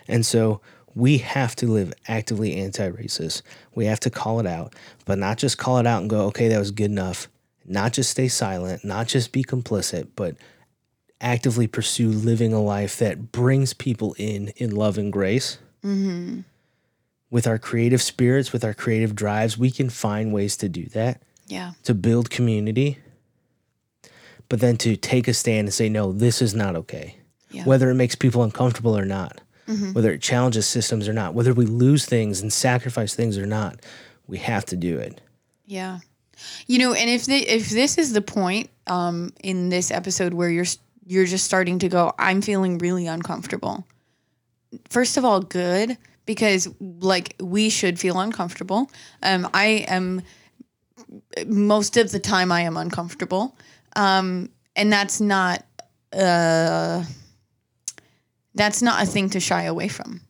And 0.07 0.25
so 0.25 0.61
we 0.95 1.17
have 1.17 1.55
to 1.57 1.67
live 1.67 1.93
actively 2.07 2.55
anti 2.55 2.89
racist. 2.89 3.41
We 3.75 3.85
have 3.85 3.99
to 4.01 4.09
call 4.09 4.39
it 4.39 4.45
out, 4.45 4.75
but 5.05 5.17
not 5.17 5.37
just 5.37 5.57
call 5.57 5.79
it 5.79 5.87
out 5.87 6.01
and 6.01 6.09
go, 6.09 6.21
okay, 6.27 6.47
that 6.49 6.59
was 6.59 6.71
good 6.71 6.91
enough. 6.91 7.27
Not 7.65 7.93
just 7.93 8.11
stay 8.11 8.27
silent, 8.27 8.85
not 8.85 9.07
just 9.07 9.31
be 9.31 9.43
complicit, 9.43 10.09
but 10.15 10.35
actively 11.19 11.67
pursue 11.67 12.09
living 12.09 12.53
a 12.53 12.61
life 12.61 12.97
that 12.97 13.31
brings 13.31 13.73
people 13.73 14.15
in 14.17 14.49
in 14.57 14.71
love 14.75 14.97
and 14.97 15.11
grace. 15.11 15.57
Mm-hmm. 15.83 16.41
With 17.31 17.47
our 17.47 17.57
creative 17.57 18.01
spirits, 18.01 18.53
with 18.53 18.63
our 18.63 18.73
creative 18.73 19.15
drives, 19.15 19.57
we 19.57 19.71
can 19.71 19.89
find 19.89 20.31
ways 20.31 20.55
to 20.57 20.69
do 20.69 20.85
that 20.87 21.21
Yeah. 21.53 21.73
to 21.83 21.93
build 21.93 22.29
community, 22.29 22.97
but 24.49 24.59
then 24.59 24.77
to 24.77 24.95
take 24.95 25.27
a 25.27 25.33
stand 25.33 25.67
and 25.67 25.73
say, 25.73 25.89
no, 25.89 26.11
this 26.11 26.41
is 26.41 26.53
not 26.53 26.75
okay. 26.75 27.17
Yeah. 27.51 27.65
Whether 27.65 27.89
it 27.91 27.95
makes 27.95 28.15
people 28.15 28.43
uncomfortable 28.43 28.97
or 28.97 29.05
not, 29.05 29.39
whether 29.93 30.11
it 30.11 30.21
challenges 30.21 30.67
systems 30.67 31.07
or 31.07 31.13
not, 31.13 31.33
whether 31.33 31.53
we 31.53 31.65
lose 31.65 32.05
things 32.05 32.41
and 32.41 32.51
sacrifice 32.51 33.15
things 33.15 33.37
or 33.37 33.45
not, 33.45 33.79
we 34.27 34.37
have 34.39 34.65
to 34.65 34.75
do 34.75 34.97
it. 34.97 35.21
Yeah. 35.65 35.99
You 36.67 36.79
know, 36.79 36.93
and 36.93 37.09
if 37.09 37.25
the, 37.25 37.37
if 37.37 37.69
this 37.69 37.97
is 37.97 38.13
the 38.13 38.21
point 38.21 38.69
um, 38.87 39.31
in 39.41 39.69
this 39.69 39.91
episode 39.91 40.33
where 40.33 40.49
you're 40.49 40.65
you're 41.05 41.25
just 41.25 41.45
starting 41.45 41.79
to 41.79 41.89
go, 41.89 42.13
I'm 42.17 42.41
feeling 42.41 42.77
really 42.77 43.07
uncomfortable. 43.07 43.85
First 44.89 45.17
of 45.17 45.25
all, 45.25 45.41
good 45.41 45.97
because 46.25 46.67
like 46.79 47.35
we 47.39 47.69
should 47.69 47.99
feel 47.99 48.19
uncomfortable. 48.19 48.89
Um, 49.21 49.49
I 49.53 49.85
am 49.87 50.21
most 51.45 51.97
of 51.97 52.11
the 52.11 52.19
time 52.19 52.51
I 52.51 52.61
am 52.61 52.77
uncomfortable, 52.77 53.57
um, 53.95 54.49
and 54.75 54.91
that's 54.91 55.21
not 55.21 55.65
uh, 56.11 57.03
that's 58.55 58.81
not 58.81 59.03
a 59.03 59.05
thing 59.05 59.29
to 59.31 59.39
shy 59.39 59.63
away 59.63 59.87
from. 59.87 60.21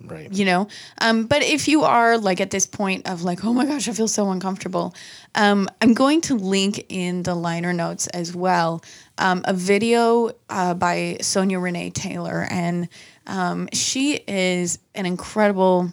Right. 0.00 0.32
you 0.32 0.44
know? 0.44 0.68
Um, 1.00 1.26
but 1.26 1.42
if 1.42 1.66
you 1.66 1.82
are 1.82 2.18
like 2.18 2.40
at 2.40 2.50
this 2.50 2.66
point 2.66 3.08
of 3.08 3.24
like 3.24 3.44
oh 3.44 3.52
my 3.52 3.66
gosh 3.66 3.88
i 3.88 3.92
feel 3.92 4.06
so 4.06 4.30
uncomfortable 4.30 4.94
um, 5.34 5.68
i'm 5.82 5.92
going 5.92 6.20
to 6.20 6.36
link 6.36 6.86
in 6.88 7.24
the 7.24 7.34
liner 7.34 7.72
notes 7.72 8.06
as 8.06 8.32
well 8.32 8.80
um, 9.18 9.42
a 9.44 9.52
video 9.52 10.30
uh, 10.48 10.74
by 10.74 11.18
sonia 11.20 11.58
renee 11.58 11.90
taylor. 11.90 12.46
And 12.48 12.88
um, 13.26 13.68
she 13.72 14.14
is 14.26 14.78
an 14.94 15.06
incredible 15.06 15.92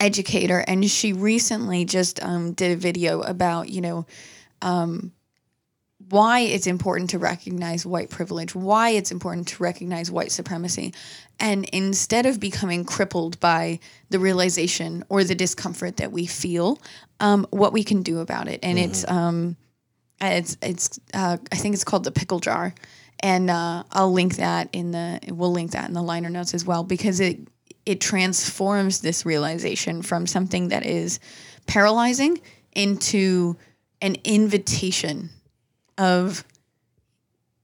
educator 0.00 0.64
and 0.66 0.90
she 0.90 1.12
recently 1.12 1.84
just 1.84 2.22
um, 2.22 2.52
did 2.52 2.72
a 2.72 2.76
video 2.76 3.20
about 3.22 3.68
you 3.68 3.80
know 3.80 4.06
um, 4.62 5.12
why 6.10 6.40
it's 6.40 6.66
important 6.66 7.10
to 7.10 7.18
recognize 7.18 7.86
white 7.86 8.10
privilege, 8.10 8.54
why 8.54 8.90
it's 8.90 9.10
important 9.10 9.48
to 9.48 9.62
recognize 9.62 10.10
white 10.10 10.32
supremacy. 10.32 10.92
And 11.40 11.64
instead 11.72 12.26
of 12.26 12.40
becoming 12.40 12.84
crippled 12.84 13.40
by 13.40 13.80
the 14.10 14.18
realization 14.18 15.04
or 15.08 15.24
the 15.24 15.34
discomfort 15.34 15.96
that 15.98 16.12
we 16.12 16.26
feel, 16.26 16.80
um, 17.20 17.46
what 17.50 17.72
we 17.72 17.84
can 17.84 18.02
do 18.02 18.18
about 18.18 18.48
it. 18.48 18.60
And 18.62 18.78
it's, 18.78 19.08
um, 19.08 19.56
it's, 20.20 20.56
it's, 20.62 21.00
uh, 21.12 21.38
I 21.50 21.56
think 21.56 21.74
it's 21.74 21.84
called 21.84 22.04
the 22.04 22.12
pickle 22.12 22.40
jar. 22.40 22.74
And 23.20 23.48
uh, 23.48 23.84
I'll 23.90 24.12
link 24.12 24.36
that 24.36 24.68
in 24.72 24.90
the, 24.90 25.20
we'll 25.28 25.52
link 25.52 25.70
that 25.70 25.88
in 25.88 25.94
the 25.94 26.02
liner 26.02 26.28
notes 26.28 26.52
as 26.52 26.64
well 26.64 26.84
because 26.84 27.20
it, 27.20 27.40
it 27.86 28.00
transforms 28.00 29.00
this 29.00 29.26
realization 29.26 30.02
from 30.02 30.26
something 30.26 30.68
that 30.68 30.86
is 30.86 31.20
paralyzing 31.66 32.40
into 32.74 33.56
an 34.00 34.16
invitation 34.24 35.30
of 35.98 36.44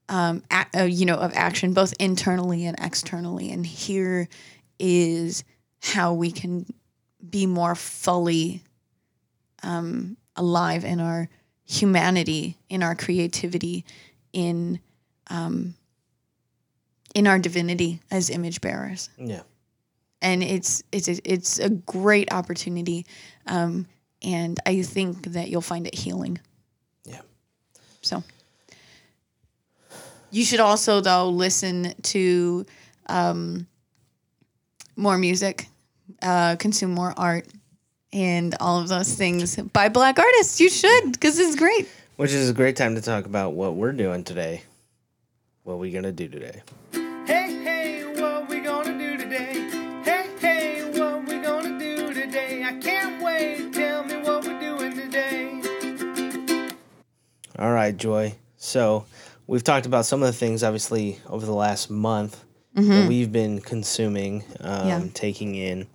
um, 0.08 0.42
a, 0.50 0.66
uh, 0.80 0.82
you 0.84 1.06
know 1.06 1.16
of 1.16 1.32
action 1.34 1.72
both 1.72 1.94
internally 1.98 2.66
and 2.66 2.76
externally 2.80 3.50
and 3.50 3.64
here 3.64 4.28
is 4.78 5.44
how 5.82 6.12
we 6.12 6.30
can 6.32 6.66
be 7.28 7.46
more 7.46 7.74
fully 7.74 8.62
um, 9.62 10.16
alive 10.36 10.84
in 10.84 11.00
our 11.00 11.28
humanity 11.64 12.56
in 12.68 12.82
our 12.82 12.94
creativity 12.94 13.84
in 14.32 14.80
um, 15.28 15.74
in 17.14 17.26
our 17.26 17.38
divinity 17.38 18.00
as 18.10 18.30
image 18.30 18.60
bearers 18.60 19.10
Yeah. 19.16 19.42
And 20.22 20.42
it's 20.42 20.82
it's 20.92 21.08
a, 21.08 21.18
it's 21.30 21.58
a 21.58 21.70
great 21.70 22.32
opportunity 22.32 23.06
um, 23.46 23.86
and 24.22 24.58
i 24.66 24.82
think 24.82 25.32
that 25.32 25.48
you'll 25.48 25.60
find 25.60 25.86
it 25.86 25.94
healing 25.94 26.38
Yeah. 27.04 27.20
so 28.02 28.22
you 30.30 30.44
should 30.44 30.60
also 30.60 31.00
though 31.00 31.28
listen 31.28 31.94
to 32.02 32.64
um, 33.08 33.66
more 34.96 35.18
music, 35.18 35.66
uh, 36.22 36.54
consume 36.56 36.92
more 36.92 37.12
art, 37.16 37.46
and 38.12 38.54
all 38.60 38.78
of 38.80 38.88
those 38.88 39.14
things 39.14 39.56
by 39.56 39.88
black 39.88 40.18
artists. 40.18 40.60
You 40.60 40.68
should 40.68 41.12
because 41.12 41.38
it's 41.38 41.56
great. 41.56 41.88
Which 42.16 42.32
is 42.32 42.50
a 42.50 42.52
great 42.52 42.76
time 42.76 42.94
to 42.94 43.00
talk 43.00 43.24
about 43.24 43.54
what 43.54 43.74
we're 43.74 43.92
doing 43.92 44.22
today. 44.24 44.62
What 45.64 45.78
we 45.78 45.90
gonna 45.90 46.12
do 46.12 46.28
today? 46.28 46.62
Hey, 46.92 47.00
hey, 47.26 47.69
All 57.60 57.70
right, 57.72 57.94
Joy. 57.96 58.34
So 58.56 59.04
we've 59.46 59.62
talked 59.64 59.84
about 59.86 60.06
some 60.06 60.22
of 60.22 60.26
the 60.26 60.32
things, 60.32 60.62
obviously, 60.62 61.18
over 61.28 61.44
the 61.44 61.52
last 61.54 61.90
month 61.90 62.44
that 62.74 63.08
we've 63.08 63.30
been 63.30 63.60
consuming, 63.60 64.42
um, 64.60 64.88
Yeah. 64.88 65.02
taking 65.12 65.54
in. 65.56 65.86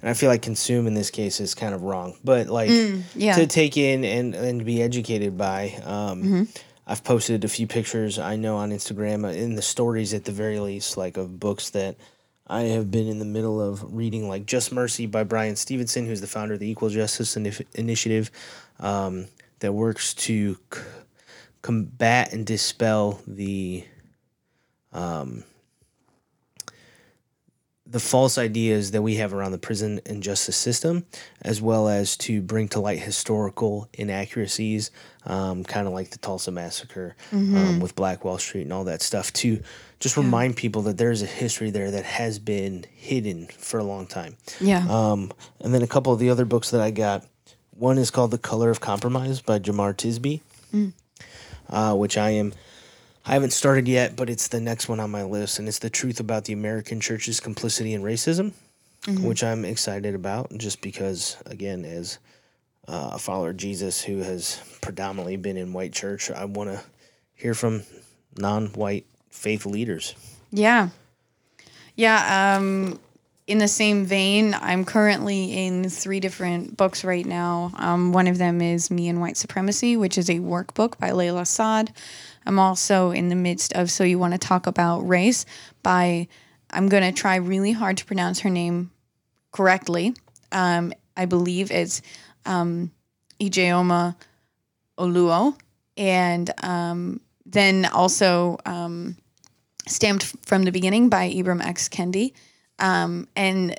And 0.00 0.08
I 0.08 0.14
feel 0.14 0.30
like 0.30 0.40
consume 0.40 0.86
in 0.86 0.94
this 0.94 1.10
case 1.10 1.40
is 1.40 1.54
kind 1.54 1.74
of 1.74 1.82
wrong, 1.82 2.16
but 2.24 2.46
like 2.48 2.70
yeah. 3.14 3.34
to 3.34 3.46
take 3.46 3.76
in 3.76 4.04
and, 4.04 4.34
and 4.34 4.64
be 4.64 4.80
educated 4.82 5.36
by. 5.36 5.78
Um, 5.84 6.48
I've 6.86 7.04
posted 7.04 7.44
a 7.44 7.48
few 7.48 7.66
pictures 7.66 8.18
I 8.18 8.36
know 8.36 8.56
on 8.56 8.70
Instagram, 8.70 9.24
uh, 9.24 9.28
in 9.28 9.54
the 9.56 9.62
stories 9.62 10.14
at 10.14 10.24
the 10.24 10.32
very 10.32 10.58
least, 10.58 10.96
like 10.96 11.16
of 11.18 11.38
books 11.38 11.70
that 11.70 11.96
I 12.46 12.62
have 12.62 12.90
been 12.90 13.06
in 13.06 13.18
the 13.18 13.24
middle 13.26 13.60
of 13.60 13.94
reading, 13.94 14.26
like 14.28 14.46
Just 14.46 14.72
Mercy 14.72 15.04
by 15.06 15.22
Bryan 15.24 15.54
Stevenson, 15.56 16.06
who's 16.06 16.20
the 16.22 16.26
founder 16.26 16.54
of 16.54 16.60
the 16.60 16.68
Equal 16.70 16.88
Justice 16.88 17.34
Inif- 17.36 17.66
Initiative, 17.74 18.30
um, 18.80 19.26
that 19.60 19.72
works 19.72 20.14
to 20.14 20.56
c- 20.72 20.80
combat 21.62 22.32
and 22.32 22.46
dispel 22.46 23.20
the 23.26 23.84
um, 24.92 25.44
the 27.86 28.00
false 28.00 28.38
ideas 28.38 28.92
that 28.92 29.02
we 29.02 29.16
have 29.16 29.34
around 29.34 29.50
the 29.50 29.58
prison 29.58 30.00
and 30.06 30.22
justice 30.22 30.56
system, 30.56 31.04
as 31.42 31.60
well 31.60 31.88
as 31.88 32.16
to 32.16 32.40
bring 32.40 32.68
to 32.68 32.78
light 32.78 33.00
historical 33.00 33.88
inaccuracies, 33.94 34.92
um, 35.26 35.64
kind 35.64 35.88
of 35.88 35.92
like 35.92 36.10
the 36.10 36.18
Tulsa 36.18 36.52
massacre 36.52 37.16
um, 37.32 37.80
with 37.80 37.96
Black 37.96 38.24
Wall 38.24 38.38
Street 38.38 38.62
and 38.62 38.72
all 38.72 38.84
that 38.84 39.02
stuff, 39.02 39.32
to 39.34 39.60
just 39.98 40.16
remind 40.16 40.56
people 40.56 40.82
that 40.82 40.98
there's 40.98 41.20
a 41.20 41.26
history 41.26 41.70
there 41.70 41.90
that 41.90 42.04
has 42.04 42.38
been 42.38 42.86
hidden 42.94 43.48
for 43.48 43.80
a 43.80 43.84
long 43.84 44.06
time. 44.06 44.36
yeah. 44.60 44.86
Um, 44.88 45.32
and 45.60 45.74
then 45.74 45.82
a 45.82 45.88
couple 45.88 46.12
of 46.12 46.20
the 46.20 46.30
other 46.30 46.44
books 46.44 46.70
that 46.70 46.80
I 46.80 46.92
got. 46.92 47.26
One 47.72 47.98
is 47.98 48.10
called 48.10 48.30
The 48.30 48.38
Color 48.38 48.70
of 48.70 48.80
Compromise 48.80 49.40
by 49.40 49.58
Jemar 49.58 49.94
Tisby, 49.94 50.42
uh, 51.70 51.94
which 51.94 52.18
I 52.18 52.30
am. 52.30 52.52
I 53.24 53.34
haven't 53.34 53.52
started 53.52 53.86
yet, 53.86 54.16
but 54.16 54.28
it's 54.30 54.48
the 54.48 54.60
next 54.60 54.88
one 54.88 55.00
on 55.00 55.10
my 55.10 55.22
list, 55.22 55.58
and 55.58 55.68
it's 55.68 55.78
the 55.78 55.90
truth 55.90 56.20
about 56.20 56.44
the 56.44 56.52
American 56.52 57.00
church's 57.00 57.38
complicity 57.38 57.94
in 57.94 58.02
racism, 58.02 58.52
which 59.20 59.44
I'm 59.44 59.64
excited 59.64 60.14
about, 60.14 60.56
just 60.56 60.80
because, 60.80 61.36
again, 61.46 61.84
as 61.84 62.18
uh, 62.88 63.10
a 63.12 63.18
follower 63.18 63.50
of 63.50 63.56
Jesus 63.56 64.02
who 64.02 64.18
has 64.18 64.60
predominantly 64.80 65.36
been 65.36 65.56
in 65.56 65.72
white 65.72 65.92
church, 65.92 66.30
I 66.30 66.44
want 66.46 66.70
to 66.70 66.82
hear 67.34 67.54
from 67.54 67.82
non-white 68.36 69.06
faith 69.30 69.66
leaders. 69.66 70.14
Yeah. 70.50 70.88
Yeah. 71.94 72.56
Um, 72.56 72.98
in 73.50 73.58
the 73.58 73.66
same 73.66 74.04
vein, 74.04 74.54
I'm 74.54 74.84
currently 74.84 75.66
in 75.66 75.90
three 75.90 76.20
different 76.20 76.76
books 76.76 77.02
right 77.02 77.26
now. 77.26 77.72
Um, 77.74 78.12
one 78.12 78.28
of 78.28 78.38
them 78.38 78.60
is 78.60 78.92
Me 78.92 79.08
and 79.08 79.20
White 79.20 79.36
Supremacy, 79.36 79.96
which 79.96 80.16
is 80.16 80.30
a 80.30 80.38
workbook 80.38 80.98
by 80.98 81.10
Layla 81.10 81.44
Saad. 81.44 81.92
I'm 82.46 82.60
also 82.60 83.10
in 83.10 83.28
the 83.28 83.34
midst 83.34 83.72
of 83.72 83.90
So 83.90 84.04
You 84.04 84.20
Want 84.20 84.34
to 84.34 84.38
Talk 84.38 84.68
About 84.68 85.00
Race 85.00 85.46
by, 85.82 86.28
I'm 86.70 86.88
going 86.88 87.02
to 87.02 87.10
try 87.10 87.34
really 87.36 87.72
hard 87.72 87.96
to 87.96 88.04
pronounce 88.04 88.38
her 88.38 88.50
name 88.50 88.92
correctly. 89.50 90.14
Um, 90.52 90.92
I 91.16 91.26
believe 91.26 91.72
it's 91.72 92.02
um, 92.46 92.92
Ijeoma 93.40 94.14
Oluo, 94.96 95.58
and 95.96 96.48
um, 96.62 97.20
then 97.46 97.84
also 97.86 98.58
um, 98.64 99.16
Stamped 99.88 100.36
from 100.46 100.62
the 100.62 100.70
Beginning 100.70 101.08
by 101.08 101.28
Ibram 101.28 101.60
X. 101.60 101.88
Kendi. 101.88 102.32
Um, 102.80 103.28
and 103.36 103.78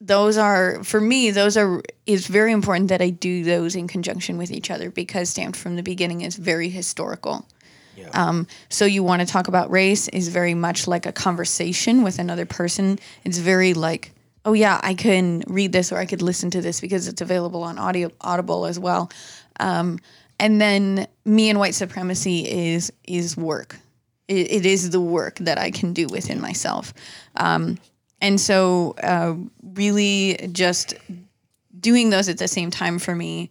those 0.00 0.36
are 0.36 0.82
for 0.84 1.00
me 1.00 1.30
those 1.30 1.56
are 1.56 1.82
it's 2.06 2.28
very 2.28 2.52
important 2.52 2.88
that 2.88 3.02
i 3.02 3.10
do 3.10 3.42
those 3.42 3.74
in 3.74 3.88
conjunction 3.88 4.38
with 4.38 4.50
each 4.52 4.70
other 4.70 4.90
because 4.90 5.28
stamped 5.28 5.58
from 5.58 5.74
the 5.76 5.82
beginning 5.82 6.20
is 6.20 6.36
very 6.36 6.68
historical. 6.68 7.46
Yeah. 7.96 8.10
um, 8.10 8.46
so 8.68 8.84
you 8.84 9.02
want 9.02 9.22
to 9.22 9.26
talk 9.26 9.48
about 9.48 9.72
race 9.72 10.06
is 10.08 10.28
very 10.28 10.54
much 10.54 10.86
like 10.86 11.04
a 11.04 11.10
conversation 11.10 12.04
with 12.04 12.20
another 12.20 12.46
person. 12.46 13.00
It's 13.24 13.38
very 13.38 13.74
like 13.74 14.12
oh 14.44 14.52
yeah 14.52 14.80
i 14.84 14.94
can 14.94 15.42
read 15.48 15.72
this 15.72 15.90
or 15.90 15.98
i 15.98 16.06
could 16.06 16.22
listen 16.22 16.48
to 16.52 16.60
this 16.60 16.80
because 16.80 17.08
it's 17.08 17.20
available 17.20 17.64
on 17.64 17.76
audio 17.76 18.10
audible 18.20 18.66
as 18.66 18.78
well. 18.78 19.10
Um, 19.58 19.98
and 20.38 20.60
then 20.60 21.08
me 21.24 21.50
and 21.50 21.58
white 21.58 21.74
supremacy 21.74 22.48
is 22.48 22.92
is 23.04 23.36
work 23.36 23.76
it, 24.28 24.50
it 24.52 24.66
is 24.66 24.90
the 24.90 25.00
work 25.00 25.36
that 25.38 25.58
i 25.58 25.70
can 25.70 25.92
do 25.92 26.06
within 26.06 26.40
myself. 26.40 26.94
Um, 27.36 27.78
and 28.20 28.40
so 28.40 28.94
uh, 29.02 29.34
really 29.74 30.48
just 30.52 30.94
doing 31.78 32.10
those 32.10 32.28
at 32.28 32.38
the 32.38 32.48
same 32.48 32.70
time 32.70 32.98
for 32.98 33.14
me 33.14 33.50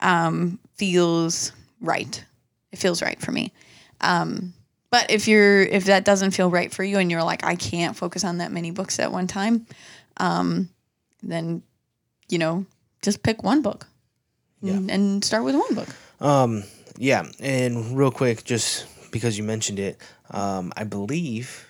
um, 0.00 0.58
feels 0.74 1.52
right. 1.80 2.24
It 2.72 2.78
feels 2.78 3.00
right 3.00 3.20
for 3.20 3.30
me. 3.30 3.52
Um, 4.00 4.54
but 4.90 5.10
if 5.10 5.28
you're 5.28 5.62
if 5.62 5.84
that 5.84 6.04
doesn't 6.04 6.32
feel 6.32 6.50
right 6.50 6.72
for 6.72 6.82
you 6.82 6.98
and 6.98 7.10
you're 7.10 7.22
like 7.22 7.44
i 7.44 7.56
can't 7.56 7.94
focus 7.94 8.24
on 8.24 8.38
that 8.38 8.50
many 8.52 8.70
books 8.70 8.98
at 8.98 9.12
one 9.12 9.26
time 9.26 9.66
um, 10.16 10.70
then 11.22 11.62
you 12.28 12.38
know 12.38 12.64
just 13.02 13.22
pick 13.22 13.42
one 13.42 13.60
book 13.60 13.86
and, 14.62 14.90
and 14.90 15.24
start 15.24 15.44
with 15.44 15.54
one 15.54 15.74
book. 15.74 15.88
Um, 16.20 16.64
yeah, 16.96 17.26
and 17.40 17.96
real 17.96 18.10
quick, 18.10 18.44
just 18.44 18.86
because 19.10 19.36
you 19.38 19.44
mentioned 19.44 19.78
it, 19.78 19.98
um, 20.30 20.72
I 20.76 20.84
believe 20.84 21.66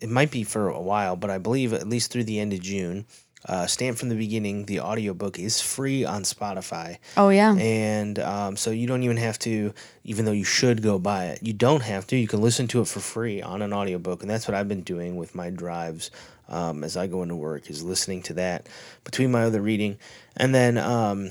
it 0.00 0.08
might 0.08 0.30
be 0.30 0.44
for 0.44 0.68
a 0.68 0.80
while, 0.80 1.16
but 1.16 1.30
I 1.30 1.38
believe 1.38 1.72
at 1.72 1.88
least 1.88 2.12
through 2.12 2.24
the 2.24 2.38
end 2.38 2.52
of 2.52 2.60
June, 2.60 3.06
uh, 3.46 3.66
Stamped 3.66 4.00
from 4.00 4.08
the 4.08 4.16
Beginning, 4.16 4.66
the 4.66 4.80
audiobook 4.80 5.38
is 5.38 5.60
free 5.60 6.04
on 6.04 6.22
Spotify. 6.22 6.98
oh 7.16 7.28
yeah 7.28 7.54
And 7.56 8.18
um, 8.18 8.56
so 8.56 8.70
you 8.70 8.86
don't 8.86 9.02
even 9.04 9.16
have 9.16 9.38
to, 9.40 9.72
even 10.04 10.24
though 10.24 10.32
you 10.32 10.44
should 10.44 10.82
go 10.82 10.98
buy 10.98 11.26
it, 11.26 11.42
you 11.42 11.52
don't 11.52 11.82
have 11.82 12.06
to. 12.08 12.16
You 12.16 12.26
can 12.26 12.40
listen 12.40 12.66
to 12.68 12.80
it 12.80 12.88
for 12.88 13.00
free 13.00 13.40
on 13.40 13.62
an 13.62 13.72
audiobook. 13.72 14.22
And 14.22 14.30
that's 14.30 14.48
what 14.48 14.54
I've 14.56 14.68
been 14.68 14.82
doing 14.82 15.16
with 15.16 15.34
my 15.34 15.50
drives 15.50 16.10
um, 16.48 16.82
as 16.82 16.96
I 16.96 17.06
go 17.06 17.22
into 17.22 17.36
work, 17.36 17.70
is 17.70 17.84
listening 17.84 18.22
to 18.24 18.34
that 18.34 18.66
between 19.04 19.30
my 19.30 19.44
other 19.44 19.60
reading. 19.60 19.98
And 20.36 20.54
then 20.54 20.76
um, 20.78 21.30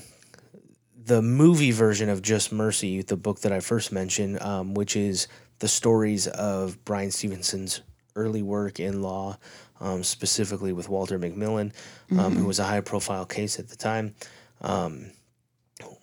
the 1.07 1.21
movie 1.21 1.71
version 1.71 2.09
of 2.09 2.21
Just 2.21 2.51
Mercy, 2.51 3.01
the 3.01 3.15
book 3.15 3.39
that 3.41 3.53
I 3.53 3.61
first 3.61 3.93
mentioned, 3.93 4.41
um, 4.41 4.73
which 4.73 4.97
is 4.97 5.29
the 5.59 5.67
stories 5.69 6.27
of 6.27 6.83
Bryan 6.83 7.11
Stevenson's 7.11 7.81
early 8.15 8.41
work 8.41 8.79
in 8.79 9.01
law, 9.01 9.37
um, 9.79 10.03
specifically 10.03 10.73
with 10.73 10.89
Walter 10.89 11.17
McMillian, 11.17 11.71
um, 12.17 12.35
who 12.35 12.45
was 12.45 12.59
a 12.59 12.65
high 12.65 12.81
profile 12.81 13.25
case 13.25 13.57
at 13.57 13.69
the 13.69 13.77
time, 13.77 14.15
um, 14.61 15.11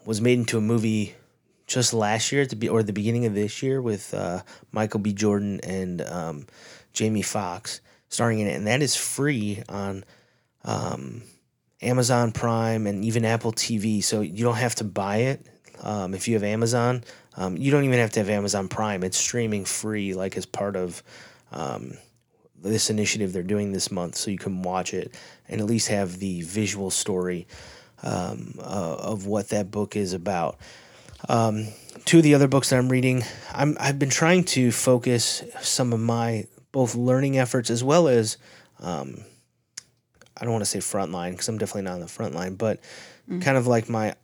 was 0.07 0.23
made 0.23 0.39
into 0.39 0.57
a 0.57 0.63
movie 0.63 1.15
just 1.67 1.93
last 1.93 2.33
year 2.33 2.43
at 2.43 2.49
the 2.49 2.57
be- 2.57 2.69
or 2.69 2.83
the 2.83 2.93
beginning 2.93 3.27
of 3.27 3.35
this 3.35 3.63
year 3.63 3.83
with 3.83 4.15
uh, 4.15 4.41
Michael 4.73 5.01
B. 5.01 5.13
Jordan 5.13 5.61
and 5.63 6.01
um, 6.03 6.47
Jamie 6.95 7.23
Foxx 7.23 7.81
starring 8.09 8.39
in 8.39 8.47
it, 8.47 8.55
and 8.55 8.67
that 8.67 8.81
is 8.81 8.97
free 8.97 9.63
on 9.69 10.05
um, 10.65 11.23
Amazon 11.85 12.33
Prime 12.33 12.87
and 12.87 13.05
even 13.05 13.25
Apple 13.25 13.53
TV. 13.53 14.03
So 14.03 14.21
you 14.21 14.45
don't 14.45 14.57
have 14.57 14.75
to 14.77 14.85
buy 14.85 15.17
it 15.19 15.47
um, 15.83 16.15
if 16.15 16.29
you 16.29 16.35
have 16.35 16.43
Amazon. 16.43 17.05
Um, 17.37 17.57
you 17.57 17.71
don't 17.71 17.85
even 17.85 17.99
have 17.99 18.13
to 18.13 18.21
have 18.21 18.31
Amazon 18.31 18.69
Prime. 18.69 19.03
It's 19.03 19.19
streaming 19.19 19.65
free, 19.65 20.15
like 20.15 20.37
as 20.37 20.47
part 20.47 20.77
of 20.77 21.03
um, 21.53 21.95
this 22.63 22.91
initiative 22.91 23.33
they're 23.33 23.43
doing 23.43 23.73
this 23.73 23.91
month, 23.91 24.17
so 24.17 24.31
you 24.31 24.39
can 24.39 24.63
watch 24.63 24.95
it 24.95 25.15
and 25.49 25.61
at 25.61 25.67
least 25.67 25.89
have 25.89 26.19
the 26.19 26.43
visual 26.43 26.91
story 26.91 27.47
um, 28.03 28.55
uh, 28.59 28.97
of 28.99 29.27
what 29.27 29.49
that 29.49 29.71
book 29.71 29.97
is 29.97 30.13
about. 30.13 30.59
Um, 31.29 31.69
two 32.05 32.19
of 32.19 32.23
the 32.23 32.35
other 32.35 32.49
books 32.49 32.71
that 32.71 32.79
I'm 32.79 32.89
reading, 32.89 33.25
I'm 33.53 33.77
I've 33.81 33.99
been 33.99 34.11
trying 34.11 34.45
to 34.45 34.71
focus 34.71 35.43
some 35.61 35.93
of 35.93 36.01
my 36.01 36.47
both 36.73 36.95
learning 36.95 37.39
efforts 37.39 37.71
as 37.71 37.83
well 37.83 38.09
as 38.09 38.37
um, 38.81 39.25
I 40.37 40.45
don't 40.45 40.53
want 40.53 40.63
to 40.65 40.71
say 40.71 40.81
frontline 40.81 41.33
because 41.33 41.49
I'm 41.49 41.59
definitely 41.59 41.83
not 41.83 41.95
on 41.95 42.01
the 42.01 42.09
front 42.09 42.35
line, 42.35 42.55
but 42.57 42.81
kind 43.41 43.57
of 43.57 43.67
like 43.67 43.89
my 43.89 44.15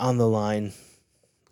on 0.00 0.18
the 0.18 0.28
line 0.28 0.72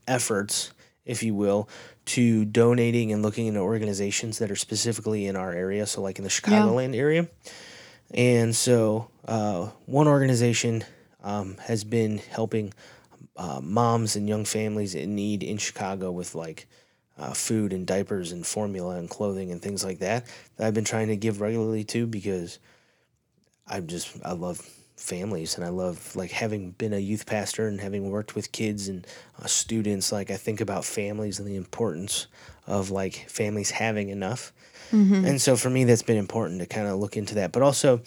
efforts, 0.09 0.73
if 1.05 1.23
you 1.23 1.35
will, 1.35 1.69
to 2.05 2.45
donating 2.45 3.13
and 3.13 3.23
looking 3.23 3.47
into 3.47 3.61
organizations 3.61 4.39
that 4.39 4.51
are 4.51 4.57
specifically 4.57 5.27
in 5.27 5.37
our 5.37 5.53
area. 5.53 5.87
So, 5.87 6.03
like 6.03 6.19
in 6.19 6.25
the 6.25 6.31
Chicagoland 6.31 6.97
area. 6.97 7.29
And 8.13 8.55
so, 8.55 9.09
uh, 9.27 9.69
one 9.87 10.09
organization 10.09 10.85
um, 11.23 11.57
has 11.59 11.85
been 11.85 12.19
helping 12.19 12.75
uh, 13.37 13.61
moms 13.63 14.17
and 14.17 14.29
young 14.29 14.45
families 14.45 14.95
in 14.95 15.15
need 15.15 15.43
in 15.43 15.57
Chicago 15.57 16.11
with 16.11 16.35
like 16.35 16.67
uh, 17.19 17.33
food 17.33 17.73
and 17.73 17.87
diapers 17.87 18.33
and 18.33 18.47
formula 18.47 18.97
and 18.97 19.09
clothing 19.09 19.53
and 19.53 19.63
things 19.63 19.85
like 19.85 20.01
that 20.01 20.27
that 20.57 20.67
I've 20.67 20.75
been 20.75 20.85
trying 20.85 21.09
to 21.09 21.17
give 21.17 21.41
regularly 21.41 21.85
to 21.85 22.07
because 22.07 22.59
I 23.67 23.81
just 23.81 24.17
I 24.25 24.33
love 24.33 24.59
families 24.97 25.57
and 25.57 25.65
I 25.65 25.69
love 25.71 26.15
like 26.15 26.31
having 26.31 26.73
been 26.73 26.93
a 26.93 26.99
youth 26.99 27.27
pastor 27.27 27.67
and 27.67 27.81
having 27.81 28.11
worked 28.11 28.35
with 28.37 28.53
kids 28.53 28.89
and 28.89 29.07
uh, 29.43 29.47
students 29.47 30.13
like 30.13 30.31
I 30.31 30.37
think 30.37 30.61
about 30.61 30.85
families 30.85 31.39
and 31.41 31.49
the 31.49 31.57
importance 31.57 32.27
of 32.67 32.91
like 32.91 33.29
families 33.29 33.71
having 33.71 34.11
enough. 34.11 34.53
And 35.25 35.41
so 35.41 35.57
for 35.57 35.71
me 35.71 35.85
that's 35.85 36.03
been 36.03 36.19
important 36.19 36.61
to 36.61 36.67
kind 36.67 36.87
of 36.87 36.99
look 36.99 37.17
into 37.17 37.37
that. 37.37 37.51
But 37.53 37.63
also 37.63 38.03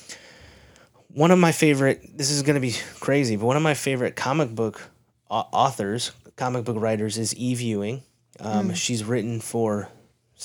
one 1.10 1.32
of 1.32 1.40
my 1.40 1.52
favorite 1.52 2.18
this 2.18 2.30
is 2.30 2.44
going 2.44 2.56
to 2.56 2.62
be 2.62 2.76
crazy, 3.00 3.36
but 3.36 3.46
one 3.46 3.58
of 3.58 3.64
my 3.64 3.74
favorite 3.74 4.16
comic 4.16 4.54
book 4.54 4.82
authors, 5.30 6.12
comic 6.36 6.64
book 6.66 6.78
writers 6.80 7.18
is 7.18 7.34
Eve 7.36 7.62
Ewing. 7.62 8.04
Um, 8.40 8.74
She's 8.74 9.04
written 9.04 9.40
for 9.42 9.90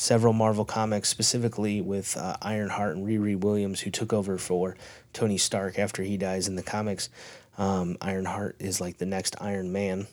several 0.01 0.33
Marvel 0.33 0.65
comics, 0.65 1.11
specifically 1.11 1.83
with 1.83 2.17
uh, 2.17 2.35
Ironheart 2.41 2.97
and 2.97 3.07
Riri 3.07 3.39
Williams, 3.39 3.81
who 3.81 3.91
took 3.91 4.13
over 4.13 4.39
for 4.39 4.77
Tony 5.13 5.37
Stark 5.37 5.79
after 5.79 6.03
he 6.03 6.17
dies 6.17 6.49
in 6.49 6.57
the 6.57 6.63
comics. 6.63 7.11
Um, 7.59 7.99
Ironheart 8.01 8.57
is 8.59 8.81
like 8.81 8.97
the 8.97 9.07
next 9.07 9.37
Iron 9.41 9.73
Man. 9.73 10.07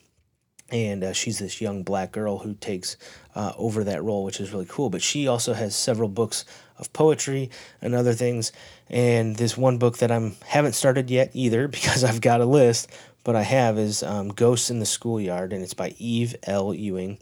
And 0.69 1.05
uh, 1.05 1.13
she's 1.13 1.39
this 1.39 1.61
young 1.61 1.83
black 1.83 2.11
girl 2.11 2.39
who 2.39 2.53
takes 2.55 2.97
uh, 3.33 3.53
over 3.57 3.85
that 3.85 4.03
role, 4.03 4.25
which 4.25 4.41
is 4.41 4.51
really 4.51 4.65
cool. 4.67 4.89
But 4.89 5.01
she 5.01 5.25
also 5.25 5.53
has 5.53 5.73
several 5.73 6.09
books 6.09 6.43
of 6.77 6.91
poetry 6.91 7.49
and 7.81 7.95
other 7.95 8.11
things. 8.11 8.51
And 8.89 9.37
this 9.37 9.55
one 9.55 9.77
book 9.77 9.99
that 9.99 10.11
I'm 10.11 10.35
haven't 10.45 10.73
started 10.73 11.09
yet 11.09 11.31
either 11.31 11.67
because 11.69 12.03
I've 12.03 12.19
got 12.19 12.41
a 12.41 12.45
list, 12.45 12.91
but 13.23 13.37
I 13.37 13.43
have 13.43 13.79
is 13.79 14.03
um, 14.03 14.27
Ghosts 14.29 14.69
in 14.69 14.79
the 14.79 14.85
Schoolyard, 14.85 15.53
and 15.53 15.63
it's 15.63 15.73
by 15.73 15.95
Eve 15.97 16.35
L. 16.43 16.73
Ewing 16.73 17.19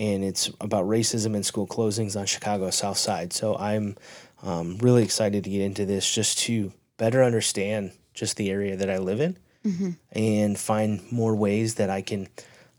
and 0.00 0.24
it's 0.24 0.50
about 0.62 0.86
racism 0.86 1.34
and 1.34 1.44
school 1.44 1.66
closings 1.66 2.18
on 2.18 2.24
Chicago's 2.24 2.74
South 2.74 2.96
Side. 2.96 3.34
So 3.34 3.54
I'm 3.56 3.98
um, 4.42 4.78
really 4.78 5.02
excited 5.04 5.44
to 5.44 5.50
get 5.50 5.60
into 5.60 5.84
this 5.84 6.10
just 6.12 6.38
to 6.38 6.72
better 6.96 7.22
understand 7.22 7.92
just 8.14 8.38
the 8.38 8.50
area 8.50 8.76
that 8.76 8.88
I 8.88 8.96
live 8.96 9.20
in 9.20 9.36
and 10.12 10.58
find 10.58 11.00
more 11.12 11.36
ways 11.36 11.74
that 11.74 11.90
I 11.90 12.00
can 12.00 12.28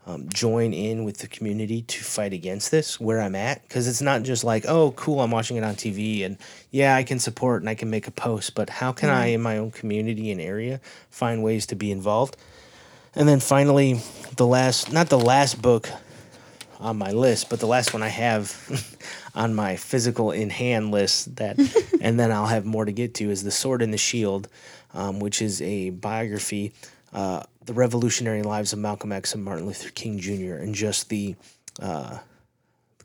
um, 0.04 0.28
join 0.30 0.72
in 0.72 1.04
with 1.04 1.18
the 1.18 1.28
community 1.28 1.82
to 1.82 2.02
fight 2.02 2.32
against 2.32 2.72
this 2.72 2.98
where 2.98 3.20
I'm 3.20 3.36
at. 3.36 3.62
Because 3.62 3.86
it's 3.86 4.02
not 4.02 4.24
just 4.24 4.42
like, 4.42 4.64
oh, 4.66 4.90
cool, 4.90 5.20
I'm 5.20 5.30
watching 5.30 5.56
it 5.56 5.62
on 5.62 5.76
TV 5.76 6.24
and 6.24 6.38
yeah, 6.72 6.96
I 6.96 7.04
can 7.04 7.20
support 7.20 7.62
and 7.62 7.70
I 7.70 7.76
can 7.76 7.88
make 7.88 8.08
a 8.08 8.10
post, 8.10 8.56
but 8.56 8.68
how 8.68 8.90
can 8.90 9.10
I, 9.10 9.26
in 9.26 9.42
my 9.42 9.58
own 9.58 9.70
community 9.70 10.32
and 10.32 10.40
area, 10.40 10.80
find 11.08 11.40
ways 11.40 11.66
to 11.66 11.76
be 11.76 11.92
involved? 11.92 12.36
And 13.14 13.28
then 13.28 13.38
finally, 13.38 14.00
the 14.36 14.46
last, 14.46 14.92
not 14.92 15.08
the 15.08 15.20
last 15.20 15.62
book 15.62 15.88
on 16.82 16.98
my 16.98 17.12
list, 17.12 17.48
but 17.48 17.60
the 17.60 17.66
last 17.66 17.92
one 17.92 18.02
I 18.02 18.08
have 18.08 18.98
on 19.34 19.54
my 19.54 19.76
physical 19.76 20.32
in 20.32 20.50
hand 20.50 20.90
list 20.90 21.36
that, 21.36 21.58
and 22.00 22.18
then 22.18 22.32
I'll 22.32 22.46
have 22.46 22.64
more 22.64 22.84
to 22.84 22.92
get 22.92 23.14
to 23.14 23.30
is 23.30 23.44
the 23.44 23.50
Sword 23.50 23.82
and 23.82 23.92
the 23.92 23.98
Shield, 23.98 24.48
um, 24.92 25.20
which 25.20 25.40
is 25.40 25.62
a 25.62 25.90
biography, 25.90 26.72
uh, 27.12 27.44
the 27.64 27.72
revolutionary 27.72 28.42
lives 28.42 28.72
of 28.72 28.80
Malcolm 28.80 29.12
X 29.12 29.34
and 29.34 29.44
Martin 29.44 29.66
Luther 29.66 29.90
King 29.90 30.18
Jr. 30.18 30.54
and 30.54 30.74
just 30.74 31.08
the 31.08 31.36
uh, 31.80 32.18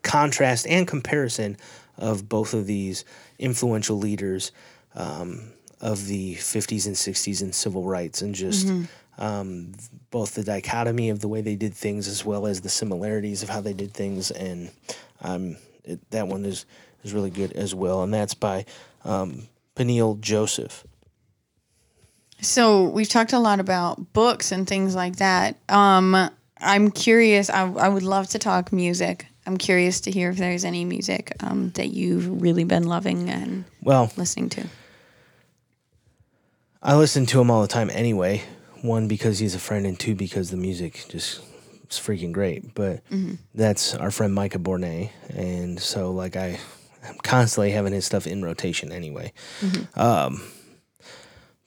contrast 0.02 0.66
and 0.66 0.86
comparison 0.86 1.56
of 1.96 2.28
both 2.28 2.54
of 2.54 2.66
these 2.66 3.04
influential 3.38 3.96
leaders 3.96 4.52
um, 4.94 5.52
of 5.80 6.06
the 6.06 6.34
50s 6.36 6.86
and 6.86 6.96
60s 6.96 7.42
in 7.42 7.52
civil 7.52 7.84
rights 7.84 8.22
and 8.22 8.34
just 8.34 8.68
um, 9.18 9.72
both 10.10 10.34
the 10.34 10.42
dichotomy 10.44 11.10
of 11.10 11.20
the 11.20 11.28
way 11.28 11.40
they 11.40 11.56
did 11.56 11.74
things 11.74 12.08
as 12.08 12.24
well 12.24 12.46
as 12.46 12.60
the 12.60 12.68
similarities 12.68 13.42
of 13.42 13.48
how 13.48 13.60
they 13.60 13.72
did 13.74 13.92
things 13.92 14.30
and 14.30 14.70
um, 15.22 15.56
it, 15.84 15.98
that 16.10 16.26
one 16.28 16.44
is, 16.44 16.64
is 17.04 17.12
really 17.12 17.30
good 17.30 17.52
as 17.52 17.74
well 17.74 18.02
and 18.02 18.12
that's 18.12 18.34
by 18.34 18.64
um, 19.04 19.48
Peniel 19.74 20.16
Joseph 20.16 20.84
So 22.40 22.84
we've 22.84 23.08
talked 23.08 23.32
a 23.32 23.38
lot 23.38 23.60
about 23.60 24.12
books 24.12 24.52
and 24.52 24.66
things 24.66 24.94
like 24.94 25.16
that. 25.16 25.56
Um, 25.68 26.30
I'm 26.60 26.90
curious. 26.90 27.50
I, 27.50 27.70
I 27.72 27.88
would 27.88 28.02
love 28.02 28.28
to 28.30 28.38
talk 28.38 28.72
music. 28.72 29.26
I'm 29.46 29.56
curious 29.56 30.00
to 30.02 30.10
hear 30.10 30.30
if 30.30 30.36
there's 30.36 30.64
any 30.64 30.84
music 30.84 31.32
um, 31.40 31.70
that 31.70 31.88
you've 31.88 32.42
really 32.42 32.64
been 32.64 32.84
loving 32.84 33.30
and 33.30 33.64
Well, 33.82 34.12
listening 34.16 34.50
to. 34.50 34.66
I 36.82 36.94
listen 36.96 37.26
to 37.26 37.40
him 37.40 37.50
all 37.50 37.62
the 37.62 37.68
time 37.68 37.90
anyway. 37.90 38.42
One 38.82 39.08
because 39.08 39.38
he's 39.38 39.54
a 39.54 39.58
friend, 39.58 39.86
and 39.86 39.98
two 39.98 40.14
because 40.14 40.50
the 40.50 40.56
music 40.56 41.04
just 41.08 41.40
is 41.90 41.98
freaking 41.98 42.32
great. 42.32 42.74
But 42.74 43.02
that's 43.54 43.94
our 43.94 44.10
friend 44.10 44.34
Micah 44.34 44.58
Bournes, 44.58 45.10
and 45.30 45.80
so 45.80 46.10
like 46.12 46.36
I, 46.36 46.58
I'm 47.06 47.16
constantly 47.22 47.70
having 47.72 47.92
his 47.92 48.04
stuff 48.04 48.26
in 48.26 48.44
rotation 48.44 48.92
anyway. 48.92 49.32
Um, 49.94 50.42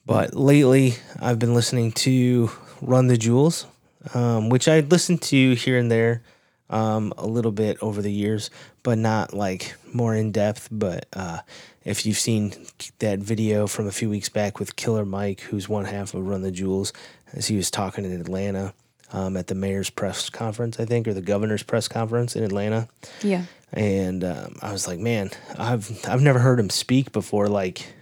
but 0.05 0.34
lately 0.34 0.95
I've 1.20 1.39
been 1.39 1.53
listening 1.53 1.91
to 1.93 2.49
Run 2.82 3.07
the 3.07 3.18
Jewels, 3.18 3.66
um, 4.14 4.49
which 4.49 4.68
I 4.68 4.80
listened 4.82 5.22
to 5.24 5.53
here 5.55 5.78
and 5.78 5.91
there 5.91 6.24
um, 6.70 7.14
a 7.18 7.28
little 7.28 7.51
bit 7.51 7.78
over 7.82 8.01
the 8.01 8.12
years, 8.12 8.49
but 8.84 8.97
not 8.97 9.34
like 9.34 9.76
more 9.93 10.16
in 10.16 10.32
depth. 10.32 10.70
But 10.72 11.05
uh, 11.14 11.39
if 11.84 12.05
you've 12.05 12.17
seen 12.19 12.53
that 12.99 13.19
video 13.19 13.67
from 13.67 13.88
a 13.88 13.91
few 13.91 14.09
weeks 14.09 14.29
back 14.29 14.59
with 14.59 14.75
Killer 14.75 15.05
Mike, 15.05 15.41
who's 15.41 15.67
one 15.67 15.86
half 15.86 16.13
of 16.13 16.25
Run 16.27 16.41
the 16.41 16.51
Jewels, 16.51 16.93
as 17.34 17.47
he 17.47 17.55
was 17.55 17.71
talking 17.71 18.05
in 18.05 18.11
Atlanta 18.19 18.73
um, 19.13 19.36
at 19.38 19.47
the 19.47 19.55
mayor's 19.55 19.89
press 19.89 20.29
conference, 20.29 20.79
I 20.79 20.86
think, 20.86 21.07
or 21.07 21.13
the 21.13 21.21
governor's 21.21 21.63
press 21.63 21.88
conference 21.88 22.36
in 22.36 22.43
Atlanta, 22.43 22.88
Yeah. 23.21 23.45
and 23.73 24.23
um, 24.23 24.55
I 24.61 24.71
was 24.71 24.88
like, 24.88 24.99
man, 24.99 25.32
I've 25.57 26.05
I've 26.07 26.21
never 26.21 26.39
heard 26.39 26.59
him 26.59 26.69
speak 26.69 27.11
before, 27.11 27.47
like. 27.47 27.93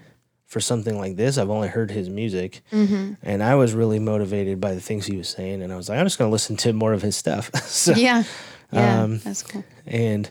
For 0.47 0.59
something 0.59 0.97
like 0.97 1.15
this, 1.15 1.37
I've 1.37 1.51
only 1.51 1.67
heard 1.67 1.91
his 1.91 2.09
music, 2.09 2.61
and 2.71 3.43
I 3.43 3.53
was 3.53 3.73
really 3.75 3.99
motivated 3.99 4.59
by 4.59 4.73
the 4.73 4.81
things 4.81 5.05
he 5.05 5.15
was 5.15 5.29
saying. 5.29 5.61
And 5.61 5.71
I 5.71 5.75
was 5.75 5.89
like, 5.89 5.99
I'm 5.99 6.07
just 6.07 6.17
going 6.17 6.27
to 6.27 6.31
listen 6.31 6.57
to 6.57 6.73
more 6.73 6.91
of 6.91 7.03
his 7.03 7.15
stuff. 7.15 7.51
so, 7.67 7.93
Yeah. 7.93 8.23
Yeah. 8.71 9.03
Um, 9.03 9.19
that's 9.19 9.43
cool. 9.43 9.63
and 9.85 10.27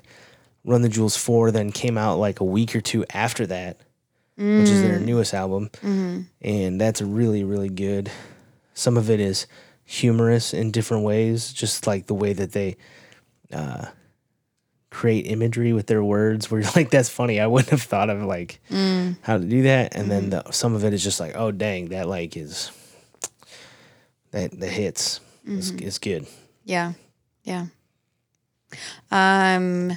Run 0.69 0.83
the 0.83 0.89
Jewels 0.91 1.17
4 1.17 1.51
then 1.51 1.73
came 1.73 1.97
out 1.97 2.19
like 2.19 2.41
a 2.41 2.45
week 2.45 2.77
or 2.77 2.83
two 2.83 3.03
after 3.15 3.47
that, 3.47 3.81
which 4.37 4.69
is 4.69 4.83
their 4.83 4.99
mm. 4.99 5.05
newest 5.07 5.33
album. 5.33 5.71
Mm-hmm. 5.77 6.21
And 6.43 6.79
that's 6.79 7.01
really, 7.01 7.43
really 7.43 7.71
good. 7.71 8.11
Some 8.75 8.99
of 8.99 9.09
it 9.09 9.19
is 9.19 9.47
humorous 9.87 10.53
in 10.53 10.71
different 10.71 11.05
ways, 11.05 11.55
just 11.55 11.87
like 11.87 12.07
the 12.07 12.15
way 12.15 12.35
that 12.35 12.53
they 12.53 12.77
uh, 13.51 13.87
create 14.91 15.23
imagery 15.23 15.73
with 15.73 15.87
their 15.87 16.05
words, 16.05 16.51
where 16.51 16.61
you're 16.61 16.71
like, 16.77 16.91
that's 16.91 17.09
funny. 17.09 17.41
I 17.41 17.47
wouldn't 17.47 17.71
have 17.71 17.83
thought 17.83 18.11
of 18.11 18.23
like 18.25 18.61
mm. 18.71 19.17
how 19.23 19.39
to 19.39 19.45
do 19.45 19.63
that. 19.63 19.97
And 19.97 20.11
then 20.11 20.25
mm-hmm. 20.31 20.49
the, 20.49 20.53
some 20.53 20.75
of 20.75 20.85
it 20.85 20.93
is 20.93 21.03
just 21.03 21.19
like, 21.19 21.33
oh, 21.35 21.51
dang, 21.51 21.89
that 21.89 22.07
like 22.07 22.37
is, 22.37 22.71
that, 24.33 24.51
that 24.61 24.71
hits. 24.71 25.21
It's, 25.47 25.71
mm-hmm. 25.71 25.87
it's 25.87 25.99
good. 25.99 26.27
Yeah. 26.67 26.93
Yeah. 27.43 27.69
Um 29.11 29.97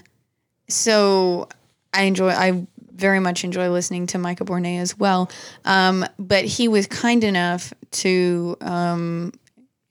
so 0.72 1.48
I 1.94 2.04
enjoy 2.04 2.30
I 2.30 2.68
very 2.94 3.20
much 3.20 3.44
enjoy 3.44 3.70
listening 3.70 4.08
to 4.08 4.18
Micah 4.18 4.46
Bournes 4.46 4.82
as 4.82 4.98
well. 4.98 5.30
Um 5.66 6.06
but 6.20 6.46
he 6.46 6.68
was 6.68 6.88
kind 6.88 7.24
enough 7.24 7.74
to 7.92 8.58
um 8.62 9.34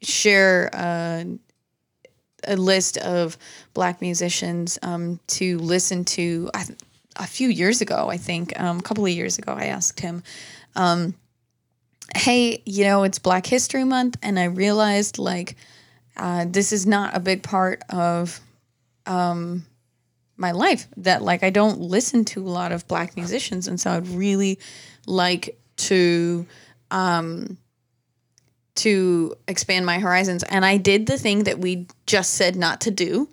share 0.02 0.70
uh, 0.72 1.24
a 2.44 2.56
list 2.56 2.96
of 2.96 3.36
black 3.74 4.00
musicians 4.00 4.78
um 4.82 5.20
to 5.26 5.58
listen 5.58 6.04
to 6.06 6.50
I, 6.54 6.64
a 7.16 7.26
few 7.26 7.48
years 7.48 7.80
ago, 7.80 8.08
I 8.08 8.16
think, 8.16 8.58
um, 8.58 8.78
a 8.78 8.82
couple 8.82 9.04
of 9.04 9.10
years 9.10 9.38
ago, 9.38 9.52
I 9.52 9.66
asked 9.66 10.00
him, 10.00 10.22
um, 10.74 11.14
hey, 12.16 12.62
you 12.64 12.84
know, 12.84 13.02
it's 13.02 13.18
Black 13.18 13.46
History 13.46 13.84
Month, 13.84 14.16
and 14.22 14.38
I 14.38 14.44
realized 14.44 15.18
like 15.18 15.56
uh, 16.16 16.46
this 16.48 16.72
is 16.72 16.86
not 16.86 17.16
a 17.16 17.20
big 17.20 17.42
part 17.42 17.82
of 17.90 18.40
um, 19.06 19.66
my 20.40 20.52
life. 20.52 20.88
That 20.96 21.22
like 21.22 21.42
I 21.42 21.50
don't 21.50 21.80
listen 21.80 22.24
to 22.26 22.42
a 22.42 22.48
lot 22.48 22.72
of 22.72 22.88
black 22.88 23.16
musicians, 23.16 23.68
and 23.68 23.78
so 23.78 23.92
I'd 23.92 24.08
really 24.08 24.58
like 25.06 25.58
to 25.76 26.46
um, 26.90 27.58
to 28.76 29.34
expand 29.46 29.86
my 29.86 29.98
horizons. 29.98 30.42
And 30.44 30.64
I 30.64 30.76
did 30.76 31.06
the 31.06 31.18
thing 31.18 31.44
that 31.44 31.58
we 31.58 31.86
just 32.06 32.34
said 32.34 32.56
not 32.56 32.80
to 32.82 32.90
do. 32.90 33.28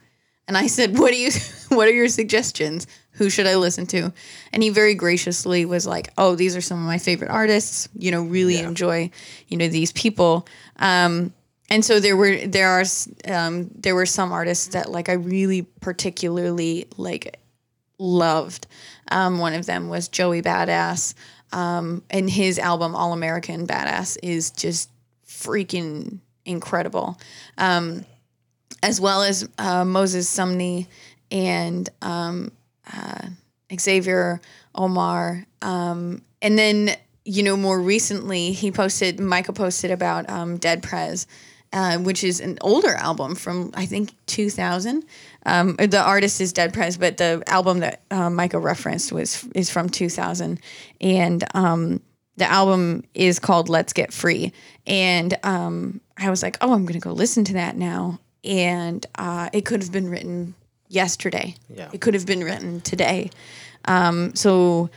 And 0.47 0.57
I 0.57 0.67
said, 0.67 0.97
"What 0.97 1.11
do 1.11 1.17
you? 1.17 1.31
What 1.69 1.89
are 1.89 1.93
your 1.93 2.07
suggestions? 2.07 2.87
Who 3.11 3.29
should 3.29 3.47
I 3.47 3.55
listen 3.55 3.85
to?" 3.87 4.13
And 4.53 4.63
he 4.63 4.69
very 4.69 4.95
graciously 4.95 5.65
was 5.65 5.85
like, 5.85 6.13
"Oh, 6.17 6.35
these 6.35 6.55
are 6.55 6.61
some 6.61 6.79
of 6.79 6.85
my 6.85 6.97
favorite 6.97 7.29
artists. 7.29 7.89
You 7.93 8.11
know, 8.11 8.23
really 8.23 8.59
enjoy, 8.59 9.11
you 9.47 9.57
know, 9.57 9.67
these 9.67 9.91
people." 9.91 10.47
Um, 10.77 11.33
and 11.69 11.83
so 11.83 11.99
there 11.99 12.15
were 12.15 12.45
there 12.47 12.69
are 12.69 12.83
um, 13.27 13.69
there 13.75 13.95
were 13.95 14.05
some 14.05 14.31
artists 14.31 14.67
that 14.67 14.91
like 14.91 15.09
I 15.09 15.13
really 15.13 15.63
particularly 15.81 16.87
like 16.97 17.39
loved. 17.99 18.67
Um, 19.09 19.39
one 19.39 19.53
of 19.53 19.65
them 19.65 19.89
was 19.89 20.07
Joey 20.07 20.41
Badass, 20.41 21.13
um, 21.51 22.03
and 22.09 22.29
his 22.29 22.59
album 22.59 22.95
All 22.95 23.13
American 23.13 23.67
Badass 23.67 24.17
is 24.21 24.51
just 24.51 24.89
freaking 25.25 26.19
incredible. 26.45 27.19
Um, 27.57 28.05
as 28.83 29.01
well 29.01 29.23
as 29.23 29.47
uh, 29.57 29.83
Moses 29.83 30.33
Sumney 30.33 30.87
and 31.31 31.89
um, 32.01 32.51
uh, 32.93 33.27
Xavier 33.77 34.39
Omar. 34.75 35.45
Um, 35.61 36.21
and 36.41 36.57
then, 36.57 36.91
you 37.25 37.43
know, 37.43 37.57
more 37.57 37.81
recently, 37.81 38.51
he 38.51 38.71
posted, 38.71 39.19
Micah 39.19 39.53
posted 39.53 39.91
about 39.91 40.27
Dead 40.59 40.83
Prez, 40.83 41.27
uh, 41.73 41.97
which 41.97 42.23
is 42.23 42.39
an 42.39 42.57
older 42.61 42.93
album 42.93 43.35
from, 43.35 43.71
I 43.73 43.85
think, 43.85 44.13
2000. 44.27 45.03
Um, 45.45 45.75
the 45.75 46.01
artist 46.01 46.41
is 46.41 46.53
Dead 46.53 46.73
Prez, 46.73 46.97
but 46.97 47.17
the 47.17 47.43
album 47.47 47.79
that 47.79 48.01
uh, 48.11 48.29
Micah 48.29 48.59
referenced 48.59 49.11
was 49.11 49.47
is 49.55 49.69
from 49.69 49.89
2000. 49.89 50.59
And 51.01 51.43
um, 51.53 52.01
the 52.37 52.49
album 52.49 53.03
is 53.13 53.39
called 53.39 53.69
Let's 53.69 53.93
Get 53.93 54.13
Free. 54.13 54.53
And 54.85 55.37
um, 55.43 56.01
I 56.17 56.29
was 56.29 56.41
like, 56.41 56.57
oh, 56.61 56.73
I'm 56.73 56.83
going 56.83 56.99
to 56.99 56.99
go 56.99 57.11
listen 57.11 57.43
to 57.45 57.53
that 57.53 57.75
now. 57.75 58.19
And 58.43 59.05
uh, 59.15 59.49
it 59.51 59.65
could 59.65 59.81
have 59.81 59.91
been 59.91 60.09
written 60.09 60.55
yesterday. 60.87 61.55
Yeah. 61.69 61.89
It 61.91 62.01
could 62.01 62.13
have 62.13 62.25
been 62.25 62.43
written 62.43 62.81
today. 62.81 63.31
Um, 63.85 64.35
so 64.35 64.89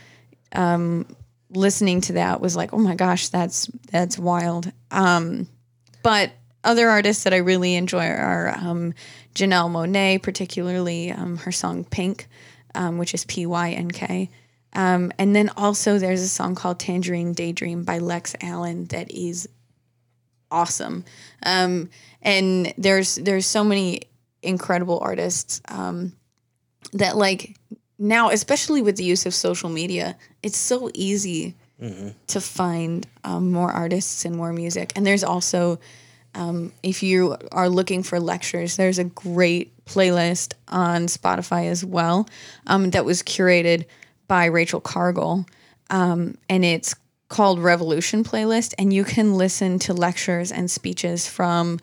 um, 0.53 1.05
listening 1.49 2.01
to 2.01 2.13
that 2.13 2.41
was 2.41 2.55
like, 2.55 2.73
oh 2.73 2.77
my 2.77 2.95
gosh, 2.95 3.29
that's 3.29 3.67
that's 3.91 4.17
wild. 4.17 4.71
Um, 4.89 5.47
but 6.03 6.31
other 6.63 6.89
artists 6.89 7.23
that 7.23 7.33
I 7.33 7.37
really 7.37 7.75
enjoy 7.75 8.05
are 8.05 8.49
um, 8.49 8.93
Janelle 9.35 9.71
Monáe, 9.71 10.21
particularly 10.21 11.11
um, 11.11 11.37
her 11.37 11.51
song 11.51 11.83
Pink, 11.83 12.27
um, 12.75 12.97
which 12.97 13.13
is 13.13 13.25
P 13.25 13.45
Y 13.45 13.71
N 13.71 13.91
K. 13.91 14.29
Um, 14.73 15.11
and 15.17 15.35
then 15.35 15.49
also 15.57 15.97
there's 15.97 16.21
a 16.21 16.27
song 16.29 16.55
called 16.55 16.79
Tangerine 16.79 17.33
Daydream 17.33 17.83
by 17.83 17.99
Lex 17.99 18.35
Allen 18.41 18.85
that 18.85 19.11
is 19.11 19.49
awesome. 20.49 21.03
Um, 21.43 21.89
and 22.21 22.73
there's 22.77 23.15
there's 23.15 23.45
so 23.45 23.63
many 23.63 24.01
incredible 24.41 24.99
artists 24.99 25.61
um, 25.67 26.13
that 26.93 27.17
like 27.17 27.57
now, 27.97 28.29
especially 28.29 28.81
with 28.81 28.97
the 28.97 29.03
use 29.03 29.25
of 29.25 29.33
social 29.33 29.69
media, 29.69 30.17
it's 30.41 30.57
so 30.57 30.89
easy 30.93 31.55
to 32.27 32.39
find 32.39 33.07
um, 33.23 33.51
more 33.51 33.71
artists 33.71 34.23
and 34.23 34.35
more 34.35 34.53
music. 34.53 34.93
And 34.95 35.05
there's 35.05 35.23
also 35.23 35.79
um, 36.35 36.71
if 36.83 37.03
you 37.03 37.35
are 37.51 37.69
looking 37.69 38.03
for 38.03 38.19
lectures, 38.19 38.77
there's 38.77 38.99
a 38.99 39.03
great 39.03 39.85
playlist 39.85 40.53
on 40.67 41.07
Spotify 41.07 41.67
as 41.67 41.83
well 41.83 42.27
um, 42.67 42.91
that 42.91 43.05
was 43.05 43.21
curated 43.21 43.85
by 44.27 44.45
Rachel 44.45 44.79
Cargle, 44.79 45.45
um, 45.89 46.37
and 46.47 46.63
it's 46.63 46.95
called 47.27 47.59
Revolution 47.59 48.23
Playlist, 48.23 48.73
and 48.77 48.93
you 48.93 49.03
can 49.03 49.35
listen 49.35 49.79
to 49.79 49.93
lectures 49.93 50.51
and 50.51 50.69
speeches 50.69 51.27
from 51.27 51.79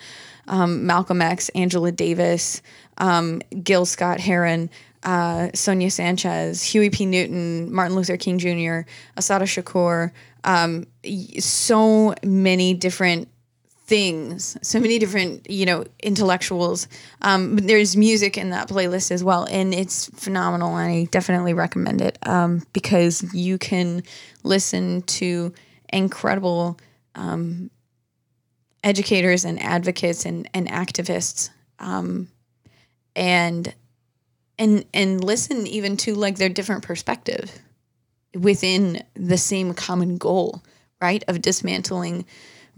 um, 0.46 0.86
Malcolm 0.86 1.20
X, 1.20 1.48
Angela 1.50 1.92
Davis, 1.92 2.62
um, 2.98 3.40
Gil 3.62 3.84
Scott 3.84 4.20
Heron, 4.20 4.70
uh, 5.02 5.48
Sonia 5.54 5.90
Sanchez, 5.90 6.62
Huey 6.62 6.90
P. 6.90 7.06
Newton, 7.06 7.72
Martin 7.72 7.96
Luther 7.96 8.16
King 8.16 8.38
Jr., 8.38 8.88
Assata 9.16 9.44
Shakur, 9.44 10.12
um, 10.44 10.86
so 11.38 12.14
many 12.24 12.74
different 12.74 13.28
things 13.88 14.58
so 14.60 14.78
many 14.78 14.98
different 14.98 15.50
you 15.50 15.64
know 15.64 15.82
intellectuals 16.02 16.86
um, 17.22 17.54
but 17.54 17.66
there's 17.66 17.96
music 17.96 18.36
in 18.36 18.50
that 18.50 18.68
playlist 18.68 19.10
as 19.10 19.24
well 19.24 19.46
and 19.50 19.72
it's 19.72 20.10
phenomenal 20.14 20.76
and 20.76 20.92
i 20.92 21.04
definitely 21.04 21.54
recommend 21.54 22.02
it 22.02 22.18
um, 22.28 22.62
because 22.74 23.24
you 23.32 23.56
can 23.56 24.02
listen 24.44 25.00
to 25.02 25.54
incredible 25.90 26.78
um, 27.14 27.70
educators 28.84 29.46
and 29.46 29.58
advocates 29.62 30.26
and, 30.26 30.48
and 30.52 30.68
activists 30.68 31.48
um, 31.78 32.28
and 33.16 33.74
and 34.58 34.84
and 34.92 35.24
listen 35.24 35.66
even 35.66 35.96
to 35.96 36.14
like 36.14 36.36
their 36.36 36.50
different 36.50 36.82
perspective 36.82 37.58
within 38.34 39.02
the 39.14 39.38
same 39.38 39.72
common 39.72 40.18
goal 40.18 40.62
right? 41.00 41.22
Of 41.28 41.42
dismantling 41.42 42.24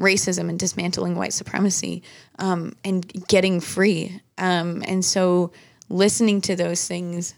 racism 0.00 0.48
and 0.48 0.58
dismantling 0.58 1.14
white 1.14 1.32
supremacy 1.32 2.02
um, 2.38 2.74
and 2.84 3.06
getting 3.28 3.60
free. 3.60 4.20
Um, 4.38 4.82
and 4.86 5.04
so 5.04 5.52
listening 5.88 6.40
to 6.42 6.56
those 6.56 6.86
things, 6.88 7.34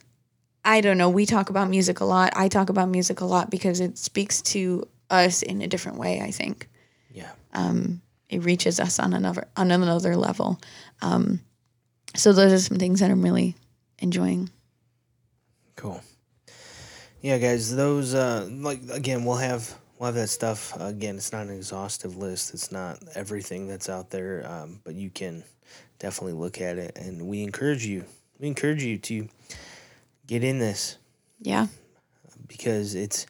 I 0.64 0.80
don't 0.80 0.96
know. 0.96 1.10
We 1.10 1.26
talk 1.26 1.50
about 1.50 1.68
music 1.68 2.00
a 2.00 2.04
lot. 2.04 2.32
I 2.36 2.48
talk 2.48 2.70
about 2.70 2.88
music 2.88 3.20
a 3.20 3.24
lot 3.24 3.50
because 3.50 3.80
it 3.80 3.98
speaks 3.98 4.40
to 4.42 4.88
us 5.10 5.42
in 5.42 5.60
a 5.60 5.66
different 5.66 5.98
way, 5.98 6.20
I 6.20 6.30
think. 6.30 6.68
Yeah. 7.12 7.32
It 8.32 8.44
reaches 8.44 8.80
us 8.80 8.98
on 8.98 9.12
another 9.12 9.46
on 9.56 9.70
another 9.70 10.16
level. 10.16 10.58
Um, 11.02 11.40
so 12.16 12.32
those 12.32 12.50
are 12.50 12.58
some 12.58 12.78
things 12.78 13.00
that 13.00 13.10
I'm 13.10 13.20
really 13.20 13.56
enjoying. 13.98 14.48
Cool. 15.76 16.02
Yeah, 17.20 17.36
guys, 17.36 17.76
those 17.76 18.14
uh 18.14 18.48
like 18.50 18.80
again, 18.90 19.26
we'll 19.26 19.36
have 19.36 19.78
we'll 20.02 20.08
have 20.08 20.16
that 20.16 20.26
stuff. 20.26 20.74
again, 20.80 21.14
it's 21.14 21.30
not 21.30 21.46
an 21.46 21.54
exhaustive 21.54 22.16
list. 22.16 22.52
It's 22.54 22.72
not 22.72 22.98
everything 23.14 23.68
that's 23.68 23.88
out 23.88 24.10
there, 24.10 24.44
um, 24.50 24.80
but 24.82 24.96
you 24.96 25.10
can 25.10 25.44
definitely 26.00 26.32
look 26.32 26.60
at 26.60 26.76
it 26.76 26.98
and 26.98 27.28
we 27.28 27.44
encourage 27.44 27.86
you. 27.86 28.04
We 28.40 28.48
encourage 28.48 28.82
you 28.82 28.98
to 28.98 29.28
get 30.26 30.42
in 30.42 30.58
this 30.58 30.96
Yeah. 31.40 31.68
because 32.48 32.96
it's 32.96 33.26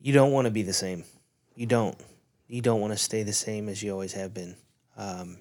you 0.00 0.12
don't 0.12 0.30
want 0.30 0.44
to 0.44 0.52
be 0.52 0.62
the 0.62 0.72
same. 0.72 1.02
You 1.56 1.66
don't. 1.66 1.98
You 2.46 2.60
don't 2.62 2.80
want 2.80 2.92
to 2.92 2.98
stay 2.98 3.24
the 3.24 3.32
same 3.32 3.68
as 3.68 3.82
you 3.82 3.90
always 3.90 4.12
have 4.12 4.32
been. 4.32 4.54
Um, 4.96 5.38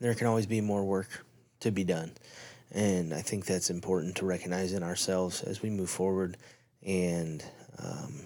there 0.00 0.14
can 0.14 0.28
always 0.28 0.46
be 0.46 0.62
more 0.62 0.82
work 0.82 1.26
to 1.60 1.70
be 1.70 1.84
done, 1.84 2.12
and 2.70 3.12
I 3.12 3.20
think 3.20 3.44
that's 3.44 3.68
important 3.68 4.16
to 4.16 4.24
recognize 4.24 4.72
in 4.72 4.82
ourselves 4.82 5.42
as 5.42 5.60
we 5.60 5.68
move 5.68 5.90
forward. 5.90 6.38
And 6.82 7.44
um, 7.82 8.20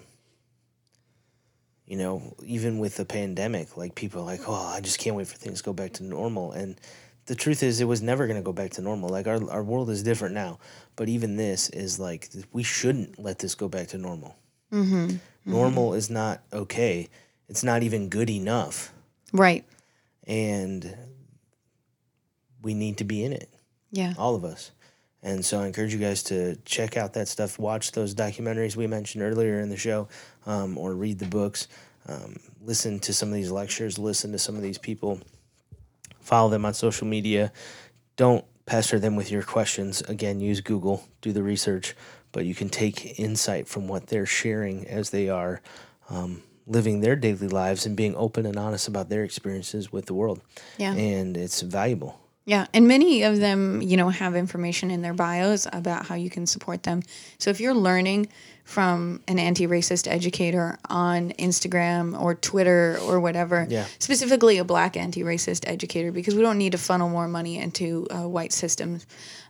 you 1.93 1.99
know, 1.99 2.33
even 2.43 2.79
with 2.79 2.95
the 2.95 3.05
pandemic, 3.05 3.77
like 3.77 3.93
people 3.93 4.21
are 4.21 4.25
like, 4.25 4.41
"Oh, 4.47 4.65
I 4.75 4.81
just 4.81 4.97
can't 4.97 5.15
wait 5.15 5.27
for 5.27 5.37
things 5.37 5.59
to 5.59 5.63
go 5.63 5.73
back 5.73 5.93
to 5.93 6.03
normal." 6.03 6.51
And 6.51 6.81
the 7.27 7.35
truth 7.35 7.61
is, 7.61 7.79
it 7.81 7.85
was 7.85 8.01
never 8.01 8.25
going 8.25 8.39
to 8.39 8.43
go 8.43 8.51
back 8.51 8.71
to 8.71 8.81
normal. 8.81 9.09
Like 9.09 9.27
our 9.27 9.47
our 9.51 9.61
world 9.63 9.91
is 9.91 10.01
different 10.01 10.33
now, 10.33 10.57
but 10.95 11.07
even 11.07 11.37
this 11.37 11.69
is 11.69 11.99
like 11.99 12.29
we 12.51 12.63
shouldn't 12.63 13.19
let 13.19 13.37
this 13.37 13.53
go 13.53 13.67
back 13.69 13.89
to 13.89 13.99
normal. 13.99 14.35
Mm-hmm. 14.71 15.17
Normal 15.45 15.93
is 15.93 16.09
not 16.09 16.41
okay. 16.51 17.09
It's 17.47 17.63
not 17.63 17.83
even 17.83 18.09
good 18.09 18.31
enough, 18.31 18.91
Right. 19.31 19.63
and 20.25 20.97
we 22.63 22.73
need 22.73 22.97
to 22.97 23.03
be 23.03 23.23
in 23.23 23.33
it, 23.33 23.49
Yeah. 23.91 24.15
all 24.17 24.33
of 24.33 24.43
us. 24.43 24.71
And 25.23 25.43
so 25.43 25.61
I 25.61 25.67
encourage 25.67 25.93
you 25.93 25.99
guys 25.99 26.21
to 26.23 26.57
check 26.65 26.97
out 26.97 27.13
that 27.13 27.29
stuff. 27.29 27.57
Watch 27.57 27.93
those 27.93 28.13
documentaries 28.13 28.75
we 28.75 28.87
mentioned 28.87 29.23
earlier 29.23 29.61
in 29.61 29.69
the 29.69 29.77
show, 29.77 30.09
um, 30.45 30.77
or 30.77 30.93
read 30.93 31.19
the 31.19 31.25
books. 31.25 31.69
Um, 32.07 32.37
listen 32.61 32.99
to 32.99 33.13
some 33.13 33.29
of 33.29 33.35
these 33.35 33.49
lectures. 33.49 33.97
Listen 33.97 34.33
to 34.33 34.39
some 34.39 34.55
of 34.55 34.61
these 34.61 34.77
people. 34.77 35.21
Follow 36.19 36.49
them 36.49 36.65
on 36.65 36.73
social 36.73 37.07
media. 37.07 37.53
Don't 38.17 38.43
pester 38.65 38.99
them 38.99 39.15
with 39.15 39.31
your 39.31 39.43
questions. 39.43 40.01
Again, 40.01 40.39
use 40.39 40.61
Google. 40.61 41.07
Do 41.21 41.31
the 41.31 41.43
research, 41.43 41.95
but 42.33 42.45
you 42.45 42.53
can 42.53 42.69
take 42.69 43.17
insight 43.19 43.67
from 43.67 43.87
what 43.87 44.07
they're 44.07 44.25
sharing 44.25 44.87
as 44.87 45.09
they 45.11 45.29
are 45.29 45.61
um, 46.09 46.43
living 46.67 47.01
their 47.01 47.15
daily 47.15 47.47
lives 47.47 47.85
and 47.85 47.95
being 47.95 48.15
open 48.15 48.45
and 48.45 48.57
honest 48.57 48.87
about 48.87 49.09
their 49.09 49.23
experiences 49.23 49.91
with 49.91 50.05
the 50.05 50.13
world. 50.13 50.41
Yeah. 50.77 50.93
And 50.93 51.37
it's 51.37 51.61
valuable. 51.61 52.19
Yeah, 52.45 52.67
and 52.73 52.89
many 52.89 53.23
of 53.23 53.39
them, 53.39 53.81
you 53.81 53.95
know, 53.95 54.09
have 54.09 54.35
information 54.35 54.91
in 54.91 55.01
their 55.01 55.13
bios 55.13 55.65
about 55.71 56.05
how 56.07 56.15
you 56.15 56.29
can 56.29 56.45
support 56.45 56.83
them. 56.83 57.01
So 57.37 57.49
if 57.51 57.61
you're 57.61 57.73
learning 57.73 58.27
from 58.65 59.21
an 59.29 59.39
anti-racist 59.39 60.09
educator 60.11 60.77
on 60.89 61.31
Instagram 61.39 62.19
or 62.19 62.35
Twitter 62.35 62.97
or 63.03 63.21
whatever, 63.21 63.65
Yeah. 63.69 63.85
specifically 63.99 64.57
a 64.57 64.65
black 64.65 64.97
anti-racist 64.97 65.63
educator, 65.67 66.11
because 66.11 66.35
we 66.35 66.41
don't 66.41 66.57
need 66.57 66.73
to 66.73 66.77
funnel 66.77 67.09
more 67.09 67.29
money 67.29 67.57
into 67.59 68.07
uh, 68.09 68.27
white 68.27 68.51
systems. 68.51 69.05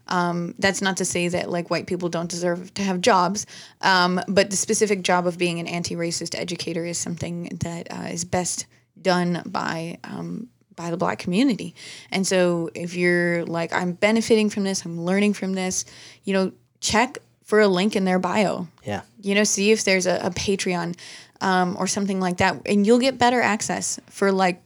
Um, 0.08 0.54
that's 0.60 0.82
not 0.82 0.98
to 0.98 1.06
say 1.06 1.30
that 1.30 1.50
like 1.50 1.70
white 1.70 1.88
people 1.88 2.10
don't 2.10 2.30
deserve 2.30 2.74
to 2.76 2.84
have 2.84 3.02
jobs, 3.02 3.46
um, 3.82 4.20
but 4.28 4.50
the 4.52 4.56
specific 4.58 5.02
job 5.02 5.26
of 5.26 5.38
being 5.38 5.60
an 5.60 5.68
anti-racist 5.68 6.38
educator 6.38 6.86
is 6.86 6.98
something 6.98 7.50
that 7.62 7.88
uh, 7.92 8.10
is 8.12 8.24
best 8.26 8.68
done 9.02 9.42
by 9.46 9.98
um, 10.04 10.50
by 10.76 10.92
the 10.92 10.98
black 10.98 11.20
community. 11.20 11.76
And 12.12 12.26
so 12.26 12.70
if 12.74 12.96
you're 12.96 13.46
like, 13.46 13.74
I'm 13.74 13.94
benefiting 13.94 14.50
from 14.50 14.64
this, 14.64 14.86
I'm 14.86 15.02
learning 15.06 15.34
from 15.34 15.54
this, 15.54 15.86
you 16.24 16.34
know, 16.34 16.52
check 16.80 17.18
for 17.44 17.60
a 17.60 17.68
link 17.68 17.96
in 17.96 18.06
their 18.06 18.20
bio. 18.20 18.68
Yeah. 18.84 19.02
You 19.22 19.36
know, 19.36 19.44
see 19.44 19.72
if 19.72 19.84
there's 19.84 20.08
a, 20.08 20.20
a 20.24 20.30
Patreon 20.30 20.96
um, 21.42 21.76
or 21.78 21.88
something 21.88 22.20
like 22.20 22.38
that, 22.38 22.62
and 22.66 22.88
you'll 22.88 23.00
get 23.00 23.18
better 23.18 23.42
access 23.42 24.00
for 24.10 24.32
like 24.32 24.62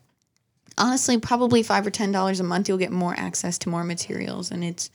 honestly 0.78 1.18
probably 1.20 1.64
five 1.64 1.86
or 1.86 1.90
ten 1.90 2.12
dollars 2.12 2.40
a 2.40 2.44
month. 2.44 2.70
You'll 2.70 2.78
get 2.78 2.92
more 2.92 3.16
access 3.18 3.58
to 3.60 3.70
more 3.70 3.84
materials, 3.84 4.52
and 4.52 4.64
it's 4.64 4.90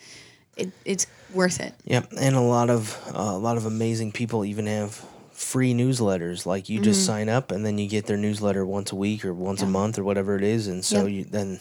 it, 0.57 0.71
it's 0.85 1.07
worth 1.35 1.61
it. 1.61 1.75
Yep, 1.85 2.13
and 2.19 2.37
a 2.37 2.41
lot 2.41 2.71
of 2.71 2.97
uh, 3.09 3.21
a 3.21 3.39
lot 3.39 3.57
of 3.57 3.67
amazing 3.67 4.13
people 4.13 4.45
even 4.45 4.67
have 4.67 5.05
free 5.43 5.75
newsletters. 5.75 6.47
Like 6.47 6.69
you 6.69 6.81
just 6.81 7.01
mm-hmm. 7.01 7.13
sign 7.13 7.29
up 7.29 7.51
and 7.51 7.67
then 7.67 7.79
you 7.79 7.89
get 7.89 8.07
their 8.07 8.17
newsletter 8.17 8.65
once 8.65 8.93
a 8.93 8.97
week 8.97 9.25
or 9.25 9.35
once 9.35 9.61
a 9.63 9.67
month 9.67 9.99
or 9.99 10.05
whatever 10.05 10.37
it 10.37 10.45
is, 10.45 10.69
and 10.69 10.85
so 10.85 11.07
Yep. 11.07 11.11
you 11.11 11.25
then 11.25 11.61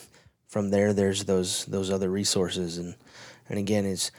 from 0.51 0.69
there 0.69 0.93
there's 0.93 1.23
those 1.23 1.65
those 1.65 1.89
other 1.89 2.09
resources 2.09 2.77
and 2.77 2.95
and 3.49 3.57
again 3.57 3.85
it's 3.85 4.11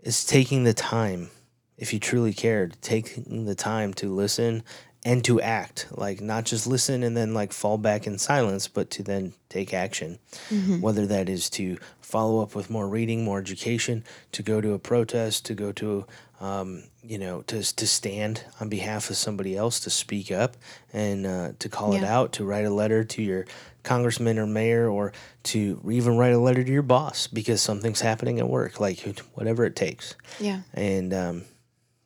it's 0.00 0.24
taking 0.24 0.62
the 0.62 0.72
time 0.72 1.30
if 1.76 1.92
you 1.92 1.98
truly 1.98 2.32
cared 2.32 2.76
taking 2.80 3.44
the 3.44 3.56
time 3.56 3.92
to 3.92 4.14
listen 4.14 4.62
and 5.04 5.24
to 5.24 5.40
act 5.40 5.88
like 5.90 6.20
not 6.20 6.44
just 6.44 6.66
listen 6.66 7.02
and 7.02 7.16
then 7.16 7.34
like 7.34 7.52
fall 7.52 7.76
back 7.76 8.06
in 8.06 8.18
silence 8.18 8.68
but 8.68 8.88
to 8.88 9.02
then 9.02 9.32
take 9.48 9.74
action 9.74 10.20
mm-hmm. 10.48 10.80
whether 10.80 11.06
that 11.06 11.28
is 11.28 11.50
to 11.50 11.76
follow 12.00 12.40
up 12.40 12.54
with 12.54 12.70
more 12.70 12.88
reading 12.88 13.24
more 13.24 13.40
education 13.40 14.04
to 14.30 14.44
go 14.44 14.60
to 14.60 14.74
a 14.74 14.78
protest 14.78 15.44
to 15.44 15.54
go 15.54 15.72
to 15.72 16.06
um, 16.40 16.84
you 17.02 17.18
know 17.18 17.42
to, 17.42 17.62
to 17.76 17.86
stand 17.86 18.44
on 18.60 18.68
behalf 18.68 19.10
of 19.10 19.16
somebody 19.16 19.56
else 19.56 19.80
to 19.80 19.90
speak 19.90 20.32
up 20.32 20.56
and 20.92 21.26
uh, 21.26 21.52
to 21.58 21.68
call 21.68 21.92
it 21.94 22.02
out 22.04 22.32
to 22.32 22.44
write 22.44 22.64
a 22.64 22.70
letter 22.70 23.04
to 23.04 23.22
your 23.22 23.44
congressman 23.82 24.38
or 24.38 24.46
mayor 24.46 24.88
or 24.90 25.12
to 25.42 25.80
even 25.90 26.16
write 26.18 26.32
a 26.32 26.38
letter 26.38 26.62
to 26.64 26.72
your 26.72 26.82
boss 26.82 27.26
because 27.26 27.60
something's 27.62 28.00
happening 28.00 28.38
at 28.38 28.48
work 28.48 28.80
like 28.80 29.00
whatever 29.34 29.64
it 29.64 29.76
takes 29.76 30.14
Yeah. 30.38 30.60
and 30.74 31.12
um, 31.14 31.44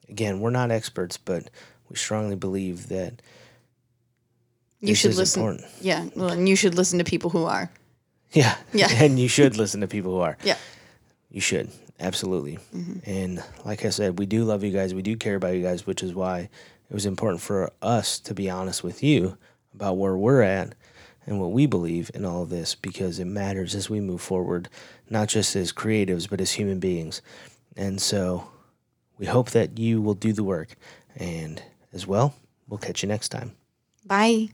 again, 0.09 0.41
we're 0.41 0.51
not 0.51 0.71
experts, 0.71 1.17
but 1.17 1.49
we 1.89 1.97
strongly 1.97 2.37
believe 2.37 2.89
that 2.89 3.21
You 4.81 4.95
should 4.95 5.13
is 5.13 5.19
listen. 5.19 5.43
important. 5.43 5.67
Yeah. 5.81 6.07
Well, 6.15 6.31
and 6.31 6.49
you 6.49 6.57
should 6.57 6.75
listen 6.75 6.99
to 6.99 7.05
people 7.05 7.31
who 7.31 7.45
are. 7.45 7.71
Yeah. 8.33 8.57
Yeah. 8.73 8.89
and 8.93 9.19
you 9.19 9.29
should 9.29 9.57
listen 9.57 9.81
to 9.81 9.89
people 9.89 10.13
who 10.13 10.19
are. 10.21 10.37
Yeah. 10.45 10.57
You 11.31 11.41
should. 11.41 11.71
Absolutely. 12.01 12.59
Mm-hmm. 12.75 12.99
And 13.05 13.45
like 13.65 13.85
I 13.85 13.91
said, 13.91 14.19
we 14.19 14.27
do 14.27 14.45
love 14.45 14.65
you 14.65 14.73
guys. 14.73 14.95
We 14.95 15.03
do 15.03 15.17
care 15.17 15.37
about 15.37 15.55
you 15.55 15.63
guys, 15.63 15.87
which 15.87 16.03
is 16.03 16.15
why 16.15 16.49
it 16.91 16.95
was 16.95 17.07
important 17.07 17.41
for 17.41 17.73
us 17.81 18.19
to 18.21 18.35
be 18.35 18.51
honest 18.51 18.83
with 18.83 19.03
you 19.03 19.39
about 19.75 19.97
where 19.97 20.17
we're 20.17 20.43
at 20.43 20.75
and 21.27 21.41
what 21.41 21.53
we 21.53 21.67
believe 21.67 22.11
in 22.15 22.25
all 22.25 22.43
of 22.43 22.51
this 22.51 22.75
because 22.75 23.19
it 23.19 23.27
matters 23.27 23.75
as 23.75 23.89
we 23.89 24.01
move 24.01 24.21
forward, 24.21 24.69
not 25.09 25.29
just 25.29 25.57
as 25.57 25.73
creatives, 25.73 26.29
but 26.29 26.41
as 26.41 26.53
human 26.53 26.81
beings. 26.81 27.23
And 27.77 28.01
so 28.01 28.49
we 29.19 29.27
hope 29.27 29.51
that 29.51 29.79
you 29.79 30.03
will 30.03 30.15
do 30.15 30.33
the 30.33 30.45
work. 30.45 30.77
And 31.17 31.63
as 31.93 32.07
well, 32.07 32.35
we'll 32.69 32.79
catch 32.79 33.03
you 33.03 33.09
next 33.09 33.31
time. 33.31 33.53
Bye. 34.05 34.49